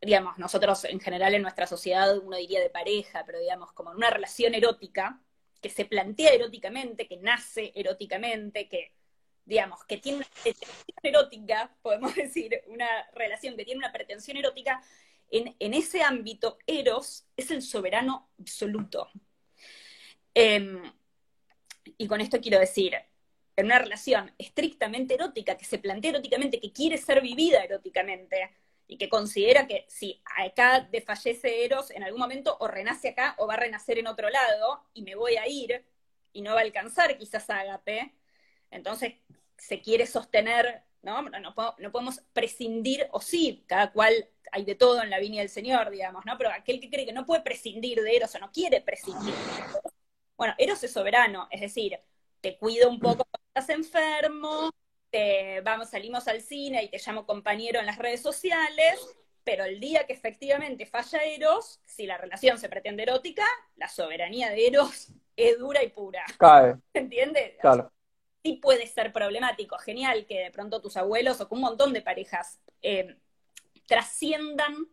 digamos, 0.00 0.38
nosotros 0.38 0.84
en 0.84 1.00
general 1.00 1.34
en 1.34 1.42
nuestra 1.42 1.66
sociedad 1.66 2.16
uno 2.18 2.36
diría 2.36 2.60
de 2.60 2.70
pareja, 2.70 3.24
pero 3.26 3.40
digamos, 3.40 3.72
como 3.72 3.90
en 3.90 3.96
una 3.96 4.10
relación 4.10 4.54
erótica, 4.54 5.20
que 5.60 5.68
se 5.68 5.84
plantea 5.84 6.30
eróticamente, 6.34 7.08
que 7.08 7.16
nace 7.16 7.72
eróticamente, 7.74 8.68
que, 8.68 8.94
digamos, 9.44 9.82
que 9.86 9.96
tiene 9.98 10.18
una 10.18 10.28
pretensión 10.40 10.96
erótica, 11.02 11.76
podemos 11.82 12.14
decir, 12.14 12.62
una 12.68 12.86
relación 13.12 13.56
que 13.56 13.64
tiene 13.64 13.78
una 13.78 13.92
pretensión 13.92 14.36
erótica, 14.36 14.80
en, 15.28 15.74
ese 15.74 16.00
ámbito, 16.00 16.58
Eros 16.64 17.26
es 17.36 17.50
el 17.50 17.62
soberano 17.62 18.30
absoluto. 18.38 19.08
Em, 20.32 20.80
y 21.98 22.06
con 22.06 22.20
esto 22.20 22.40
quiero 22.40 22.60
decir, 22.60 22.94
en 23.56 23.66
una 23.66 23.78
relación 23.78 24.32
estrictamente 24.38 25.14
erótica, 25.14 25.56
que 25.56 25.64
se 25.64 25.78
plantea 25.78 26.12
eróticamente, 26.12 26.60
que 26.60 26.72
quiere 26.72 26.98
ser 26.98 27.20
vivida 27.20 27.62
eróticamente, 27.64 28.50
y 28.86 28.98
que 28.98 29.08
considera 29.08 29.66
que 29.66 29.86
si 29.88 30.22
acá 30.36 30.86
desfallece 30.90 31.64
Eros 31.64 31.90
en 31.90 32.02
algún 32.02 32.20
momento, 32.20 32.56
o 32.60 32.68
renace 32.68 33.08
acá, 33.08 33.34
o 33.38 33.46
va 33.46 33.54
a 33.54 33.58
renacer 33.58 33.98
en 33.98 34.06
otro 34.06 34.28
lado, 34.28 34.84
y 34.92 35.02
me 35.02 35.14
voy 35.14 35.36
a 35.36 35.48
ir, 35.48 35.84
y 36.32 36.42
no 36.42 36.54
va 36.54 36.60
a 36.60 36.64
alcanzar 36.64 37.16
quizás 37.16 37.48
Ágape, 37.48 38.14
entonces 38.70 39.14
se 39.56 39.80
quiere 39.80 40.06
sostener, 40.06 40.82
¿no? 41.02 41.22
No, 41.22 41.40
no, 41.40 41.54
podemos 41.54 42.20
prescindir, 42.32 43.08
o 43.12 43.20
sí, 43.20 43.64
cada 43.66 43.92
cual 43.92 44.28
hay 44.50 44.64
de 44.64 44.74
todo 44.74 45.02
en 45.02 45.10
la 45.10 45.18
viña 45.20 45.40
del 45.40 45.48
Señor, 45.48 45.90
digamos, 45.90 46.26
¿no? 46.26 46.36
Pero 46.36 46.50
aquel 46.50 46.80
que 46.80 46.90
cree 46.90 47.06
que 47.06 47.12
no 47.12 47.24
puede 47.24 47.42
prescindir 47.42 48.02
de 48.02 48.16
Eros 48.16 48.34
o 48.34 48.38
no 48.38 48.50
quiere 48.52 48.80
prescindir 48.80 49.34
de 49.34 49.58
Eros, 49.58 49.78
bueno, 50.36 50.54
Eros 50.58 50.82
es 50.84 50.92
soberano, 50.92 51.48
es 51.50 51.60
decir, 51.60 51.98
te 52.42 52.58
cuido 52.58 52.90
un 52.90 53.00
poco 53.00 53.24
cuando 53.24 53.48
estás 53.48 53.70
enfermo, 53.70 54.70
te, 55.10 55.60
vamos, 55.62 55.88
salimos 55.90 56.28
al 56.28 56.42
cine 56.42 56.82
y 56.82 56.88
te 56.88 56.98
llamo 56.98 57.24
compañero 57.24 57.80
en 57.80 57.86
las 57.86 57.98
redes 57.98 58.20
sociales, 58.20 59.00
pero 59.44 59.64
el 59.64 59.80
día 59.80 60.06
que 60.06 60.12
efectivamente 60.12 60.84
falla 60.84 61.20
Eros, 61.24 61.80
si 61.86 62.04
la 62.04 62.18
relación 62.18 62.58
se 62.58 62.68
pretende 62.68 63.04
erótica, 63.04 63.46
la 63.76 63.88
soberanía 63.88 64.50
de 64.50 64.66
Eros 64.66 65.12
es 65.36 65.58
dura 65.58 65.82
y 65.82 65.88
pura. 65.88 66.24
Cae, 66.36 66.76
¿Entiendes? 66.94 67.54
claro. 67.60 67.90
Sí 68.44 68.54
puede 68.54 68.88
ser 68.88 69.12
problemático, 69.12 69.78
genial 69.78 70.26
que 70.26 70.40
de 70.40 70.50
pronto 70.50 70.82
tus 70.82 70.96
abuelos 70.96 71.40
o 71.40 71.48
con 71.48 71.58
un 71.58 71.64
montón 71.64 71.92
de 71.92 72.02
parejas 72.02 72.58
eh, 72.82 73.16
trasciendan 73.86 74.88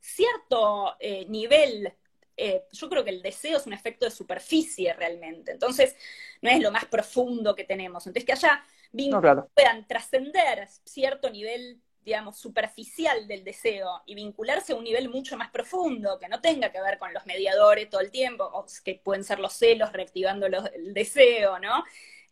cierto 0.00 0.96
eh, 1.00 1.26
nivel 1.28 1.92
eh, 2.36 2.64
yo 2.72 2.88
creo 2.88 3.04
que 3.04 3.10
el 3.10 3.22
deseo 3.22 3.58
es 3.58 3.66
un 3.66 3.72
efecto 3.72 4.04
de 4.04 4.10
superficie 4.10 4.92
realmente, 4.94 5.52
entonces 5.52 5.96
no 6.42 6.50
es 6.50 6.60
lo 6.60 6.70
más 6.72 6.84
profundo 6.86 7.54
que 7.54 7.64
tenemos, 7.64 8.06
entonces 8.06 8.24
que 8.26 8.32
haya 8.32 8.62
vínculos 8.92 9.14
No, 9.14 9.20
claro. 9.20 9.50
que 9.54 9.62
puedan 9.62 9.86
trascender 9.86 10.68
cierto 10.84 11.30
nivel, 11.30 11.80
digamos, 12.02 12.36
superficial 12.38 13.26
del 13.28 13.44
deseo 13.44 14.02
y 14.06 14.14
vincularse 14.14 14.72
a 14.72 14.76
un 14.76 14.84
nivel 14.84 15.08
mucho 15.08 15.36
más 15.36 15.50
profundo, 15.50 16.18
que 16.18 16.28
no 16.28 16.40
tenga 16.40 16.70
que 16.70 16.80
ver 16.80 16.98
con 16.98 17.12
los 17.14 17.24
mediadores 17.26 17.88
todo 17.90 18.00
el 18.00 18.10
tiempo, 18.10 18.44
o 18.44 18.66
que 18.84 18.96
pueden 19.02 19.24
ser 19.24 19.38
los 19.40 19.54
celos 19.54 19.92
reactivando 19.92 20.48
los- 20.48 20.66
el 20.74 20.92
deseo, 20.94 21.58
¿no? 21.58 21.84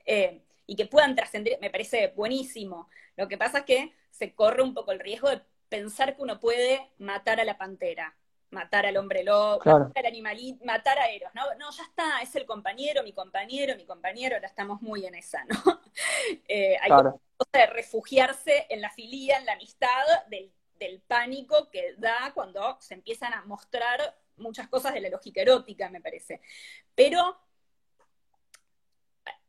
Eh, 0.07 0.43
y 0.67 0.77
que 0.77 0.87
puedan 0.87 1.15
trascender, 1.17 1.59
me 1.61 1.71
parece 1.71 2.09
buenísimo. 2.17 2.89
Lo 3.17 3.29
que 3.29 3.39
pasa 3.39 3.59
es 3.59 3.65
que 3.65 3.93
se 4.11 4.35
corre 4.35 4.63
un 4.63 4.75
poco 4.75 4.93
el 4.93 5.01
riesgo 5.01 5.29
de 5.31 5.43
pensar 5.69 6.17
que 6.17 6.23
uno 6.23 6.41
puede 6.41 6.91
matar 6.99 7.41
a 7.41 7.45
la 7.45 7.59
pantera, 7.59 8.17
matar 8.53 8.87
al 8.87 8.97
hombre 8.97 9.25
lobo, 9.25 9.59
Claro. 9.59 9.87
matar 9.87 10.05
al 10.07 10.13
animalito, 10.13 10.65
matar 10.65 10.99
a 10.99 11.09
Eros, 11.09 11.33
¿no? 11.35 11.43
No, 11.59 11.71
ya 11.71 11.83
está, 11.83 12.21
es 12.23 12.35
el 12.37 12.47
compañero, 12.47 13.03
mi 13.03 13.13
compañero, 13.13 13.75
mi 13.77 13.85
compañero, 13.85 14.37
ahora 14.37 14.47
estamos 14.47 14.81
muy 14.83 15.05
en 15.07 15.15
esa, 15.15 15.45
¿no? 15.45 15.57
Eh, 16.49 16.77
hay 16.81 16.89
Claro. 16.89 17.21
cosa 17.37 17.51
de 17.59 17.67
refugiarse 17.67 18.67
en 18.71 18.81
la 18.81 18.91
filía, 18.91 19.39
en 19.39 19.47
la 19.47 19.55
amistad, 19.55 19.89
del, 20.29 20.53
del 20.79 21.01
pánico 21.01 21.69
que 21.71 21.95
da 21.99 22.33
cuando 22.35 22.79
se 22.81 22.95
empiezan 22.95 23.33
a 23.35 23.43
mostrar 23.45 24.17
muchas 24.37 24.69
cosas 24.69 24.95
de 24.95 25.01
la 25.01 25.09
lógica 25.11 25.43
erótica, 25.43 25.89
me 25.91 26.01
parece. 26.01 26.41
Pero 26.95 27.39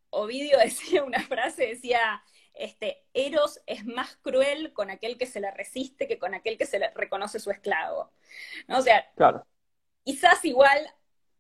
Ovidio 0.10 0.58
decía 0.64 1.04
una 1.04 1.22
frase, 1.22 1.68
decía, 1.68 2.24
este, 2.54 3.04
Eros 3.14 3.62
es 3.66 3.86
más 3.86 4.18
cruel 4.22 4.74
con 4.74 4.90
aquel 4.90 5.18
que 5.18 5.26
se 5.26 5.40
le 5.40 5.52
resiste 5.52 6.08
que 6.08 6.20
con 6.20 6.34
aquel 6.34 6.58
que 6.58 6.66
se 6.66 6.80
le 6.80 6.90
reconoce 6.92 7.40
su 7.40 7.52
esclavo. 7.52 8.12
¿No? 8.68 8.80
O 8.80 8.82
sea, 8.82 9.06
Claro. 9.16 9.46
quizás 10.04 10.44
igual 10.46 10.80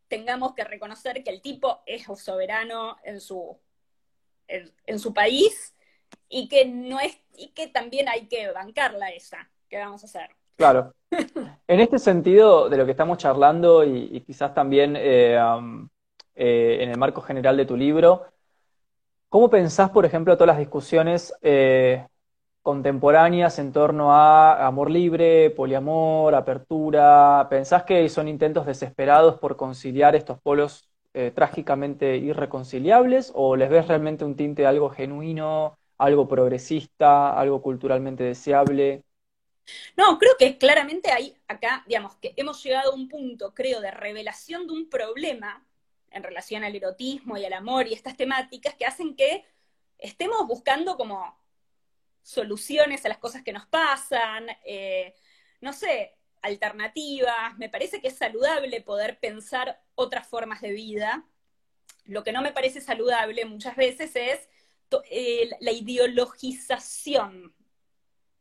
tengamos 0.07 0.53
que 0.53 0.63
reconocer 0.63 1.23
que 1.23 1.31
el 1.31 1.41
tipo 1.41 1.81
es 1.85 2.05
soberano 2.19 2.97
en 3.03 3.19
su, 3.19 3.57
en, 4.47 4.99
su 4.99 5.13
país 5.13 5.75
y 6.29 6.47
que 6.47 6.65
no 6.65 6.99
es, 6.99 7.19
y 7.35 7.49
que 7.49 7.67
también 7.67 8.07
hay 8.09 8.27
que 8.27 8.51
bancarla 8.51 9.09
esa. 9.09 9.49
¿Qué 9.69 9.77
vamos 9.77 10.03
a 10.03 10.05
hacer? 10.05 10.29
Claro. 10.55 10.93
En 11.67 11.79
este 11.79 11.97
sentido 11.97 12.69
de 12.69 12.77
lo 12.77 12.85
que 12.85 12.91
estamos 12.91 13.17
charlando 13.17 13.83
y, 13.83 14.21
quizás 14.21 14.53
también 14.53 14.95
eh, 14.95 15.39
eh, 16.35 16.77
en 16.81 16.89
el 16.89 16.97
marco 16.97 17.21
general 17.21 17.57
de 17.57 17.65
tu 17.65 17.75
libro, 17.75 18.32
¿cómo 19.33 19.49
pensás, 19.49 19.89
por 19.89 20.05
ejemplo, 20.05 20.35
todas 20.35 20.49
las 20.49 20.59
discusiones 20.59 21.33
eh, 21.41 22.05
contemporáneas 22.61 23.57
en 23.57 23.71
torno 23.71 24.13
a 24.13 24.67
amor 24.67 24.91
libre, 24.91 25.49
poliamor, 25.49 26.35
apertura? 26.35 27.47
¿Pensás 27.49 27.81
que 27.81 28.07
son 28.09 28.27
intentos 28.27 28.67
desesperados 28.67 29.39
por 29.39 29.57
conciliar 29.57 30.15
estos 30.15 30.39
polos 30.39 30.87
eh, 31.15 31.31
trágicamente 31.33 32.15
irreconciliables 32.17 33.31
o 33.33 33.55
les 33.55 33.71
ves 33.71 33.87
realmente 33.87 34.23
un 34.23 34.35
tinte 34.35 34.61
de 34.61 34.67
algo 34.67 34.91
genuino, 34.91 35.79
algo 35.97 36.27
progresista, 36.27 37.33
algo 37.33 37.59
culturalmente 37.63 38.23
deseable? 38.23 39.01
No, 39.97 40.19
creo 40.19 40.33
que 40.37 40.59
claramente 40.59 41.11
hay 41.11 41.35
acá, 41.47 41.83
digamos, 41.87 42.17
que 42.17 42.35
hemos 42.35 42.63
llegado 42.63 42.91
a 42.91 42.95
un 42.95 43.09
punto, 43.09 43.51
creo, 43.55 43.81
de 43.81 43.89
revelación 43.89 44.67
de 44.67 44.73
un 44.73 44.89
problema 44.89 45.65
en 46.13 46.23
relación 46.23 46.63
al 46.63 46.75
erotismo 46.75 47.37
y 47.37 47.45
al 47.45 47.53
amor 47.53 47.87
y 47.87 47.93
estas 47.93 48.15
temáticas 48.15 48.75
que 48.75 48.85
hacen 48.85 49.15
que 49.15 49.45
estemos 49.97 50.45
buscando 50.47 50.97
como 50.97 51.37
soluciones 52.21 53.05
a 53.05 53.09
las 53.09 53.17
cosas 53.17 53.43
que 53.43 53.53
nos 53.53 53.65
pasan, 53.67 54.47
eh, 54.65 55.15
no 55.61 55.73
sé, 55.73 56.17
alternativas. 56.41 57.57
Me 57.57 57.69
parece 57.69 58.01
que 58.01 58.09
es 58.09 58.17
saludable 58.17 58.81
poder 58.81 59.19
pensar 59.19 59.81
otras 59.95 60.27
formas 60.27 60.61
de 60.61 60.71
vida. 60.71 61.25
Lo 62.05 62.23
que 62.23 62.31
no 62.31 62.41
me 62.41 62.51
parece 62.51 62.81
saludable 62.81 63.45
muchas 63.45 63.75
veces 63.75 64.15
es 64.15 64.49
eh, 65.09 65.49
la 65.59 65.71
ideologización 65.71 67.55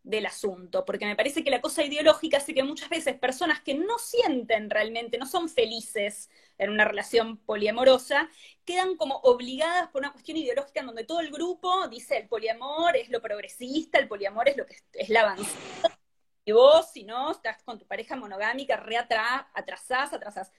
del 0.03 0.27
asunto, 0.27 0.85
porque 0.85 1.07
me 1.07 1.17
parece 1.17 1.45
que 1.45 1.51
la 1.51 1.61
cosa 1.61 1.85
ideológica 1.85 2.39
hace 2.39 2.55
que 2.55 2.65
muchas 2.65 2.89
veces 2.89 3.19
personas 3.19 3.61
que 3.61 3.75
no 3.75 3.99
sienten 3.99 4.69
realmente, 4.69 5.19
no 5.19 5.27
son 5.27 5.49
felices 5.49 6.29
en 6.59 6.71
una 6.71 6.85
relación 6.85 7.39
poliamorosa, 7.39 8.29
quedan 8.65 8.97
como 8.97 9.17
obligadas 9.19 9.89
por 9.89 10.01
una 10.01 10.13
cuestión 10.13 10.37
ideológica 10.39 10.81
en 10.81 10.87
donde 10.87 11.05
todo 11.05 11.21
el 11.21 11.31
grupo 11.31 11.89
dice 11.89 12.17
el 12.19 12.29
poliamor 12.29 12.97
es 12.97 13.11
lo 13.11 13.23
progresista, 13.23 13.99
el 13.99 14.09
poliamor 14.09 14.49
es 14.49 14.57
lo 14.57 14.67
que 14.67 14.77
es 14.93 15.09
la 15.09 15.21
avanzada, 15.21 15.99
y 16.45 16.53
vos, 16.53 16.91
si 16.93 17.05
no, 17.05 17.31
estás 17.31 17.63
con 17.63 17.79
tu 17.79 17.87
pareja 17.87 18.17
monogámica, 18.17 18.77
re 18.77 18.97
atrás, 18.97 19.45
atrasás, 19.55 20.13
atrasás. 20.13 20.53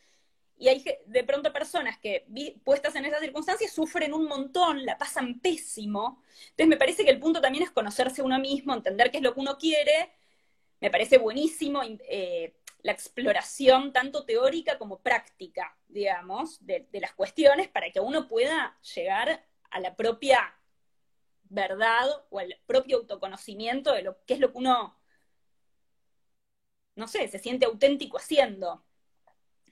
Y 0.57 0.69
hay 0.69 0.83
de 1.05 1.23
pronto 1.23 1.51
personas 1.51 1.97
que, 1.97 2.25
puestas 2.63 2.95
en 2.95 3.05
esas 3.05 3.21
circunstancias, 3.21 3.71
sufren 3.71 4.13
un 4.13 4.25
montón, 4.27 4.85
la 4.85 4.97
pasan 4.97 5.39
pésimo. 5.39 6.23
Entonces 6.51 6.67
me 6.67 6.77
parece 6.77 7.03
que 7.03 7.11
el 7.11 7.19
punto 7.19 7.41
también 7.41 7.63
es 7.63 7.71
conocerse 7.71 8.21
uno 8.21 8.39
mismo, 8.39 8.73
entender 8.73 9.11
qué 9.11 9.17
es 9.17 9.23
lo 9.23 9.33
que 9.33 9.39
uno 9.39 9.57
quiere. 9.57 10.11
Me 10.79 10.89
parece 10.91 11.17
buenísimo 11.17 11.81
eh, 11.83 12.55
la 12.81 12.91
exploración 12.91 13.93
tanto 13.93 14.25
teórica 14.25 14.77
como 14.77 14.99
práctica, 15.01 15.77
digamos, 15.87 16.65
de, 16.65 16.87
de 16.91 16.99
las 17.01 17.13
cuestiones 17.13 17.67
para 17.69 17.91
que 17.91 17.99
uno 17.99 18.27
pueda 18.27 18.77
llegar 18.95 19.43
a 19.71 19.79
la 19.79 19.95
propia 19.95 20.53
verdad 21.53 22.07
o 22.29 22.39
al 22.39 22.57
propio 22.65 22.97
autoconocimiento 22.97 23.93
de 23.93 24.03
lo 24.03 24.23
que 24.25 24.33
es 24.35 24.39
lo 24.39 24.51
que 24.51 24.57
uno, 24.57 24.99
no 26.95 27.07
sé, 27.07 27.27
se 27.27 27.39
siente 27.39 27.65
auténtico 27.65 28.17
haciendo. 28.17 28.83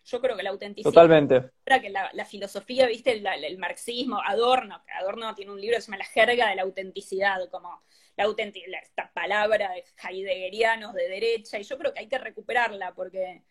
Yo 0.03 0.19
creo 0.19 0.35
que 0.35 0.43
la 0.43 0.49
autenticidad. 0.49 0.91
Totalmente. 0.91 1.51
Que 1.65 1.89
la, 1.89 2.25
filosofía, 2.25 2.87
viste, 2.87 3.11
el, 3.11 3.57
marxismo, 3.57 4.19
Adorno, 4.25 4.83
Adorno 4.99 5.33
tiene 5.35 5.51
un 5.51 5.61
libro 5.61 5.77
que 5.77 5.81
se 5.81 5.87
llama 5.87 5.99
La 5.99 6.05
jerga 6.05 6.49
de 6.49 6.55
la 6.55 6.63
autenticidad, 6.63 7.49
como 7.49 7.83
la 8.17 8.25
autenticidad, 8.25 8.81
esta 8.81 9.11
palabra 9.13 9.71
de 9.71 9.83
heideggerianos 10.03 10.93
de 10.93 11.07
derecha, 11.07 11.59
y 11.59 11.63
yo 11.63 11.77
creo 11.77 11.93
que 11.93 12.01
hay 12.01 12.07
que 12.07 12.17
recuperarla 12.17 12.93
porque 12.93 13.43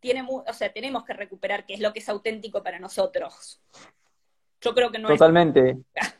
tiene, 0.00 0.26
o 0.28 0.52
sea, 0.52 0.72
tenemos 0.72 1.04
que 1.04 1.12
recuperar 1.12 1.64
qué 1.64 1.74
es 1.74 1.80
lo 1.80 1.92
que 1.92 2.00
es 2.00 2.08
auténtico 2.08 2.62
para 2.62 2.80
nosotros. 2.80 3.62
Yo 4.60 4.74
creo 4.74 4.90
que 4.90 4.98
no 4.98 5.08
Totalmente. 5.08 5.76
es. 5.94 6.14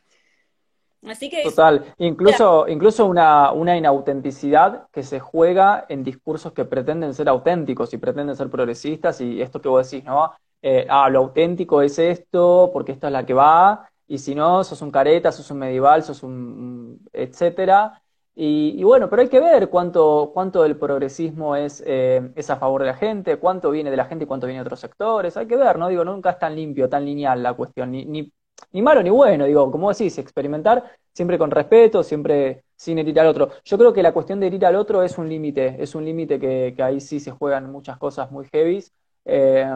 Así 1.09 1.29
que 1.29 1.43
Total, 1.43 1.95
incluso, 1.99 2.69
incluso 2.69 3.07
una, 3.07 3.51
una, 3.53 3.77
inautenticidad 3.77 4.87
que 4.93 5.03
se 5.03 5.19
juega 5.19 5.85
en 5.89 6.05
discursos 6.05 6.53
que 6.53 6.65
pretenden 6.65 7.13
ser 7.13 7.29
auténticos 7.29 7.93
y 7.93 7.99
pretenden 7.99 8.37
ser 8.37 8.49
progresistas 8.49 9.21
y 9.21 9.43
esto 9.43 9.61
que 9.61 9.69
vos 9.69 9.91
decís, 9.91 10.05
¿no? 10.05 10.33
Eh, 10.63 10.87
ah, 10.89 11.09
lo 11.11 11.19
auténtico 11.19 11.83
es 11.83 11.99
esto, 11.99 12.71
porque 12.73 12.93
esto 12.93 13.09
es 13.09 13.13
la 13.13 13.27
que 13.27 13.35
va, 13.35 13.91
y 14.07 14.19
si 14.19 14.35
no, 14.35 14.63
sos 14.63 14.81
un 14.81 14.93
careta, 14.93 15.33
sos 15.33 15.51
un 15.51 15.59
medieval, 15.59 16.05
sos 16.05 16.23
un 16.23 17.01
etcétera. 17.13 18.01
Y, 18.35 18.75
y 18.79 18.85
bueno, 18.85 19.11
pero 19.11 19.23
hay 19.23 19.29
que 19.29 19.41
ver 19.41 19.69
cuánto, 19.69 20.31
cuánto 20.33 20.63
del 20.63 20.77
progresismo 20.77 21.57
es, 21.57 21.83
eh, 21.87 22.31
es 22.35 22.49
a 22.51 22.57
favor 22.57 22.83
de 22.83 22.89
la 22.89 22.95
gente, 22.95 23.39
cuánto 23.39 23.71
viene 23.71 23.91
de 23.91 23.97
la 23.97 24.05
gente 24.07 24.25
y 24.25 24.27
cuánto 24.27 24.47
viene 24.47 24.61
de 24.61 24.67
otros 24.67 24.81
sectores. 24.81 25.37
Hay 25.37 25.47
que 25.47 25.57
ver, 25.57 25.79
¿no? 25.79 25.89
Digo, 25.89 26.05
nunca 26.05 26.31
es 26.31 26.39
tan 26.39 26.55
limpio, 26.55 26.89
tan 26.89 27.05
lineal 27.05 27.43
la 27.43 27.55
cuestión, 27.55 27.91
ni, 27.91 28.05
ni 28.05 28.33
ni 28.73 28.83
malo 28.83 29.03
ni 29.03 29.11
bueno, 29.11 29.45
digo, 29.45 29.71
como 29.71 29.91
decís, 29.91 30.19
experimentar 30.19 30.97
siempre 31.13 31.39
con 31.39 31.51
respeto, 31.51 32.03
siempre 32.03 32.65
sin 32.75 32.99
herir 32.99 33.21
al 33.21 33.27
otro. 33.29 33.51
Yo 33.65 33.79
creo 33.79 33.93
que 33.93 34.03
la 34.03 34.13
cuestión 34.13 34.41
de 34.41 34.47
herir 34.47 34.65
al 34.67 34.77
otro 34.77 35.03
es 35.03 35.19
un 35.19 35.29
límite, 35.29 35.77
es 35.79 35.95
un 35.95 36.05
límite 36.05 36.41
que, 36.41 36.75
ahí 36.83 37.01
sí 37.01 37.21
se 37.21 37.31
juegan 37.31 37.71
muchas 37.71 37.99
cosas 37.99 38.31
muy 38.31 38.47
heavies, 38.53 38.93
eh, 39.25 39.69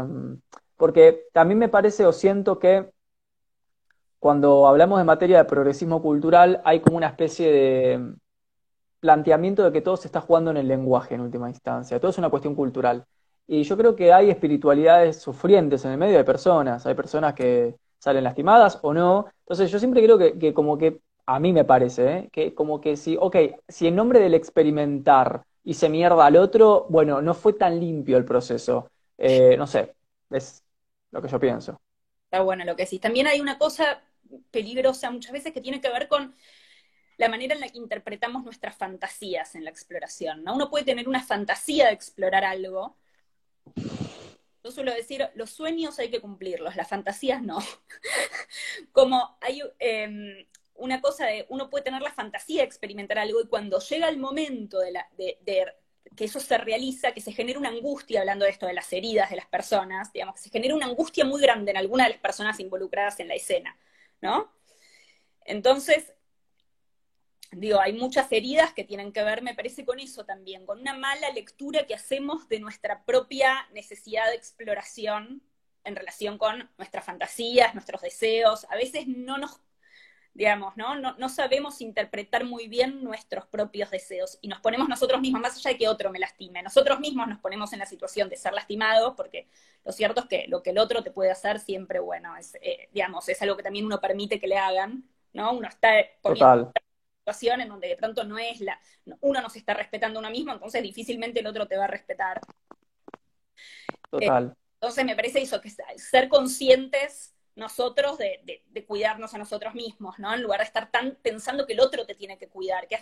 porque 0.77 1.27
también 1.33 1.59
me 1.59 1.69
parece 1.69 2.07
o 2.07 2.13
siento 2.13 2.59
que 2.59 2.91
cuando 4.19 4.67
hablamos 4.67 4.99
de 4.99 5.05
materia 5.05 5.39
de 5.39 5.45
progresismo 5.45 6.03
cultural 6.03 6.61
hay 6.65 6.81
como 6.81 6.97
una 6.97 7.07
especie 7.09 7.53
de 7.53 8.15
planteamiento 9.01 9.63
de 9.63 9.73
que 9.73 9.83
todo 9.83 9.97
se 9.97 10.09
está 10.09 10.21
jugando 10.21 10.51
en 10.51 10.57
el 10.57 10.69
lenguaje 10.69 11.15
en 11.15 11.21
última 11.21 11.49
instancia, 11.49 12.01
todo 12.01 12.11
es 12.11 12.19
una 12.19 12.31
cuestión 12.31 12.55
cultural. 12.55 13.07
Y 13.47 13.63
yo 13.63 13.77
creo 13.77 13.95
que 13.95 14.13
hay 14.13 14.31
espiritualidades 14.31 15.21
sufrientes 15.21 15.85
en 15.85 15.93
el 15.93 15.99
medio 15.99 16.17
de 16.17 16.25
personas, 16.25 16.87
hay 16.87 16.95
personas 16.95 17.35
que, 17.35 17.77
salen 18.07 18.23
lastimadas 18.23 18.79
o 18.83 18.95
no. 18.95 19.27
Entonces 19.41 19.69
yo 19.69 19.81
siempre 19.81 20.01
creo 20.01 20.17
que, 20.17 20.55
como 20.55 20.79
que, 20.79 21.01
a 21.27 21.41
mí 21.41 21.53
me 21.53 21.65
parece, 21.65 22.19
¿eh? 22.19 22.29
que 22.31 22.55
como 22.55 22.81
que 22.81 22.97
si, 22.97 23.17
ok, 23.19 23.37
si 23.67 23.89
en 23.89 23.97
nombre 23.97 24.21
del 24.21 24.35
experimentar 24.35 25.43
hice 25.65 25.89
mierda 25.89 26.25
al 26.25 26.37
otro, 26.37 26.87
bueno, 26.89 27.21
no 27.21 27.35
fue 27.35 27.55
tan 27.55 27.81
limpio 27.81 28.17
el 28.17 28.25
proceso. 28.25 28.93
Eh, 29.19 29.57
no 29.59 29.67
sé, 29.67 29.97
es 30.31 30.63
lo 31.11 31.21
que 31.21 31.27
yo 31.27 31.41
pienso. 31.41 31.81
Está 32.27 32.43
bueno 32.43 32.65
lo 32.65 32.77
que 32.77 32.87
sí. 32.87 33.01
También 33.01 33.27
hay 33.27 33.41
una 33.41 33.59
cosa 33.59 34.01
peligrosa 34.53 35.11
muchas 35.11 35.33
veces 35.33 35.53
que 35.53 35.61
tiene 35.61 35.81
que 35.81 35.91
ver 35.91 36.07
con 36.07 36.33
la 37.17 37.29
manera 37.29 37.57
en 37.57 37.61
la 37.61 37.69
que 37.69 37.79
interpretamos 37.79 38.45
nuestras 38.45 38.77
fantasías 38.77 39.57
en 39.57 39.65
la 39.65 39.71
exploración. 39.71 40.45
¿no? 40.45 40.55
Uno 40.55 40.71
puede 40.71 40.85
tener 40.85 41.09
una 41.09 41.25
fantasía 41.25 41.87
de 41.87 41.93
explorar 41.93 42.45
algo, 42.45 42.95
yo 44.67 44.73
suelo 44.73 44.93
decir, 44.93 45.29
los 45.37 45.51
sueños 45.51 45.97
hay 46.01 46.11
que 46.11 46.21
cumplirlos, 46.21 46.75
las 46.75 46.89
fantasías 46.89 47.41
no. 47.41 47.59
Como 48.93 49.39
hay 49.41 49.63
em, 49.79 50.45
una 50.75 51.01
cosa 51.01 51.27
de, 51.27 51.47
uno 51.51 51.71
puede 51.71 51.85
tener 51.85 52.03
la 52.03 52.13
fantasía 52.13 52.63
de 52.63 52.67
experimentar 52.67 53.17
algo 53.19 53.41
y 53.41 53.47
cuando 53.47 53.79
llega 53.79 54.09
el 54.09 54.19
momento 54.19 54.81
de, 54.81 55.73
que 56.17 56.25
eso 56.25 56.41
se 56.41 56.59
realiza, 56.59 57.13
que 57.13 57.21
se 57.21 57.33
genera 57.33 57.61
una 57.61 57.69
angustia, 57.69 58.19
hablando 58.19 58.45
de 58.45 58.51
esto, 58.51 58.67
de 58.67 58.73
las 58.73 58.93
heridas 58.93 59.31
de 59.31 59.37
las 59.37 59.47
personas, 59.47 60.13
digamos, 60.13 60.35
que 60.35 60.43
se 60.43 60.51
genera 60.51 60.75
una 60.75 60.87
angustia 60.87 61.25
muy 61.25 61.41
grande 61.41 61.71
en 61.71 61.77
alguna 61.77 62.05
de 62.05 62.11
las 62.11 62.19
personas 62.19 62.59
involucradas 62.59 63.21
en 63.21 63.29
la 63.29 63.35
escena, 63.35 63.79
¿no? 64.21 64.53
Entonces, 65.45 66.13
digo, 67.61 67.81
hay 67.81 67.95
muchas 67.95 68.31
heridas 68.31 68.73
que 68.75 68.85
tienen 68.85 69.13
que 69.13 69.23
ver, 69.23 69.43
me 69.43 69.55
parece, 69.55 69.85
con 69.85 69.99
eso 69.99 70.25
también, 70.25 70.67
con 70.67 70.81
una 70.81 70.95
mala 70.95 71.31
lectura 71.31 71.87
que 71.87 71.95
hacemos 71.95 72.49
de 72.49 72.61
nuestra 72.61 73.03
propia 73.05 73.67
necesidad 73.73 74.29
de 74.29 74.37
exploración 74.37 75.43
en 75.85 75.97
relación 75.97 76.37
con 76.37 76.69
nuestras 76.77 77.05
fantasías, 77.05 77.75
nuestros 77.75 78.03
deseos. 78.03 78.67
A 78.69 78.77
veces 78.77 79.07
no 79.07 79.39
nos, 79.39 79.59
digamos, 80.35 80.77
¿no? 80.77 80.97
No, 80.97 81.29
sabemos 81.31 81.81
interpretar 81.81 82.45
muy 82.45 82.69
bien 82.69 83.03
nuestros 83.03 83.47
propios 83.47 83.91
deseos 83.91 84.39
y 84.43 84.49
nos 84.49 84.61
ponemos 84.61 84.87
nosotros 84.87 85.21
mismos, 85.23 85.41
más 85.41 85.57
allá 85.57 85.71
de 85.71 85.79
que 85.79 85.89
otro 85.89 86.11
me 86.11 86.19
lastime, 86.19 86.63
nosotros 86.63 87.01
mismos 87.01 87.27
nos 87.27 87.39
ponemos 87.39 87.73
en 87.73 87.79
la 87.79 87.87
situación 87.87 88.29
de 88.29 88.37
ser 88.37 88.53
lastimados, 88.53 89.15
porque 89.17 89.49
lo 89.83 89.93
cierto 89.93 90.21
es 90.21 90.27
que 90.27 90.45
lo 90.49 90.63
que 90.63 90.71
el 90.71 90.79
otro 90.79 91.03
te 91.03 91.11
puede 91.11 91.31
hacer 91.31 91.59
siempre, 91.59 92.01
bueno, 92.01 92.37
es, 92.37 92.55
eh, 92.61 92.91
digamos, 92.93 93.27
es 93.31 93.41
algo 93.41 93.57
que 93.57 93.63
también 93.63 93.87
uno 93.87 93.99
permite 93.99 94.39
que 94.39 94.47
le 94.47 94.59
hagan, 94.59 95.09
¿no? 95.33 95.53
Uno 95.53 95.69
está 95.69 95.91
poniendo 96.21 96.73
en 97.27 97.69
donde 97.69 97.89
de 97.89 97.97
pronto 97.97 98.25
no 98.25 98.39
es 98.39 98.61
la, 98.61 98.81
uno 99.21 99.41
no 99.41 99.51
se 99.51 99.59
está 99.59 99.75
respetando 99.75 100.19
a 100.19 100.21
uno 100.21 100.31
mismo, 100.31 100.53
entonces 100.53 100.83
difícilmente 100.83 101.41
el 101.41 101.47
otro 101.47 101.67
te 101.67 101.77
va 101.77 101.85
a 101.85 101.89
respetar. 101.89 102.41
Total. 104.11 104.57
entonces 104.75 105.05
me 105.05 105.17
parece 105.17 105.43
eso, 105.43 105.61
que 105.61 105.71
ser 105.71 106.29
conscientes 106.29 107.35
nosotros 107.57 108.19
de, 108.19 108.63
cuidarnos 108.87 109.33
a 109.35 109.39
nosotros 109.39 109.75
mismos, 109.75 110.19
¿no? 110.19 110.33
En 110.35 110.43
lugar 110.43 110.61
de 110.61 110.67
estar 110.67 110.91
tan 110.91 111.17
pensando 111.23 111.67
que 111.67 111.73
el 111.73 111.81
otro 111.81 112.05
te 112.05 112.15
tiene 112.15 112.37
que 112.37 112.49
cuidar, 112.49 112.87
que 112.87 112.95
es 112.95 113.01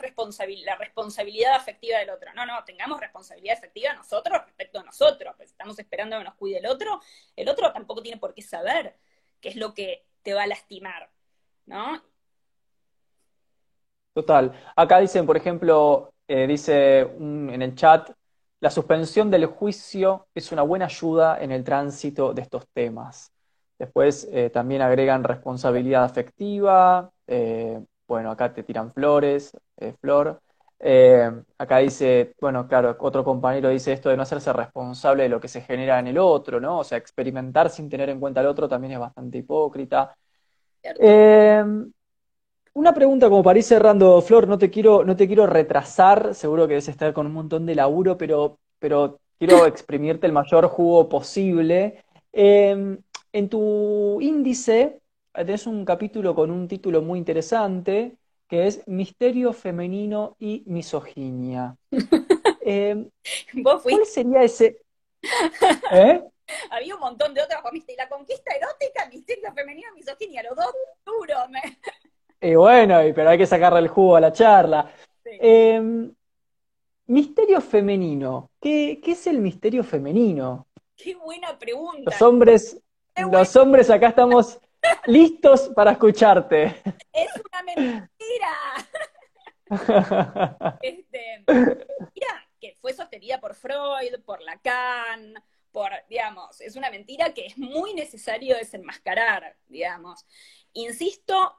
la 0.64 0.76
responsabilidad 0.76 1.56
afectiva 1.56 1.98
del 1.98 2.10
otro. 2.10 2.32
No, 2.34 2.46
no, 2.46 2.64
tengamos 2.64 3.00
responsabilidad 3.00 3.58
afectiva 3.58 3.92
nosotros 3.92 4.40
respecto 4.44 4.78
a 4.78 4.84
nosotros. 4.84 5.34
Pues 5.36 5.50
estamos 5.50 5.76
esperando 5.78 6.16
que 6.18 6.24
nos 6.24 6.34
cuide 6.34 6.58
el 6.58 6.66
otro. 6.66 7.00
El 7.34 7.48
otro 7.48 7.72
tampoco 7.72 8.00
tiene 8.00 8.18
por 8.18 8.32
qué 8.32 8.42
saber 8.42 8.96
qué 9.40 9.48
es 9.48 9.56
lo 9.56 9.74
que 9.74 10.06
te 10.22 10.34
va 10.34 10.44
a 10.44 10.46
lastimar, 10.46 11.10
¿no? 11.66 12.02
Total. 14.14 14.52
Acá 14.76 15.00
dicen, 15.00 15.26
por 15.26 15.36
ejemplo, 15.36 16.12
eh, 16.28 16.46
dice 16.46 17.00
en 17.00 17.60
el 17.60 17.74
chat, 17.74 18.10
la 18.60 18.70
suspensión 18.70 19.28
del 19.30 19.46
juicio 19.46 20.28
es 20.34 20.52
una 20.52 20.62
buena 20.62 20.84
ayuda 20.86 21.42
en 21.42 21.50
el 21.50 21.64
tránsito 21.64 22.32
de 22.32 22.42
estos 22.42 22.64
temas. 22.72 23.32
Después 23.76 24.28
eh, 24.30 24.50
también 24.50 24.82
agregan 24.82 25.24
responsabilidad 25.24 26.04
afectiva. 26.04 27.10
Eh, 27.26 27.80
bueno, 28.06 28.30
acá 28.30 28.52
te 28.54 28.62
tiran 28.62 28.92
flores, 28.92 29.52
Flor. 30.00 30.40
acá 31.58 31.78
dice, 31.78 32.34
bueno, 32.40 32.68
claro, 32.68 32.96
otro 33.00 33.24
compañero 33.24 33.68
dice 33.70 33.92
esto 33.92 34.10
de 34.10 34.16
no 34.16 34.22
hacerse 34.22 34.52
responsable 34.52 35.24
de 35.24 35.28
lo 35.28 35.40
que 35.40 35.48
se 35.48 35.62
genera 35.62 35.98
en 35.98 36.06
el 36.06 36.18
otro, 36.18 36.60
¿no? 36.60 36.78
O 36.80 36.84
sea, 36.84 36.98
experimentar 36.98 37.68
sin 37.70 37.88
tener 37.88 38.10
en 38.10 38.20
cuenta 38.20 38.40
al 38.40 38.46
otro 38.46 38.68
también 38.68 38.92
es 38.92 38.98
bastante 39.00 39.38
hipócrita. 39.38 40.14
Una 42.76 42.92
pregunta 42.92 43.28
como 43.28 43.44
para 43.44 43.58
ir 43.58 43.64
cerrando, 43.64 44.20
Flor, 44.20 44.48
no 44.48 44.58
te 44.58 44.68
quiero, 44.68 45.04
no 45.04 45.14
te 45.14 45.28
quiero 45.28 45.46
retrasar, 45.46 46.34
seguro 46.34 46.64
que 46.64 46.72
debes 46.72 46.88
estar 46.88 47.12
con 47.12 47.26
un 47.26 47.32
montón 47.32 47.66
de 47.66 47.76
laburo, 47.76 48.18
pero, 48.18 48.58
pero 48.80 49.20
quiero 49.38 49.64
exprimirte 49.66 50.26
el 50.26 50.32
mayor 50.32 50.66
jugo 50.66 51.08
posible. 51.08 52.02
Em, 52.32 52.98
en 53.32 53.48
tu 53.48 54.20
índice 54.20 55.00
tenés 55.32 55.68
un 55.68 55.84
capítulo 55.84 56.34
con 56.34 56.50
un 56.50 56.66
título 56.66 57.00
muy 57.00 57.20
interesante, 57.20 58.16
que 58.48 58.66
es 58.66 58.82
Misterio 58.88 59.52
femenino 59.52 60.34
y 60.40 60.64
misoginia. 60.66 61.76
Em, 62.66 63.10
¿Cuál 63.62 64.06
sería 64.06 64.42
ese? 64.42 64.78
¿Eh? 65.92 66.24
Había 66.70 66.94
un 66.94 67.00
montón 67.00 67.34
de 67.34 67.42
otras, 67.42 67.62
la 67.62 68.08
conquista 68.08 68.54
erótica, 68.54 69.06
misterio 69.10 69.52
femenino 69.52 69.88
y 69.92 69.98
misoginia, 69.98 70.42
los 70.42 70.56
dos 70.56 70.74
duros. 71.04 71.50
Me... 71.50 71.60
Y 72.40 72.54
bueno, 72.54 73.00
pero 73.14 73.30
hay 73.30 73.38
que 73.38 73.46
sacarle 73.46 73.80
el 73.80 73.88
jugo 73.88 74.16
a 74.16 74.20
la 74.20 74.32
charla. 74.32 74.90
Em, 75.24 76.14
misterio 77.06 77.60
femenino. 77.60 78.50
¿Qué, 78.60 79.00
es 79.04 79.26
el 79.26 79.38
misterio 79.38 79.82
femenino? 79.82 80.66
Qué 80.96 81.14
buena 81.14 81.58
pregunta. 81.58 82.10
Los 82.10 82.22
hombres, 82.22 82.80
los 83.16 83.56
hombres 83.56 83.90
acá 83.90 84.08
estamos 84.08 84.58
listos 85.06 85.70
para 85.74 85.92
escucharte. 85.92 86.82
Es 87.12 87.30
una 87.50 87.62
mentira. 87.62 88.08
este, 90.82 91.44
mentira 91.46 92.48
que 92.60 92.76
fue 92.80 92.92
sostenida 92.92 93.40
por 93.40 93.54
Freud, 93.54 94.20
por 94.24 94.40
Lacan, 94.40 95.34
por, 95.70 95.90
digamos, 96.08 96.60
es 96.60 96.76
una 96.76 96.90
mentira 96.90 97.34
que 97.34 97.46
es 97.46 97.58
muy 97.58 97.94
necesario 97.94 98.56
desenmascarar, 98.56 99.56
digamos. 99.66 100.24
Insisto, 100.72 101.54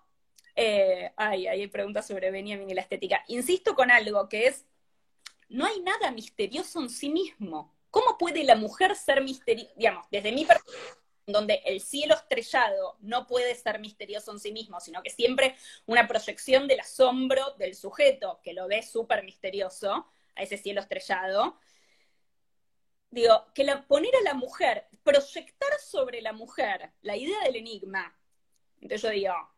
eh, 0.55 1.11
ay, 1.17 1.47
hay 1.47 1.67
preguntas 1.67 2.07
sobre 2.07 2.31
Benjamin 2.31 2.69
y 2.69 2.73
la 2.73 2.81
estética. 2.81 3.23
Insisto 3.27 3.75
con 3.75 3.91
algo 3.91 4.29
que 4.29 4.47
es, 4.47 4.65
no 5.49 5.65
hay 5.65 5.79
nada 5.81 6.11
misterioso 6.11 6.81
en 6.81 6.89
sí 6.89 7.09
mismo. 7.09 7.73
¿Cómo 7.91 8.17
puede 8.17 8.43
la 8.43 8.55
mujer 8.55 8.95
ser 8.95 9.23
misteriosa? 9.23 9.71
Digamos, 9.75 10.05
desde 10.11 10.31
mi 10.31 10.45
perspectiva, 10.45 10.97
donde 11.27 11.61
el 11.65 11.81
cielo 11.81 12.15
estrellado 12.15 12.97
no 12.99 13.25
puede 13.25 13.55
ser 13.55 13.79
misterioso 13.79 14.31
en 14.31 14.39
sí 14.39 14.51
mismo, 14.51 14.79
sino 14.79 15.01
que 15.01 15.09
siempre 15.09 15.55
una 15.85 16.07
proyección 16.07 16.67
del 16.67 16.81
asombro 16.81 17.51
del 17.57 17.75
sujeto, 17.75 18.39
que 18.43 18.53
lo 18.53 18.67
ve 18.67 18.83
súper 18.83 19.23
misterioso, 19.23 20.07
a 20.35 20.43
ese 20.43 20.57
cielo 20.57 20.81
estrellado. 20.81 21.57
Digo, 23.09 23.45
que 23.53 23.65
poner 23.87 24.13
a 24.15 24.23
la 24.23 24.33
mujer, 24.33 24.87
proyectar 25.03 25.79
sobre 25.79 26.21
la 26.21 26.33
mujer 26.33 26.91
la 27.01 27.15
idea 27.15 27.41
del 27.43 27.55
enigma. 27.55 28.15
Entonces 28.81 29.01
yo 29.01 29.09
digo, 29.09 29.54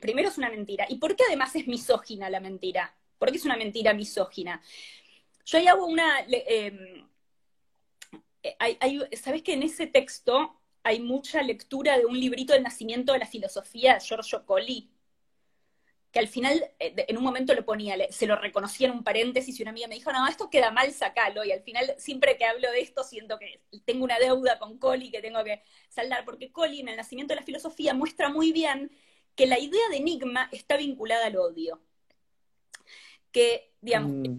primero 0.00 0.28
es 0.28 0.38
una 0.38 0.50
mentira. 0.50 0.86
¿Y 0.88 0.96
por 0.96 1.16
qué 1.16 1.24
además 1.26 1.54
es 1.56 1.66
misógina 1.66 2.30
la 2.30 2.40
mentira? 2.40 2.94
¿Por 3.18 3.30
qué 3.30 3.38
es 3.38 3.44
una 3.44 3.56
mentira 3.56 3.94
misógina? 3.94 4.62
Yo 5.44 5.58
ahí 5.58 5.66
hago 5.66 5.86
una... 5.86 6.20
Em, 6.28 7.06
eh, 8.42 9.16
¿Sabes 9.16 9.42
que 9.42 9.54
en 9.54 9.62
ese 9.62 9.86
texto 9.86 10.60
hay 10.82 11.00
mucha 11.00 11.42
lectura 11.42 11.98
de 11.98 12.06
un 12.06 12.18
librito 12.18 12.52
del 12.52 12.62
nacimiento 12.62 13.12
de 13.12 13.18
la 13.18 13.26
filosofía 13.26 13.94
de 13.94 14.00
Giorgio 14.00 14.44
Colli? 14.44 14.90
Que 16.12 16.20
al 16.20 16.28
final, 16.28 16.72
eh, 16.78 16.94
en 17.08 17.16
un 17.16 17.24
momento 17.24 17.54
lo 17.54 17.64
ponía, 17.64 17.96
se 18.10 18.26
lo 18.26 18.36
reconocía 18.36 18.88
en 18.88 18.94
un 18.94 19.04
paréntesis 19.04 19.58
y 19.58 19.62
una 19.62 19.70
amiga 19.70 19.88
me 19.88 19.96
dijo, 19.96 20.12
no, 20.12 20.26
esto 20.28 20.50
queda 20.50 20.70
mal, 20.70 20.92
sacalo. 20.92 21.44
Y 21.44 21.52
al 21.52 21.62
final, 21.62 21.94
siempre 21.98 22.36
que 22.36 22.44
hablo 22.44 22.70
de 22.70 22.80
esto, 22.80 23.02
siento 23.04 23.38
que 23.38 23.62
tengo 23.84 24.04
una 24.04 24.18
deuda 24.18 24.58
con 24.58 24.78
Colli 24.78 25.10
que 25.10 25.20
tengo 25.20 25.42
que 25.44 25.62
saldar, 25.88 26.24
porque 26.24 26.52
Colli 26.52 26.80
en 26.80 26.88
el 26.88 26.96
nacimiento 26.96 27.34
de 27.34 27.40
la 27.40 27.46
filosofía 27.46 27.94
muestra 27.94 28.28
muy 28.28 28.52
bien 28.52 28.90
que 29.36 29.46
la 29.46 29.58
idea 29.58 29.88
de 29.90 29.98
enigma 29.98 30.48
está 30.50 30.76
vinculada 30.76 31.26
al 31.26 31.36
odio. 31.36 31.80
Que, 33.30 33.74
digamos, 33.82 34.10
mm. 34.10 34.38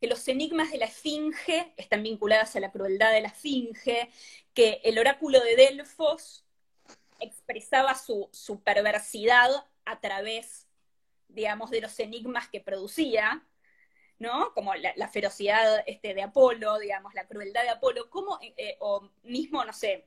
que 0.00 0.06
los 0.06 0.28
enigmas 0.28 0.70
de 0.70 0.78
la 0.78 0.84
esfinge 0.84 1.72
están 1.76 2.02
vinculados 2.02 2.54
a 2.54 2.60
la 2.60 2.70
crueldad 2.70 3.12
de 3.12 3.22
la 3.22 3.28
esfinge, 3.28 4.10
que 4.52 4.80
el 4.84 4.98
oráculo 4.98 5.40
de 5.40 5.56
Delfos 5.56 6.44
expresaba 7.20 7.94
su, 7.94 8.30
perversidad 8.62 9.50
a 9.86 10.00
través, 10.00 10.68
digamos, 11.28 11.70
de 11.70 11.80
los 11.80 11.98
enigmas 11.98 12.48
que 12.48 12.60
producía, 12.60 13.46
¿no? 14.18 14.52
Como 14.52 14.74
la, 14.74 15.08
ferocidad 15.08 15.82
este, 15.86 16.12
de 16.12 16.22
Apolo, 16.22 16.78
digamos, 16.78 17.14
la 17.14 17.26
crueldad 17.26 17.62
de 17.62 17.70
Apolo, 17.70 18.10
como, 18.10 18.38
eh, 18.42 18.76
o 18.80 19.10
mismo, 19.22 19.64
no 19.64 19.72
sé, 19.72 20.06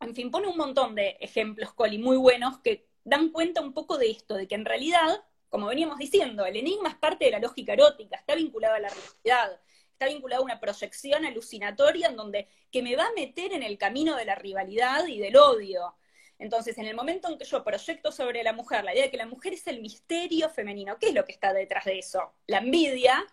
en 0.00 0.14
fin, 0.14 0.30
pone 0.30 0.46
un 0.46 0.56
montón 0.56 0.94
de 0.94 1.16
ejemplos, 1.20 1.72
Coli, 1.72 1.98
muy 1.98 2.16
buenos 2.16 2.58
que 2.60 2.87
dan 3.08 3.30
cuenta 3.30 3.60
un 3.60 3.72
poco 3.72 3.98
de 3.98 4.10
esto, 4.10 4.34
de 4.34 4.46
que 4.46 4.54
en 4.54 4.64
realidad, 4.64 5.24
como 5.48 5.66
veníamos 5.66 5.98
diciendo, 5.98 6.44
el 6.44 6.56
enigma 6.56 6.90
es 6.90 6.96
parte 6.96 7.24
de 7.24 7.32
la 7.32 7.38
lógica 7.38 7.72
erótica, 7.72 8.16
está 8.16 8.34
vinculado 8.34 8.74
a 8.74 8.80
la 8.80 8.88
realidad, 8.88 9.60
está 9.92 10.06
vinculado 10.06 10.42
a 10.42 10.44
una 10.44 10.60
proyección 10.60 11.24
alucinatoria 11.24 12.08
en 12.08 12.16
donde 12.16 12.48
que 12.70 12.82
me 12.82 12.96
va 12.96 13.06
a 13.06 13.12
meter 13.12 13.52
en 13.52 13.62
el 13.62 13.78
camino 13.78 14.16
de 14.16 14.24
la 14.24 14.34
rivalidad 14.34 15.06
y 15.06 15.18
del 15.18 15.36
odio. 15.36 15.96
Entonces, 16.38 16.78
en 16.78 16.86
el 16.86 16.94
momento 16.94 17.28
en 17.28 17.38
que 17.38 17.44
yo 17.44 17.64
proyecto 17.64 18.12
sobre 18.12 18.44
la 18.44 18.52
mujer 18.52 18.84
la 18.84 18.92
idea 18.92 19.04
de 19.04 19.10
que 19.10 19.16
la 19.16 19.26
mujer 19.26 19.54
es 19.54 19.66
el 19.66 19.80
misterio 19.80 20.48
femenino, 20.50 20.98
¿qué 20.98 21.08
es 21.08 21.14
lo 21.14 21.24
que 21.24 21.32
está 21.32 21.52
detrás 21.52 21.84
de 21.84 21.98
eso? 21.98 22.34
La 22.46 22.58
envidia, 22.58 23.26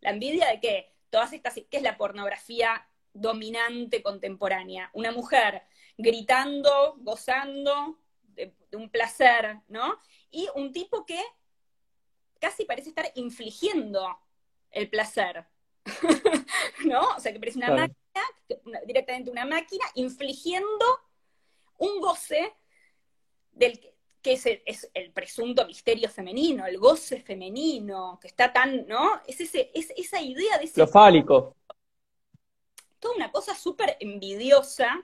la 0.00 0.10
envidia 0.10 0.46
de 0.48 0.60
que 0.60 0.92
todas 1.10 1.32
estas, 1.32 1.54
¿qué 1.54 1.76
es 1.78 1.82
la 1.82 1.96
pornografía 1.96 2.86
dominante 3.12 4.02
contemporánea? 4.02 4.90
Una 4.92 5.10
mujer 5.10 5.62
gritando, 5.98 6.94
gozando, 6.98 7.98
de, 8.34 8.54
un 8.72 8.90
placer, 8.90 9.60
¿no? 9.68 9.98
Y 10.30 10.48
un 10.54 10.72
tipo 10.72 11.04
que 11.04 11.20
casi 12.40 12.64
parece 12.64 12.88
estar 12.88 13.10
infligiendo 13.14 14.18
el 14.70 14.88
placer, 14.88 15.46
¿no? 16.86 17.16
O 17.16 17.20
sea, 17.20 17.32
que 17.32 17.38
parece 17.38 17.58
una 17.58 17.70
máquina, 17.70 18.84
directamente 18.86 19.30
una 19.30 19.44
máquina, 19.44 19.84
infligiendo 19.94 20.86
un 21.78 22.00
goce 22.00 22.54
del 23.52 23.92
que 24.22 24.34
es 24.64 24.88
el, 24.94 25.12
presunto 25.12 25.66
misterio 25.66 26.08
femenino, 26.08 26.64
el 26.64 26.78
goce 26.78 27.20
femenino, 27.20 28.18
que 28.20 28.28
está 28.28 28.52
tan, 28.52 28.86
¿no? 28.86 29.20
Es, 29.26 29.40
ese, 29.40 29.72
es 29.74 29.92
esa 29.96 30.20
idea 30.22 30.58
de 30.58 30.64
ese... 30.64 30.78
Lo 30.80 30.86
fálico. 30.86 31.56
Toda 33.00 33.16
una 33.16 33.32
cosa 33.32 33.56
súper 33.56 33.96
envidiosa, 33.98 35.02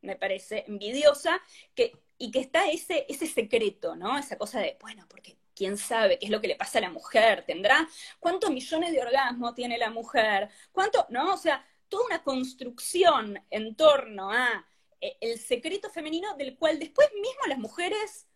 me 0.00 0.16
parece, 0.16 0.64
envidiosa, 0.66 1.42
que 1.74 1.92
y 2.18 2.30
que 2.30 2.40
está 2.40 2.70
ese, 2.70 3.06
ese 3.08 3.26
secreto, 3.26 3.96
¿no? 3.96 4.18
Esa 4.18 4.38
cosa 4.38 4.60
de, 4.60 4.76
bueno, 4.80 5.06
porque 5.08 5.36
quién 5.54 5.76
sabe 5.76 6.18
qué 6.18 6.26
es 6.26 6.30
lo 6.30 6.40
que 6.40 6.48
le 6.48 6.56
pasa 6.56 6.78
a 6.78 6.82
la 6.82 6.90
mujer, 6.90 7.44
tendrá 7.46 7.88
cuántos 8.20 8.50
millones 8.50 8.92
de 8.92 9.00
orgasmos 9.00 9.54
tiene 9.54 9.78
la 9.78 9.90
mujer, 9.90 10.50
cuánto, 10.72 11.06
¿no? 11.10 11.34
O 11.34 11.36
sea, 11.36 11.64
toda 11.88 12.06
una 12.06 12.22
construcción 12.22 13.40
en 13.50 13.74
torno 13.76 14.30
a 14.30 14.66
eh, 15.00 15.16
el 15.20 15.38
secreto 15.38 15.90
femenino 15.90 16.36
del 16.36 16.56
cual 16.56 16.78
después 16.78 17.08
mismo 17.14 17.46
las 17.46 17.58
mujeres 17.58 18.26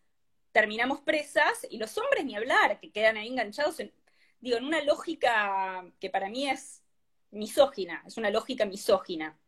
terminamos 0.52 1.00
presas 1.00 1.66
y 1.70 1.78
los 1.78 1.96
hombres 1.98 2.24
ni 2.24 2.36
hablar, 2.36 2.80
que 2.80 2.90
quedan 2.92 3.16
ahí 3.16 3.28
enganchados 3.28 3.80
en, 3.80 3.92
digo, 4.40 4.56
en 4.56 4.64
una 4.64 4.82
lógica 4.82 5.84
que 6.00 6.10
para 6.10 6.28
mí 6.28 6.48
es 6.48 6.82
misógina, 7.30 8.02
es 8.06 8.16
una 8.16 8.30
lógica 8.30 8.64
misógina. 8.64 9.38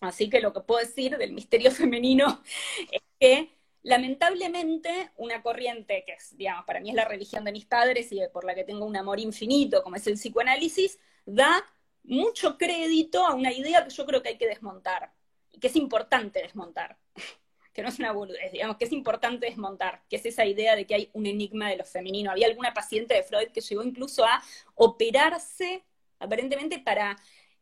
Así 0.00 0.30
que 0.30 0.40
lo 0.40 0.52
que 0.52 0.60
puedo 0.60 0.80
decir 0.80 1.16
del 1.16 1.32
misterio 1.32 1.70
femenino 1.72 2.42
es 2.90 3.02
que 3.18 3.58
lamentablemente 3.82 5.10
una 5.16 5.42
corriente 5.42 6.04
que 6.06 6.12
es, 6.12 6.36
digamos, 6.36 6.64
para 6.66 6.80
mí 6.80 6.90
es 6.90 6.94
la 6.94 7.04
religión 7.04 7.44
de 7.44 7.52
mis 7.52 7.64
padres 7.66 8.12
y 8.12 8.20
por 8.32 8.44
la 8.44 8.54
que 8.54 8.64
tengo 8.64 8.84
un 8.84 8.96
amor 8.96 9.20
infinito, 9.20 9.82
como 9.82 9.96
es 9.96 10.06
el 10.06 10.14
psicoanálisis, 10.14 10.98
da 11.24 11.64
mucho 12.04 12.56
crédito 12.58 13.24
a 13.26 13.34
una 13.34 13.52
idea 13.52 13.84
que 13.84 13.90
yo 13.90 14.06
creo 14.06 14.22
que 14.22 14.30
hay 14.30 14.38
que 14.38 14.46
desmontar 14.48 15.12
y 15.52 15.58
que 15.58 15.68
es 15.68 15.76
importante 15.76 16.40
desmontar, 16.40 16.98
que 17.72 17.82
no 17.82 17.88
es 17.88 17.98
una 17.98 18.12
boludez, 18.12 18.52
digamos, 18.52 18.76
que 18.76 18.84
es 18.84 18.92
importante 18.92 19.46
desmontar, 19.46 20.02
que 20.08 20.16
es 20.16 20.26
esa 20.26 20.44
idea 20.44 20.74
de 20.76 20.86
que 20.86 20.94
hay 20.94 21.10
un 21.12 21.26
enigma 21.26 21.70
de 21.70 21.76
lo 21.76 21.84
femenino. 21.84 22.30
Había 22.30 22.46
alguna 22.46 22.74
paciente 22.74 23.14
de 23.14 23.22
Freud 23.22 23.48
que 23.48 23.60
llegó 23.60 23.82
incluso 23.82 24.24
a 24.24 24.42
operarse 24.74 25.84
aparentemente 26.18 26.78
para 26.78 27.16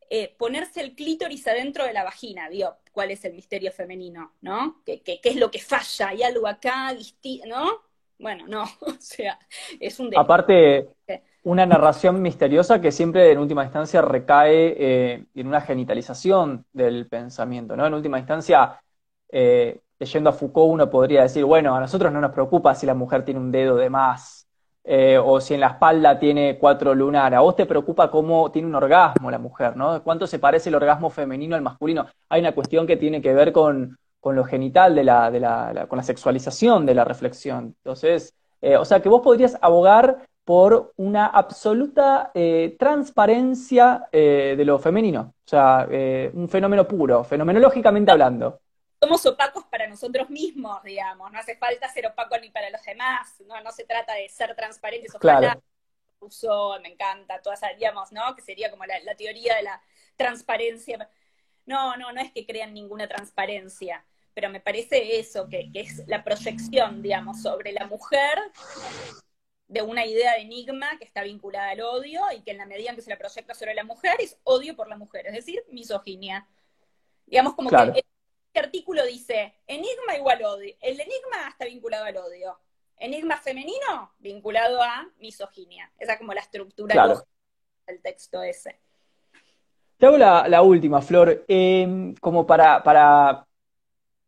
eh, 0.09 0.35
ponerse 0.39 0.81
el 0.81 0.95
clítoris 0.95 1.47
adentro 1.49 1.85
de 1.85 1.93
la 1.93 2.05
vagina, 2.05 2.49
digo, 2.49 2.77
cuál 2.93 3.11
es 3.11 3.25
el 3.25 3.35
misterio 3.35 3.73
femenino, 3.73 4.33
¿no? 4.41 4.83
¿Qué, 4.85 5.21
es 5.23 5.37
lo 5.37 5.51
que 5.51 5.59
falla? 5.59 6.09
Hay 6.09 6.23
algo 6.23 6.47
acá, 6.47 6.95
¿no? 7.47 7.83
Bueno, 8.19 8.47
no, 8.47 8.63
o 8.81 8.97
sea, 8.99 9.39
es 9.81 9.99
un... 10.01 10.17
Aparte, 10.17 10.89
una 11.43 11.67
narración 11.67 12.21
misteriosa 12.23 12.81
que 12.81 12.91
siempre 12.91 13.31
en 13.31 13.39
última 13.39 13.65
instancia 13.65 14.03
recae 14.03 14.75
eh, 14.79 15.27
en 15.35 15.47
una 15.47 15.61
genitalización 15.61 16.65
del 16.73 17.07
pensamiento, 17.09 17.77
¿no? 17.77 17.87
En 17.87 17.95
última 17.95 18.19
instancia, 18.19 18.81
eh, 19.31 19.81
leyendo 19.99 20.31
a 20.31 20.33
Foucault 20.33 20.73
uno 20.73 20.91
podría 20.91 21.23
decir, 21.23 21.45
bueno, 21.45 21.75
a 21.75 21.81
nosotros 21.81 22.13
no 22.13 22.21
nos 22.21 22.33
preocupa 22.33 22.75
si 22.75 22.87
la 22.87 22.95
mujer 22.95 23.25
tiene 23.25 23.41
un 23.41 23.53
dedo 23.53 23.77
de 23.77 23.91
más, 23.91 24.46
eh, 24.87 25.19
o 25.23 25.41
si 25.41 25.55
en 25.55 25.61
la 25.61 25.69
espalda 25.69 26.19
tiene 26.19 26.59
cuatro 26.59 26.95
lunar, 26.95 27.35
a 27.35 27.41
vos 27.41 27.57
te 27.57 27.67
preocupa 27.67 28.11
cómo 28.11 28.51
tiene 28.51 28.69
un 28.69 28.75
orgasmo 28.75 29.31
la 29.31 29.39
mujer, 29.39 29.77
¿no? 29.77 30.03
¿Cuánto 30.03 30.27
se 30.27 30.39
parece 30.39 30.69
el 30.69 30.77
orgasmo 30.77 31.11
femenino 31.11 31.57
al 31.57 31.63
masculino? 31.63 32.07
Hay 32.29 32.41
una 32.41 32.55
cuestión 32.55 32.87
que 32.87 32.97
tiene 32.97 33.21
que 33.21 33.35
ver 33.35 33.53
con, 33.53 33.99
lo 34.23 34.45
genital, 34.45 34.95
de 34.95 35.05
la, 35.05 35.31
de 35.31 35.41
la, 35.41 35.87
con 35.89 35.99
la 35.99 36.03
sexualización 36.03 36.87
de 36.87 36.95
la 36.95 37.05
reflexión. 37.05 37.75
Entonces, 37.79 38.35
o 38.63 38.85
sea, 38.85 39.01
que 39.01 39.09
vos 39.09 39.21
podrías 39.23 39.57
abogar 39.61 40.27
por 40.47 40.93
una 40.97 41.27
absoluta 41.27 42.31
eh, 42.33 42.77
transparencia 42.79 44.07
eh, 44.13 44.55
de 44.57 44.65
lo 44.65 44.79
femenino, 44.79 45.35
o 45.45 45.49
sea, 45.49 45.89
eh, 45.91 46.31
un 46.35 46.49
fenómeno 46.49 46.87
puro, 46.87 47.25
fenomenológicamente 47.25 48.13
hablando. 48.13 48.61
Somos 49.01 49.25
opacos 49.27 49.65
para 49.67 49.87
nosotros 49.87 50.31
mismos, 50.31 50.83
digamos, 50.83 51.31
no 51.31 51.39
hace 51.39 51.57
falta 51.57 51.89
ser 51.89 52.07
opaco 52.07 52.39
ni 52.39 52.51
para 52.51 52.71
los 52.71 52.83
demás, 52.83 53.35
no, 53.47 53.61
no 53.61 53.71
se 53.71 53.85
trata 53.85 54.15
de 54.15 54.29
ser 54.29 54.55
transparentes, 54.57 55.15
ojalá 55.15 55.39
claro. 55.39 55.63
uso, 56.21 56.79
me 56.83 56.89
encanta, 56.89 57.43
todas, 57.43 57.61
digamos, 57.77 58.11
¿no? 58.13 58.35
Que 58.35 58.43
sería 58.43 58.71
como 58.71 58.85
la, 58.87 59.15
teoría 59.15 59.57
de 59.57 59.65
la 59.65 59.83
transparencia. 60.17 61.11
No, 61.67 61.97
no, 61.97 62.13
no 62.13 62.21
es 62.21 62.33
que 62.33 62.47
crean 62.47 62.73
ninguna 62.73 63.07
transparencia, 63.07 64.05
pero 64.33 64.49
me 64.49 64.61
parece 64.61 65.19
eso, 65.19 65.49
que, 65.49 65.71
que 65.73 65.81
es 65.81 66.07
la 66.07 66.25
proyección, 66.25 67.03
digamos, 67.03 67.43
sobre 67.43 67.73
la 67.73 67.87
mujer 67.87 68.39
de 69.69 69.83
una 69.83 70.07
idea 70.07 70.33
de 70.35 70.43
enigma 70.43 70.97
que 70.99 71.05
está 71.05 71.23
vinculada 71.23 71.71
al 71.71 71.81
odio 71.81 72.23
y 72.35 72.43
que 72.43 72.53
en 72.53 72.59
la 72.59 72.67
medida 72.67 72.91
en 72.91 72.97
que 72.97 73.03
se 73.03 73.11
la 73.11 73.19
proyecta 73.19 73.55
sobre 73.55 73.75
la 73.75 73.85
mujer 73.85 74.17
es 74.21 74.39
odio 74.45 74.77
por 74.77 74.89
la 74.89 74.97
mujer, 74.97 75.27
es 75.27 75.33
decir, 75.33 75.63
misoginia. 75.71 76.47
Digamos 77.27 77.55
como 77.55 77.71
que 77.71 78.05
artículo 78.59 79.05
dice, 79.05 79.55
enigma 79.67 80.17
igual 80.17 80.43
odio. 80.45 80.75
El 80.81 81.01
enigma 81.01 81.49
está 81.49 81.65
vinculado 81.65 82.05
al 82.05 82.17
odio. 82.17 82.59
Enigma 82.99 83.37
femenino 83.37 84.15
vinculado 84.19 84.81
a 84.83 85.09
misoginia. 85.19 85.91
Esa 85.99 86.15
es 86.15 86.19
como 86.19 86.33
la 86.33 86.41
estructura 86.41 87.23
del 87.87 88.01
texto 88.01 88.43
ese. 88.43 88.81
Te 89.99 90.07
hago 90.07 90.19
la, 90.19 90.63
última, 90.63 91.01
Flor, 91.01 91.45
em, 91.49 92.15
como 92.17 92.47
para, 92.47 92.83
para 92.83 93.47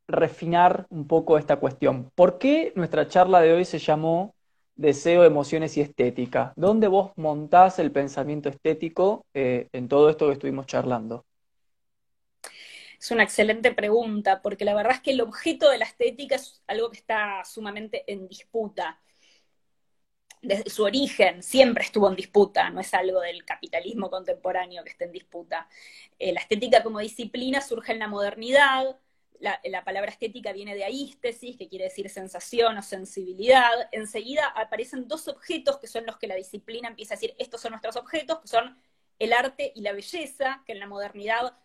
refinar 0.07 0.87
un 0.91 1.07
poco 1.07 1.39
esta 1.39 1.57
cuestión. 1.57 2.11
¿Por 2.14 2.39
qué 2.39 2.72
nuestra 2.74 3.07
charla 3.07 3.41
de 3.41 3.53
hoy 3.53 3.64
se 3.64 3.79
llamó 3.79 4.35
deseo, 4.79 5.24
emociones 5.24 5.76
y 5.76 5.83
estética. 5.83 6.55
¿Dónde 6.57 6.89
vos 6.89 7.11
montás 7.16 7.79
el 7.79 7.91
pensamiento 7.93 8.49
estético 8.49 9.26
eh, 9.35 9.68
en 9.72 9.89
todo 9.89 10.09
esto 10.09 10.26
que 10.26 10.33
estuvimos 10.33 10.66
charlando? 10.66 11.26
Es 13.01 13.11
una 13.11 13.23
excelente 13.23 13.73
pregunta, 13.73 14.43
porque 14.43 14.65
la 14.65 14.75
verdad 14.75 14.95
es 14.95 15.01
que 15.01 15.13
el 15.13 15.21
objeto 15.21 15.71
de 15.71 15.79
la 15.79 15.85
estética 15.85 16.37
es 16.37 16.63
algo 16.67 16.91
que 16.91 16.99
está 16.99 17.45
sumamente 17.45 18.05
en 18.13 18.29
disputa. 18.29 19.01
Desde 20.43 20.71
su 20.71 20.85
origen 20.85 21.43
siempre 21.43 21.85
estuvo 21.85 22.09
en 22.09 22.17
disputa, 22.17 22.71
no 22.71 22.81
es 22.81 22.95
algo 22.95 23.21
del 23.21 23.45
capitalismo 23.45 24.11
contemporáneo 24.11 24.85
que 24.85 24.91
esté 24.91 25.05
en 25.05 25.13
disputa. 25.13 25.69
Eh, 26.19 26.33
la 26.33 26.41
estética 26.41 26.83
como 26.83 27.01
disciplina 27.01 27.61
surge 27.61 27.93
en 27.93 27.99
la 27.99 28.09
modernidad, 28.09 28.99
la, 29.41 29.85
palabra 29.85 30.11
estética 30.11 30.53
viene 30.53 30.75
de 30.75 30.85
aístesis, 30.85 31.57
que 31.57 31.69
quiere 31.69 31.85
decir 31.85 32.09
sensación 32.11 32.77
o 32.79 32.83
sensibilidad. 32.83 33.89
Enseguida 33.93 34.47
aparecen 34.49 35.07
dos 35.09 35.29
objetos 35.29 35.79
que 35.79 35.87
son 35.87 36.07
los 36.07 36.19
que 36.19 36.27
la 36.27 36.35
disciplina 36.35 36.89
empieza 36.89 37.15
a 37.15 37.17
decir, 37.17 37.35
estos 37.39 37.61
son 37.61 37.73
nuestros 37.73 37.97
objetos, 37.97 38.41
que 38.41 38.49
son 38.49 38.77
el 39.19 39.33
arte 39.33 39.73
y 39.75 39.83
la 39.83 39.93
belleza, 39.93 40.63
que 40.67 40.73
en 40.73 40.81
la 40.81 40.87
modernidad 40.87 41.57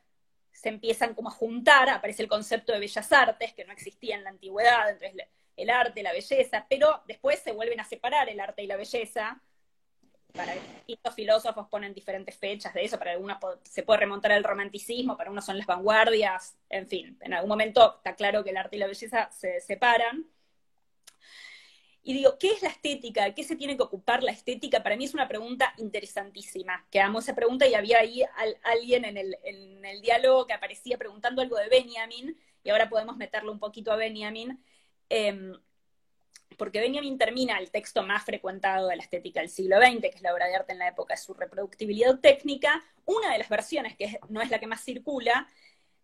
se 0.54 0.70
empiezan 0.70 1.14
como 1.14 1.30
a 1.30 1.34
juntar, 1.34 1.89
aparece 1.89 2.24
el 2.24 2.30
concepto 2.30 2.72
de 2.72 2.80
bellas 2.80 3.12
artes, 3.12 3.54
que 3.54 3.66
no 3.66 3.74
existía 3.74 4.16
en 4.16 4.24
la 4.24 4.30
antigüedad, 4.30 4.89
entonces 4.89 5.28
el 5.58 5.70
arte, 5.70 6.01
la 6.01 6.14
belleza, 6.14 6.66
pero 6.70 7.04
después 7.08 7.39
se 7.39 7.51
vuelven 7.51 7.80
a 7.80 7.84
separar 7.84 8.30
el 8.30 8.39
arte 8.39 8.64
y 8.64 8.68
la 8.68 8.78
belleza, 8.78 9.41
para 10.34 10.54
distintos 10.54 11.14
filósofos 11.14 11.68
ponen 11.68 11.93
diferentes 11.93 12.36
fechas 12.36 12.74
de 12.74 12.84
eso, 12.84 12.97
para 12.97 13.12
algunos 13.12 13.38
se 13.64 13.84
puede 13.84 13.99
remontar 13.99 14.32
al 14.32 14.43
romanticismo, 14.43 15.16
para 15.16 15.30
unos 15.30 15.45
son 15.45 15.58
las 15.58 15.68
vanguardias, 15.68 16.58
en 16.70 16.88
fin, 16.88 17.18
en 17.22 17.34
algún 17.34 17.49
momento 17.49 17.97
está 17.97 18.16
claro 18.16 18.43
que 18.43 18.49
el 18.49 18.58
arte 18.58 18.76
y 18.76 18.80
la 18.80 18.88
belleza 18.88 19.30
se 19.32 19.60
separan. 19.60 20.26
Y 22.04 22.14
digo, 22.14 22.38
¿qué 22.38 22.51
es 22.51 22.62
la 22.62 22.70
estética? 22.70 23.34
¿Qué 23.34 23.43
se 23.43 23.56
tiene 23.56 23.78
que 23.78 23.84
ocupar 23.84 24.24
la 24.24 24.32
estética? 24.32 24.84
Para 24.84 24.97
mí 24.97 25.06
es 25.06 25.14
una 25.14 25.28
pregunta 25.28 25.74
interesantísima, 25.78 26.86
que 26.91 26.99
amo 26.99 27.20
esa 27.20 27.34
pregunta 27.34 27.66
y 27.66 27.76
había 27.76 27.99
ahí 27.99 28.24
alguien 28.64 29.06
en 29.06 29.18
el, 29.18 29.38
en 29.43 29.86
el 29.86 30.01
diálogo 30.01 30.45
que 30.45 30.54
aparecía 30.54 30.97
preguntando 30.97 31.41
algo 31.41 31.58
de 31.58 31.70
Benjamin, 31.70 32.38
y 32.64 32.70
ahora 32.70 32.89
podemos 32.89 33.16
meterlo 33.18 33.51
un 33.51 33.60
poquito 33.60 33.91
a 33.91 33.95
Benjamin. 33.95 34.62
Eh, 35.10 35.54
porque 36.58 36.80
Benjamin 36.80 37.18
termina 37.18 37.58
el 37.58 37.72
texto 37.72 38.04
más 38.04 38.24
frecuentado 38.24 38.88
de 38.88 38.95
la 38.95 39.04
estética 39.04 39.39
del 39.39 39.49
siglo 39.49 39.78
XX, 39.78 40.01
que 40.01 40.08
es 40.16 40.22
la 40.22 40.34
obra 40.34 40.47
de 40.47 40.56
arte 40.56 40.74
en 40.74 40.80
la 40.80 40.88
época 40.88 41.14
de 41.14 41.22
su 41.22 41.34
reproductibilidad 41.34 42.20
técnica, 42.20 42.84
una 43.06 43.32
de 43.32 43.39
las 43.39 43.49
versiones, 43.49 43.95
que 43.95 44.20
no 44.30 44.41
es 44.41 44.49
la 44.49 44.60
que 44.60 44.68
más 44.68 44.84
circula, 44.84 45.47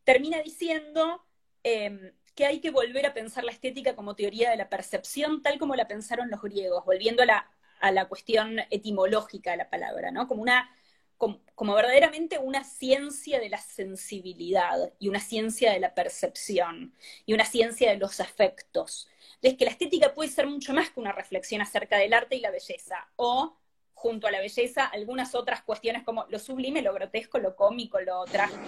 termina 0.04 0.42
diciendo 0.42 1.24
em, 1.64 2.14
que 2.40 2.46
hay 2.46 2.62
que 2.62 2.72
volver 2.72 3.06
a 3.06 3.14
pensar 3.14 3.44
la 3.44 3.52
estética 3.52 3.98
como 3.98 4.16
teoría 4.16 4.50
de 4.50 4.56
la 4.56 4.70
percepción, 4.70 5.42
tal 5.42 5.60
como 5.60 5.76
la 5.76 5.90
pensaron 5.90 6.30
los 6.30 6.42
griegos, 6.42 6.86
volviendo 6.86 7.22
a 7.24 7.26
la, 7.26 7.52
a 7.82 7.92
la 7.92 8.08
cuestión 8.08 8.60
etimológica 8.70 9.52
de 9.52 9.58
la 9.58 9.70
palabra, 9.70 10.10
¿no? 10.10 10.26
Como 10.26 10.42
una 10.44 10.74
como, 11.18 11.76
verdaderamente 11.76 12.38
una 12.38 12.64
ciencia 12.64 13.42
de 13.42 13.50
la 13.50 13.58
sensibilidad 13.58 14.94
y 15.00 15.10
una 15.10 15.20
ciencia 15.20 15.74
de 15.74 15.82
la 15.82 15.94
percepción 15.94 16.94
y 17.26 17.34
una 17.34 17.44
ciencia 17.44 17.92
de 17.92 17.98
los 17.98 18.22
afectos. 18.22 19.10
Entonces, 19.36 19.58
que 19.58 19.66
la 19.66 19.72
estética 19.72 20.14
puede 20.14 20.30
ser 20.30 20.48
mucho 20.48 20.74
más 20.74 20.92
que 20.92 21.02
una 21.02 21.12
reflexión 21.12 21.62
acerca 21.62 21.98
del 21.98 22.14
arte 22.14 22.38
y 22.38 22.40
la 22.40 22.52
belleza, 22.52 23.10
o 23.18 23.58
junto 23.94 24.28
a 24.28 24.32
la 24.32 24.40
belleza, 24.40 24.86
algunas 24.86 25.36
otras 25.36 25.62
cuestiones 25.62 26.04
como 26.06 26.26
lo 26.30 26.40
sublime, 26.40 26.82
lo 26.82 26.94
grotesco, 26.94 27.38
lo 27.38 27.58
cómico, 27.58 28.00
lo 28.00 28.24
trágico, 28.24 28.62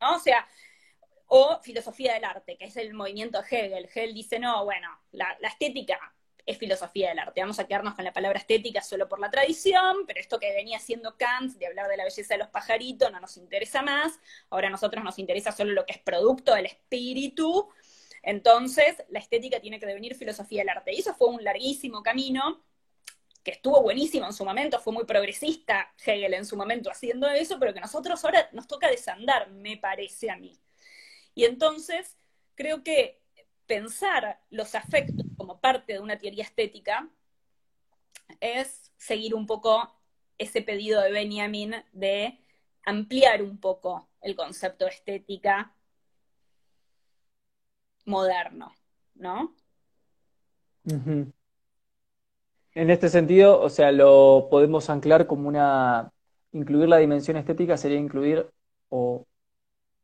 ¿no? 0.00 0.14
O 0.14 0.20
sea, 0.20 0.46
o 1.26 1.60
filosofía 1.62 2.14
del 2.14 2.24
arte, 2.24 2.56
que 2.56 2.66
es 2.66 2.76
el 2.76 2.94
movimiento 2.94 3.40
Hegel. 3.40 3.86
Hegel 3.86 4.14
dice, 4.14 4.38
no, 4.38 4.64
bueno, 4.64 4.88
la 5.12 5.48
estética 5.48 5.98
es 6.46 6.58
filosofía 6.58 7.08
del 7.08 7.18
arte. 7.18 7.40
Vamos 7.40 7.58
a 7.58 7.66
quedarnos 7.66 7.94
con 7.94 8.04
la 8.04 8.12
palabra 8.12 8.38
estética 8.38 8.80
solo 8.80 9.08
por 9.08 9.18
la 9.18 9.30
tradición, 9.30 10.06
pero 10.06 10.20
esto 10.20 10.38
que 10.38 10.54
venía 10.54 10.78
siendo 10.78 11.16
Kant 11.16 11.56
de 11.56 11.66
hablar 11.66 11.88
de 11.88 11.96
la 11.96 12.04
belleza 12.04 12.34
de 12.34 12.38
los 12.38 12.48
pajaritos 12.48 13.10
no 13.10 13.20
nos 13.20 13.36
interesa 13.36 13.82
más. 13.82 14.18
Ahora 14.48 14.68
a 14.68 14.70
nosotros 14.70 15.02
nos 15.02 15.18
interesa 15.18 15.50
solo 15.50 15.72
lo 15.72 15.84
que 15.84 15.94
es 15.94 15.98
producto 15.98 16.54
del 16.54 16.66
espíritu. 16.66 17.68
Entonces, 18.22 19.02
la 19.08 19.18
estética 19.18 19.60
tiene 19.60 19.80
que 19.80 19.86
devenir 19.86 20.14
filosofía 20.14 20.60
del 20.60 20.68
arte. 20.68 20.94
Y 20.94 21.00
eso 21.00 21.14
fue 21.14 21.28
un 21.28 21.42
larguísimo 21.42 22.02
camino 22.02 22.62
que 23.42 23.50
estuvo 23.52 23.80
buenísimo 23.82 24.26
en 24.26 24.32
su 24.32 24.44
momento, 24.44 24.80
fue 24.80 24.92
muy 24.92 25.04
progresista 25.04 25.94
Hegel 26.04 26.34
en 26.34 26.44
su 26.44 26.56
momento 26.56 26.90
haciendo 26.90 27.28
eso, 27.28 27.60
pero 27.60 27.72
que 27.72 27.80
nosotros 27.80 28.24
ahora 28.24 28.48
nos 28.50 28.66
toca 28.66 28.90
desandar, 28.90 29.50
me 29.50 29.76
parece 29.76 30.28
a 30.30 30.36
mí. 30.36 30.58
Y 31.36 31.44
entonces, 31.44 32.16
creo 32.54 32.82
que 32.82 33.20
pensar 33.66 34.40
los 34.48 34.74
afectos 34.74 35.26
como 35.36 35.60
parte 35.60 35.92
de 35.92 36.00
una 36.00 36.18
teoría 36.18 36.42
estética 36.42 37.08
es 38.40 38.90
seguir 38.96 39.34
un 39.34 39.46
poco 39.46 39.92
ese 40.38 40.62
pedido 40.62 41.02
de 41.02 41.12
Benjamin 41.12 41.74
de 41.92 42.40
ampliar 42.84 43.42
un 43.42 43.58
poco 43.58 44.08
el 44.22 44.34
concepto 44.34 44.86
de 44.86 44.92
estética 44.92 45.74
moderno, 48.06 48.74
¿no? 49.14 49.54
En 52.72 52.90
este 52.90 53.10
sentido, 53.10 53.60
o 53.60 53.68
sea, 53.68 53.92
lo 53.92 54.48
podemos 54.50 54.88
anclar 54.88 55.26
como 55.26 55.48
una... 55.48 56.10
Incluir 56.52 56.88
la 56.88 56.96
dimensión 56.96 57.36
estética 57.36 57.76
sería 57.76 57.98
incluir 57.98 58.48
o 58.88 59.25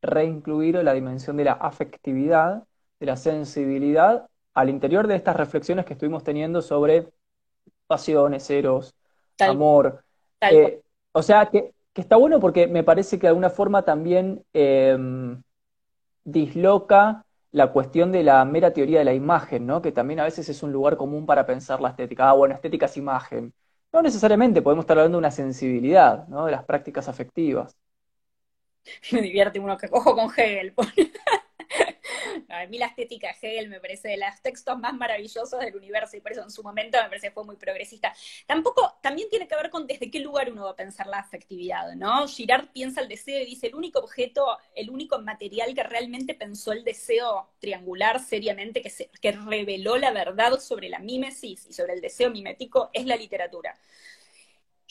reincluir 0.02 0.74
la 0.82 0.92
dimensión 0.92 1.36
de 1.36 1.44
la 1.44 1.52
afectividad 1.52 2.64
de 3.02 3.06
la 3.06 3.16
sensibilidad 3.16 4.28
al 4.54 4.68
interior 4.68 5.06
de 5.06 5.16
estas 5.16 5.36
reflexiones 5.36 5.84
que 5.84 5.94
estuvimos 5.94 6.22
teniendo 6.22 6.62
sobre 6.62 7.08
pasiones, 7.86 8.48
eros, 8.50 8.94
amor. 9.40 10.04
Eh, 10.40 10.82
o 11.12 11.22
sea, 11.22 11.46
que, 11.46 11.72
está 11.94 12.16
bueno 12.16 12.38
porque 12.38 12.66
me 12.66 12.84
parece 12.84 13.18
que 13.18 13.22
de 13.22 13.28
alguna 13.28 13.50
forma 13.50 13.82
también 13.82 14.44
em, 14.52 15.42
disloca 16.24 17.24
la 17.50 17.72
cuestión 17.72 18.12
de 18.12 18.22
la 18.22 18.44
mera 18.44 18.72
teoría 18.72 19.00
de 19.00 19.04
la 19.04 19.14
imagen, 19.14 19.66
¿no? 19.66 19.82
Que 19.82 19.92
también 19.92 20.20
a 20.20 20.24
veces 20.24 20.48
es 20.48 20.62
un 20.62 20.72
lugar 20.72 20.96
común 20.96 21.26
para 21.26 21.44
pensar 21.44 21.80
la 21.80 21.90
estética. 21.90 22.30
Ah, 22.30 22.32
bueno, 22.34 22.54
estética 22.54 22.86
es 22.86 22.96
imagen. 22.96 23.52
No 23.92 24.00
necesariamente, 24.00 24.62
podemos 24.62 24.84
estar 24.84 24.96
hablando 24.96 25.16
de 25.16 25.20
una 25.20 25.30
sensibilidad, 25.30 26.26
¿no? 26.28 26.46
De 26.46 26.52
las 26.52 26.64
prácticas 26.64 27.08
afectivas. 27.08 27.76
Me 29.12 29.22
divierte 29.22 29.58
uno 29.58 29.76
que 29.76 29.88
cojo 29.88 30.14
con 30.14 30.30
Hegel. 30.36 30.74
A 32.48 32.66
mí 32.66 32.78
la 32.78 32.86
estética 32.86 33.28
de 33.28 33.48
Hegel 33.48 33.68
me 33.68 33.80
parece 33.80 34.08
de 34.08 34.16
los 34.16 34.40
textos 34.42 34.78
más 34.78 34.94
maravillosos 34.94 35.58
del 35.58 35.74
universo 35.76 36.16
y 36.16 36.20
por 36.20 36.32
eso 36.32 36.42
en 36.42 36.50
su 36.50 36.62
momento 36.62 36.98
me 36.98 37.08
parece 37.08 37.28
que 37.28 37.34
fue 37.34 37.44
muy 37.44 37.56
progresista. 37.56 38.14
Tampoco, 38.46 38.98
también 39.02 39.28
tiene 39.30 39.48
que 39.48 39.56
ver 39.56 39.70
con 39.70 39.86
desde 39.86 40.10
qué 40.10 40.20
lugar 40.20 40.50
uno 40.52 40.64
va 40.64 40.70
a 40.70 40.76
pensar 40.76 41.06
la 41.06 41.18
afectividad, 41.18 41.94
¿no? 41.94 42.26
Girard 42.28 42.68
piensa 42.72 43.00
el 43.00 43.08
deseo 43.08 43.40
y 43.40 43.46
dice 43.46 43.68
el 43.68 43.74
único 43.74 44.00
objeto, 44.00 44.58
el 44.74 44.90
único 44.90 45.18
material 45.20 45.74
que 45.74 45.82
realmente 45.82 46.34
pensó 46.34 46.72
el 46.72 46.84
deseo 46.84 47.48
triangular 47.58 48.20
seriamente, 48.20 48.82
que, 48.82 48.90
se, 48.90 49.10
que 49.20 49.32
reveló 49.32 49.96
la 49.96 50.10
verdad 50.10 50.58
sobre 50.58 50.88
la 50.88 50.98
mímesis 50.98 51.66
y 51.68 51.72
sobre 51.72 51.94
el 51.94 52.00
deseo 52.00 52.30
mimético, 52.30 52.90
es 52.92 53.06
la 53.06 53.16
literatura. 53.16 53.78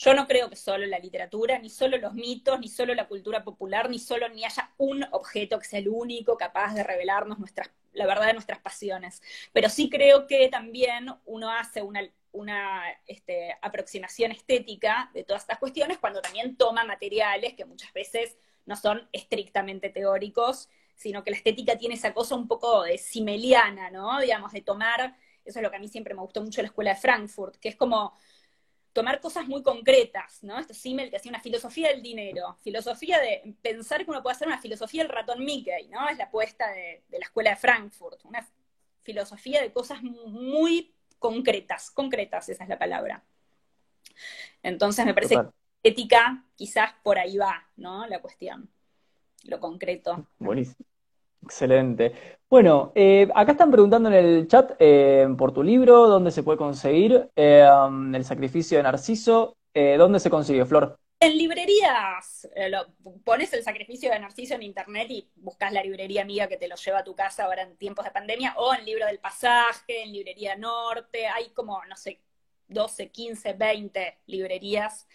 Yo 0.02 0.14
no 0.14 0.26
creo 0.26 0.50
que 0.50 0.56
solo 0.56 0.84
la 0.86 0.98
literatura, 0.98 1.60
ni 1.60 1.70
solo 1.70 1.96
los 1.96 2.12
mitos, 2.12 2.58
ni 2.58 2.66
solo 2.66 2.92
la 2.92 3.06
cultura 3.06 3.44
popular, 3.44 3.88
ni 3.88 4.00
solo 4.00 4.28
ni 4.30 4.44
haya 4.44 4.72
un 4.76 5.04
objeto 5.12 5.60
que 5.60 5.64
sea 5.64 5.78
el 5.78 5.88
único 5.88 6.36
capaz 6.36 6.74
de 6.74 6.82
revelarnos 6.82 7.38
nuestras, 7.38 7.70
la 7.92 8.04
verdad 8.04 8.26
de 8.26 8.32
nuestras 8.32 8.58
pasiones. 8.58 9.22
Pero 9.52 9.68
sí 9.68 9.88
creo 9.88 10.26
que 10.26 10.48
también 10.48 11.06
uno 11.24 11.52
hace 11.52 11.82
una, 11.82 12.82
este, 13.06 13.56
aproximación 13.62 14.32
estética 14.32 15.08
de 15.14 15.22
todas 15.22 15.42
estas 15.42 15.60
cuestiones 15.60 15.98
cuando 15.98 16.20
también 16.20 16.56
toma 16.56 16.82
materiales 16.82 17.54
que 17.54 17.64
muchas 17.64 17.92
veces 17.92 18.36
no 18.66 18.74
son 18.74 19.08
estrictamente 19.12 19.88
teóricos, 19.88 20.68
sino 20.96 21.22
que 21.22 21.30
la 21.30 21.36
estética 21.36 21.78
tiene 21.78 21.94
esa 21.94 22.12
cosa 22.12 22.34
un 22.34 22.48
poco 22.48 22.82
de 22.82 22.98
simeliana, 22.98 23.88
¿no? 23.90 24.20
Digamos, 24.20 24.50
de 24.50 24.62
tomar, 24.62 25.16
eso 25.44 25.60
es 25.60 25.62
lo 25.62 25.70
que 25.70 25.76
a 25.76 25.80
mí 25.80 25.86
siempre 25.86 26.12
me 26.12 26.22
gustó 26.22 26.42
mucho 26.42 26.56
de 26.56 26.62
la 26.64 26.68
escuela 26.70 26.94
de 26.94 27.00
Frankfurt, 27.00 27.54
que 27.58 27.68
es 27.68 27.76
como 27.76 28.18
tomar 28.92 29.20
cosas 29.20 29.46
muy 29.48 29.62
concretas, 29.62 30.42
¿no? 30.42 30.58
Este 30.58 30.74
Simmel 30.74 31.10
que 31.10 31.16
hacía 31.16 31.30
una 31.30 31.40
filosofía 31.40 31.88
del 31.88 32.02
dinero, 32.02 32.58
filosofía 32.62 33.18
de 33.20 33.54
pensar 33.62 34.04
que 34.04 34.10
uno 34.10 34.22
puede 34.22 34.36
hacer 34.36 34.48
una 34.48 34.58
filosofía 34.58 35.02
del 35.02 35.12
ratón 35.12 35.44
Mickey, 35.44 35.88
¿no? 35.88 36.08
Es 36.08 36.18
la 36.18 36.24
apuesta 36.24 36.70
de, 36.70 37.02
la 37.10 37.24
escuela 37.24 37.50
de 37.50 37.56
Frankfurt, 37.56 38.24
una 38.24 38.46
filosofía 39.02 39.62
de 39.62 39.72
cosas 39.72 40.02
muy 40.02 40.94
concretas, 41.18 41.90
concretas, 41.90 42.48
esa 42.48 42.64
es 42.64 42.68
la 42.68 42.78
palabra. 42.78 43.22
Entonces 44.62 45.04
me 45.06 45.14
parece 45.14 45.36
que 45.36 45.88
ética 45.88 46.44
quizás 46.54 46.92
por 47.02 47.18
ahí 47.18 47.38
va, 47.38 47.66
¿no? 47.76 48.06
La 48.06 48.20
cuestión, 48.20 48.68
lo 49.44 49.58
concreto. 49.58 50.28
Buenísimo. 50.38 50.91
Excelente. 51.42 52.12
Bueno, 52.48 52.92
eh, 52.94 53.28
acá 53.34 53.52
están 53.52 53.70
preguntando 53.70 54.08
en 54.08 54.14
el 54.14 54.46
chat 54.46 54.72
eh, 54.78 55.26
por 55.38 55.52
tu 55.52 55.62
libro, 55.62 56.06
dónde 56.06 56.30
se 56.30 56.42
puede 56.42 56.58
conseguir 56.58 57.30
eh, 57.34 57.66
El 58.14 58.24
sacrificio 58.24 58.76
de 58.76 58.82
Narciso. 58.82 59.56
¿Dónde 59.74 60.20
se 60.20 60.28
consigue, 60.28 60.66
Flor? 60.66 60.98
En 61.18 61.38
librerías, 61.38 62.46
pones 63.24 63.50
el 63.54 63.62
sacrificio 63.62 64.10
de 64.10 64.18
Narciso 64.18 64.54
en 64.54 64.62
internet 64.64 65.06
y 65.08 65.30
buscas 65.36 65.72
la 65.72 65.82
librería 65.82 66.20
amiga 66.20 66.46
que 66.46 66.58
te 66.58 66.68
lo 66.68 66.76
lleva 66.76 66.98
a 66.98 67.04
tu 67.04 67.14
casa 67.14 67.44
ahora 67.44 67.62
en 67.62 67.78
tiempos 67.78 68.04
de 68.04 68.10
pandemia, 68.10 68.52
o 68.58 68.74
en 68.74 68.84
Libro 68.84 69.06
del 69.06 69.18
Pasaje, 69.18 70.02
en 70.02 70.12
Librería 70.12 70.56
Norte, 70.56 71.26
hay 71.26 71.48
como, 71.54 71.82
no 71.86 71.96
sé, 71.96 72.20
12, 72.68 73.10
15, 73.10 73.54
20 73.54 74.18
librerías 74.26 75.08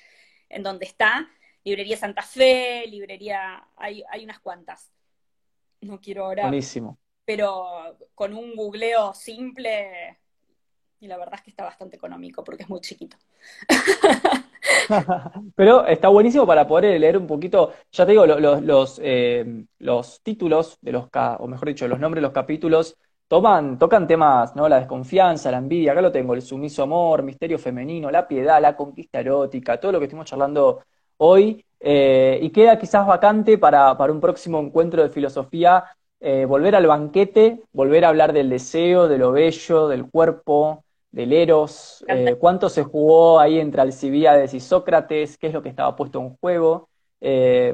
en 0.50 0.64
donde 0.64 0.88
está. 0.88 1.30
Librería 1.64 1.98
Santa 1.98 2.24
Fe, 2.24 2.88
librería, 2.88 3.68
hay, 3.76 4.04
hay 4.10 4.24
unas 4.24 4.40
cuantas 4.40 4.92
no 5.82 6.00
quiero 6.00 6.26
ahora. 6.26 6.44
Buenísimo. 6.44 6.98
Pero 7.26 7.98
con 8.16 8.34
un 8.34 8.56
googleo 8.56 9.14
simple, 9.14 10.18
y 11.00 11.08
la 11.08 11.18
verdad 11.18 11.36
es 11.36 11.42
que 11.42 11.50
está 11.50 11.64
bastante 11.64 11.98
económico 11.98 12.44
porque 12.44 12.64
es 12.64 12.70
muy 12.70 12.80
chiquito. 12.82 13.18
Pero 15.56 15.86
está 15.86 16.08
buenísimo 16.08 16.46
para 16.46 16.68
poder 16.68 17.00
leer 17.00 17.18
un 17.18 17.28
poquito, 17.28 17.74
ya 17.92 18.06
te 18.06 18.12
digo, 18.12 18.26
los, 18.26 18.62
los, 18.62 19.02
eh, 19.04 19.66
los 19.80 20.22
títulos 20.24 20.78
de 20.82 20.92
los, 20.94 21.08
o 21.40 21.48
mejor 21.48 21.68
dicho, 21.68 21.88
los 21.88 22.00
nombres 22.00 22.22
de 22.22 22.28
los 22.28 22.34
capítulos 22.34 22.96
toman, 23.28 23.78
tocan 23.78 24.08
temas, 24.08 24.56
¿no? 24.56 24.70
La 24.70 24.80
desconfianza, 24.80 25.52
la 25.52 25.58
envidia, 25.58 25.92
acá 25.92 26.02
lo 26.02 26.12
tengo, 26.12 26.34
el 26.34 26.42
sumiso 26.42 26.84
amor, 26.84 27.24
misterio 27.24 27.60
femenino, 27.60 28.10
la 28.10 28.28
piedad, 28.28 28.62
la 28.62 28.76
conquista 28.76 29.20
erótica, 29.20 29.80
todo 29.80 29.92
lo 29.92 30.00
que 30.00 30.06
estuvimos 30.06 30.30
charlando 30.30 30.84
hoy. 31.18 31.64
Eh, 31.80 32.40
y 32.42 32.50
queda 32.50 32.80
quizás 32.80 33.06
vacante 33.06 33.58
para, 33.58 33.94
un 33.94 34.20
próximo 34.20 34.60
encuentro 34.60 35.04
de 35.04 35.10
filosofía 35.10 35.86
eh, 36.20 36.46
volver 36.46 36.76
al 36.76 36.88
banquete, 36.88 37.62
volver 37.72 38.06
a 38.06 38.10
hablar 38.10 38.34
del 38.34 38.50
deseo, 38.50 39.08
de 39.08 39.20
lo 39.20 39.32
bello, 39.32 39.88
del 39.88 40.10
cuerpo, 40.10 40.84
del 41.12 41.32
eros, 41.34 42.04
eh, 42.08 42.36
cuánto 42.40 42.70
se 42.70 42.84
jugó 42.84 43.40
ahí 43.40 43.60
entre 43.60 43.82
Alcibíades 43.82 44.54
y 44.56 44.60
Sócrates, 44.60 45.38
qué 45.38 45.48
es 45.48 45.54
lo 45.54 45.62
que 45.62 45.70
estaba 45.70 45.96
puesto 45.96 46.20
en 46.20 46.36
juego. 46.38 46.90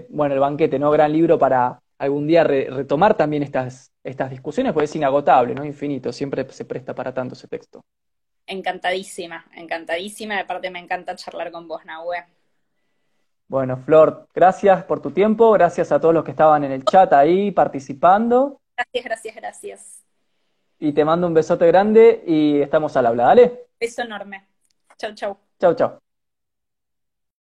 bueno, 0.10 0.34
el 0.34 0.40
banquete, 0.40 0.78
¿no? 0.78 0.92
Gran 0.92 1.14
libro 1.14 1.40
para 1.40 1.80
algún 1.98 2.28
día 2.28 2.44
retomar 2.44 3.16
también 3.16 3.44
estas, 3.44 3.94
estas 4.04 4.30
discusiones, 4.30 4.74
porque 4.74 4.86
es 4.86 4.96
inagotable, 4.96 5.56
¿no? 5.56 5.64
Infinito, 5.64 6.12
siempre 6.12 6.46
se 6.50 6.66
presta 6.66 6.94
para 6.94 7.14
tanto 7.14 7.36
ese 7.36 7.48
texto. 7.48 7.82
Encantadísima, 8.46 9.46
encantadísima. 9.56 10.36
De 10.36 10.44
parte 10.44 10.70
me 10.70 10.80
encanta 10.80 11.16
charlar 11.16 11.52
con 11.52 11.68
vos, 11.68 11.86
Nahue. 11.86 12.26
Bueno, 13.54 13.78
Flor, 13.78 14.28
gracias 14.34 14.84
por 14.86 15.00
tu 15.00 15.12
tiempo, 15.12 15.52
gracias 15.52 15.92
a 15.92 16.02
todos 16.02 16.12
los 16.12 16.24
que 16.24 16.32
estaban 16.32 16.64
en 16.64 16.72
el 16.72 16.84
chat 16.86 17.14
ahí 17.14 17.52
participando. 17.52 18.60
Gracias, 18.76 19.06
gracias, 19.06 19.36
gracias. 19.36 20.04
Y 20.80 20.92
te 20.92 21.06
mando 21.06 21.28
un 21.28 21.36
besote 21.36 21.68
grande 21.68 22.24
y 22.26 22.62
estamos 22.62 22.98
al 22.98 23.06
habla, 23.06 23.26
dale. 23.26 23.68
Beso 23.80 24.02
enorme. 24.02 24.48
Chau, 24.98 25.14
chau. 25.14 25.38
Chau, 25.60 25.76
chau. 25.76 26.03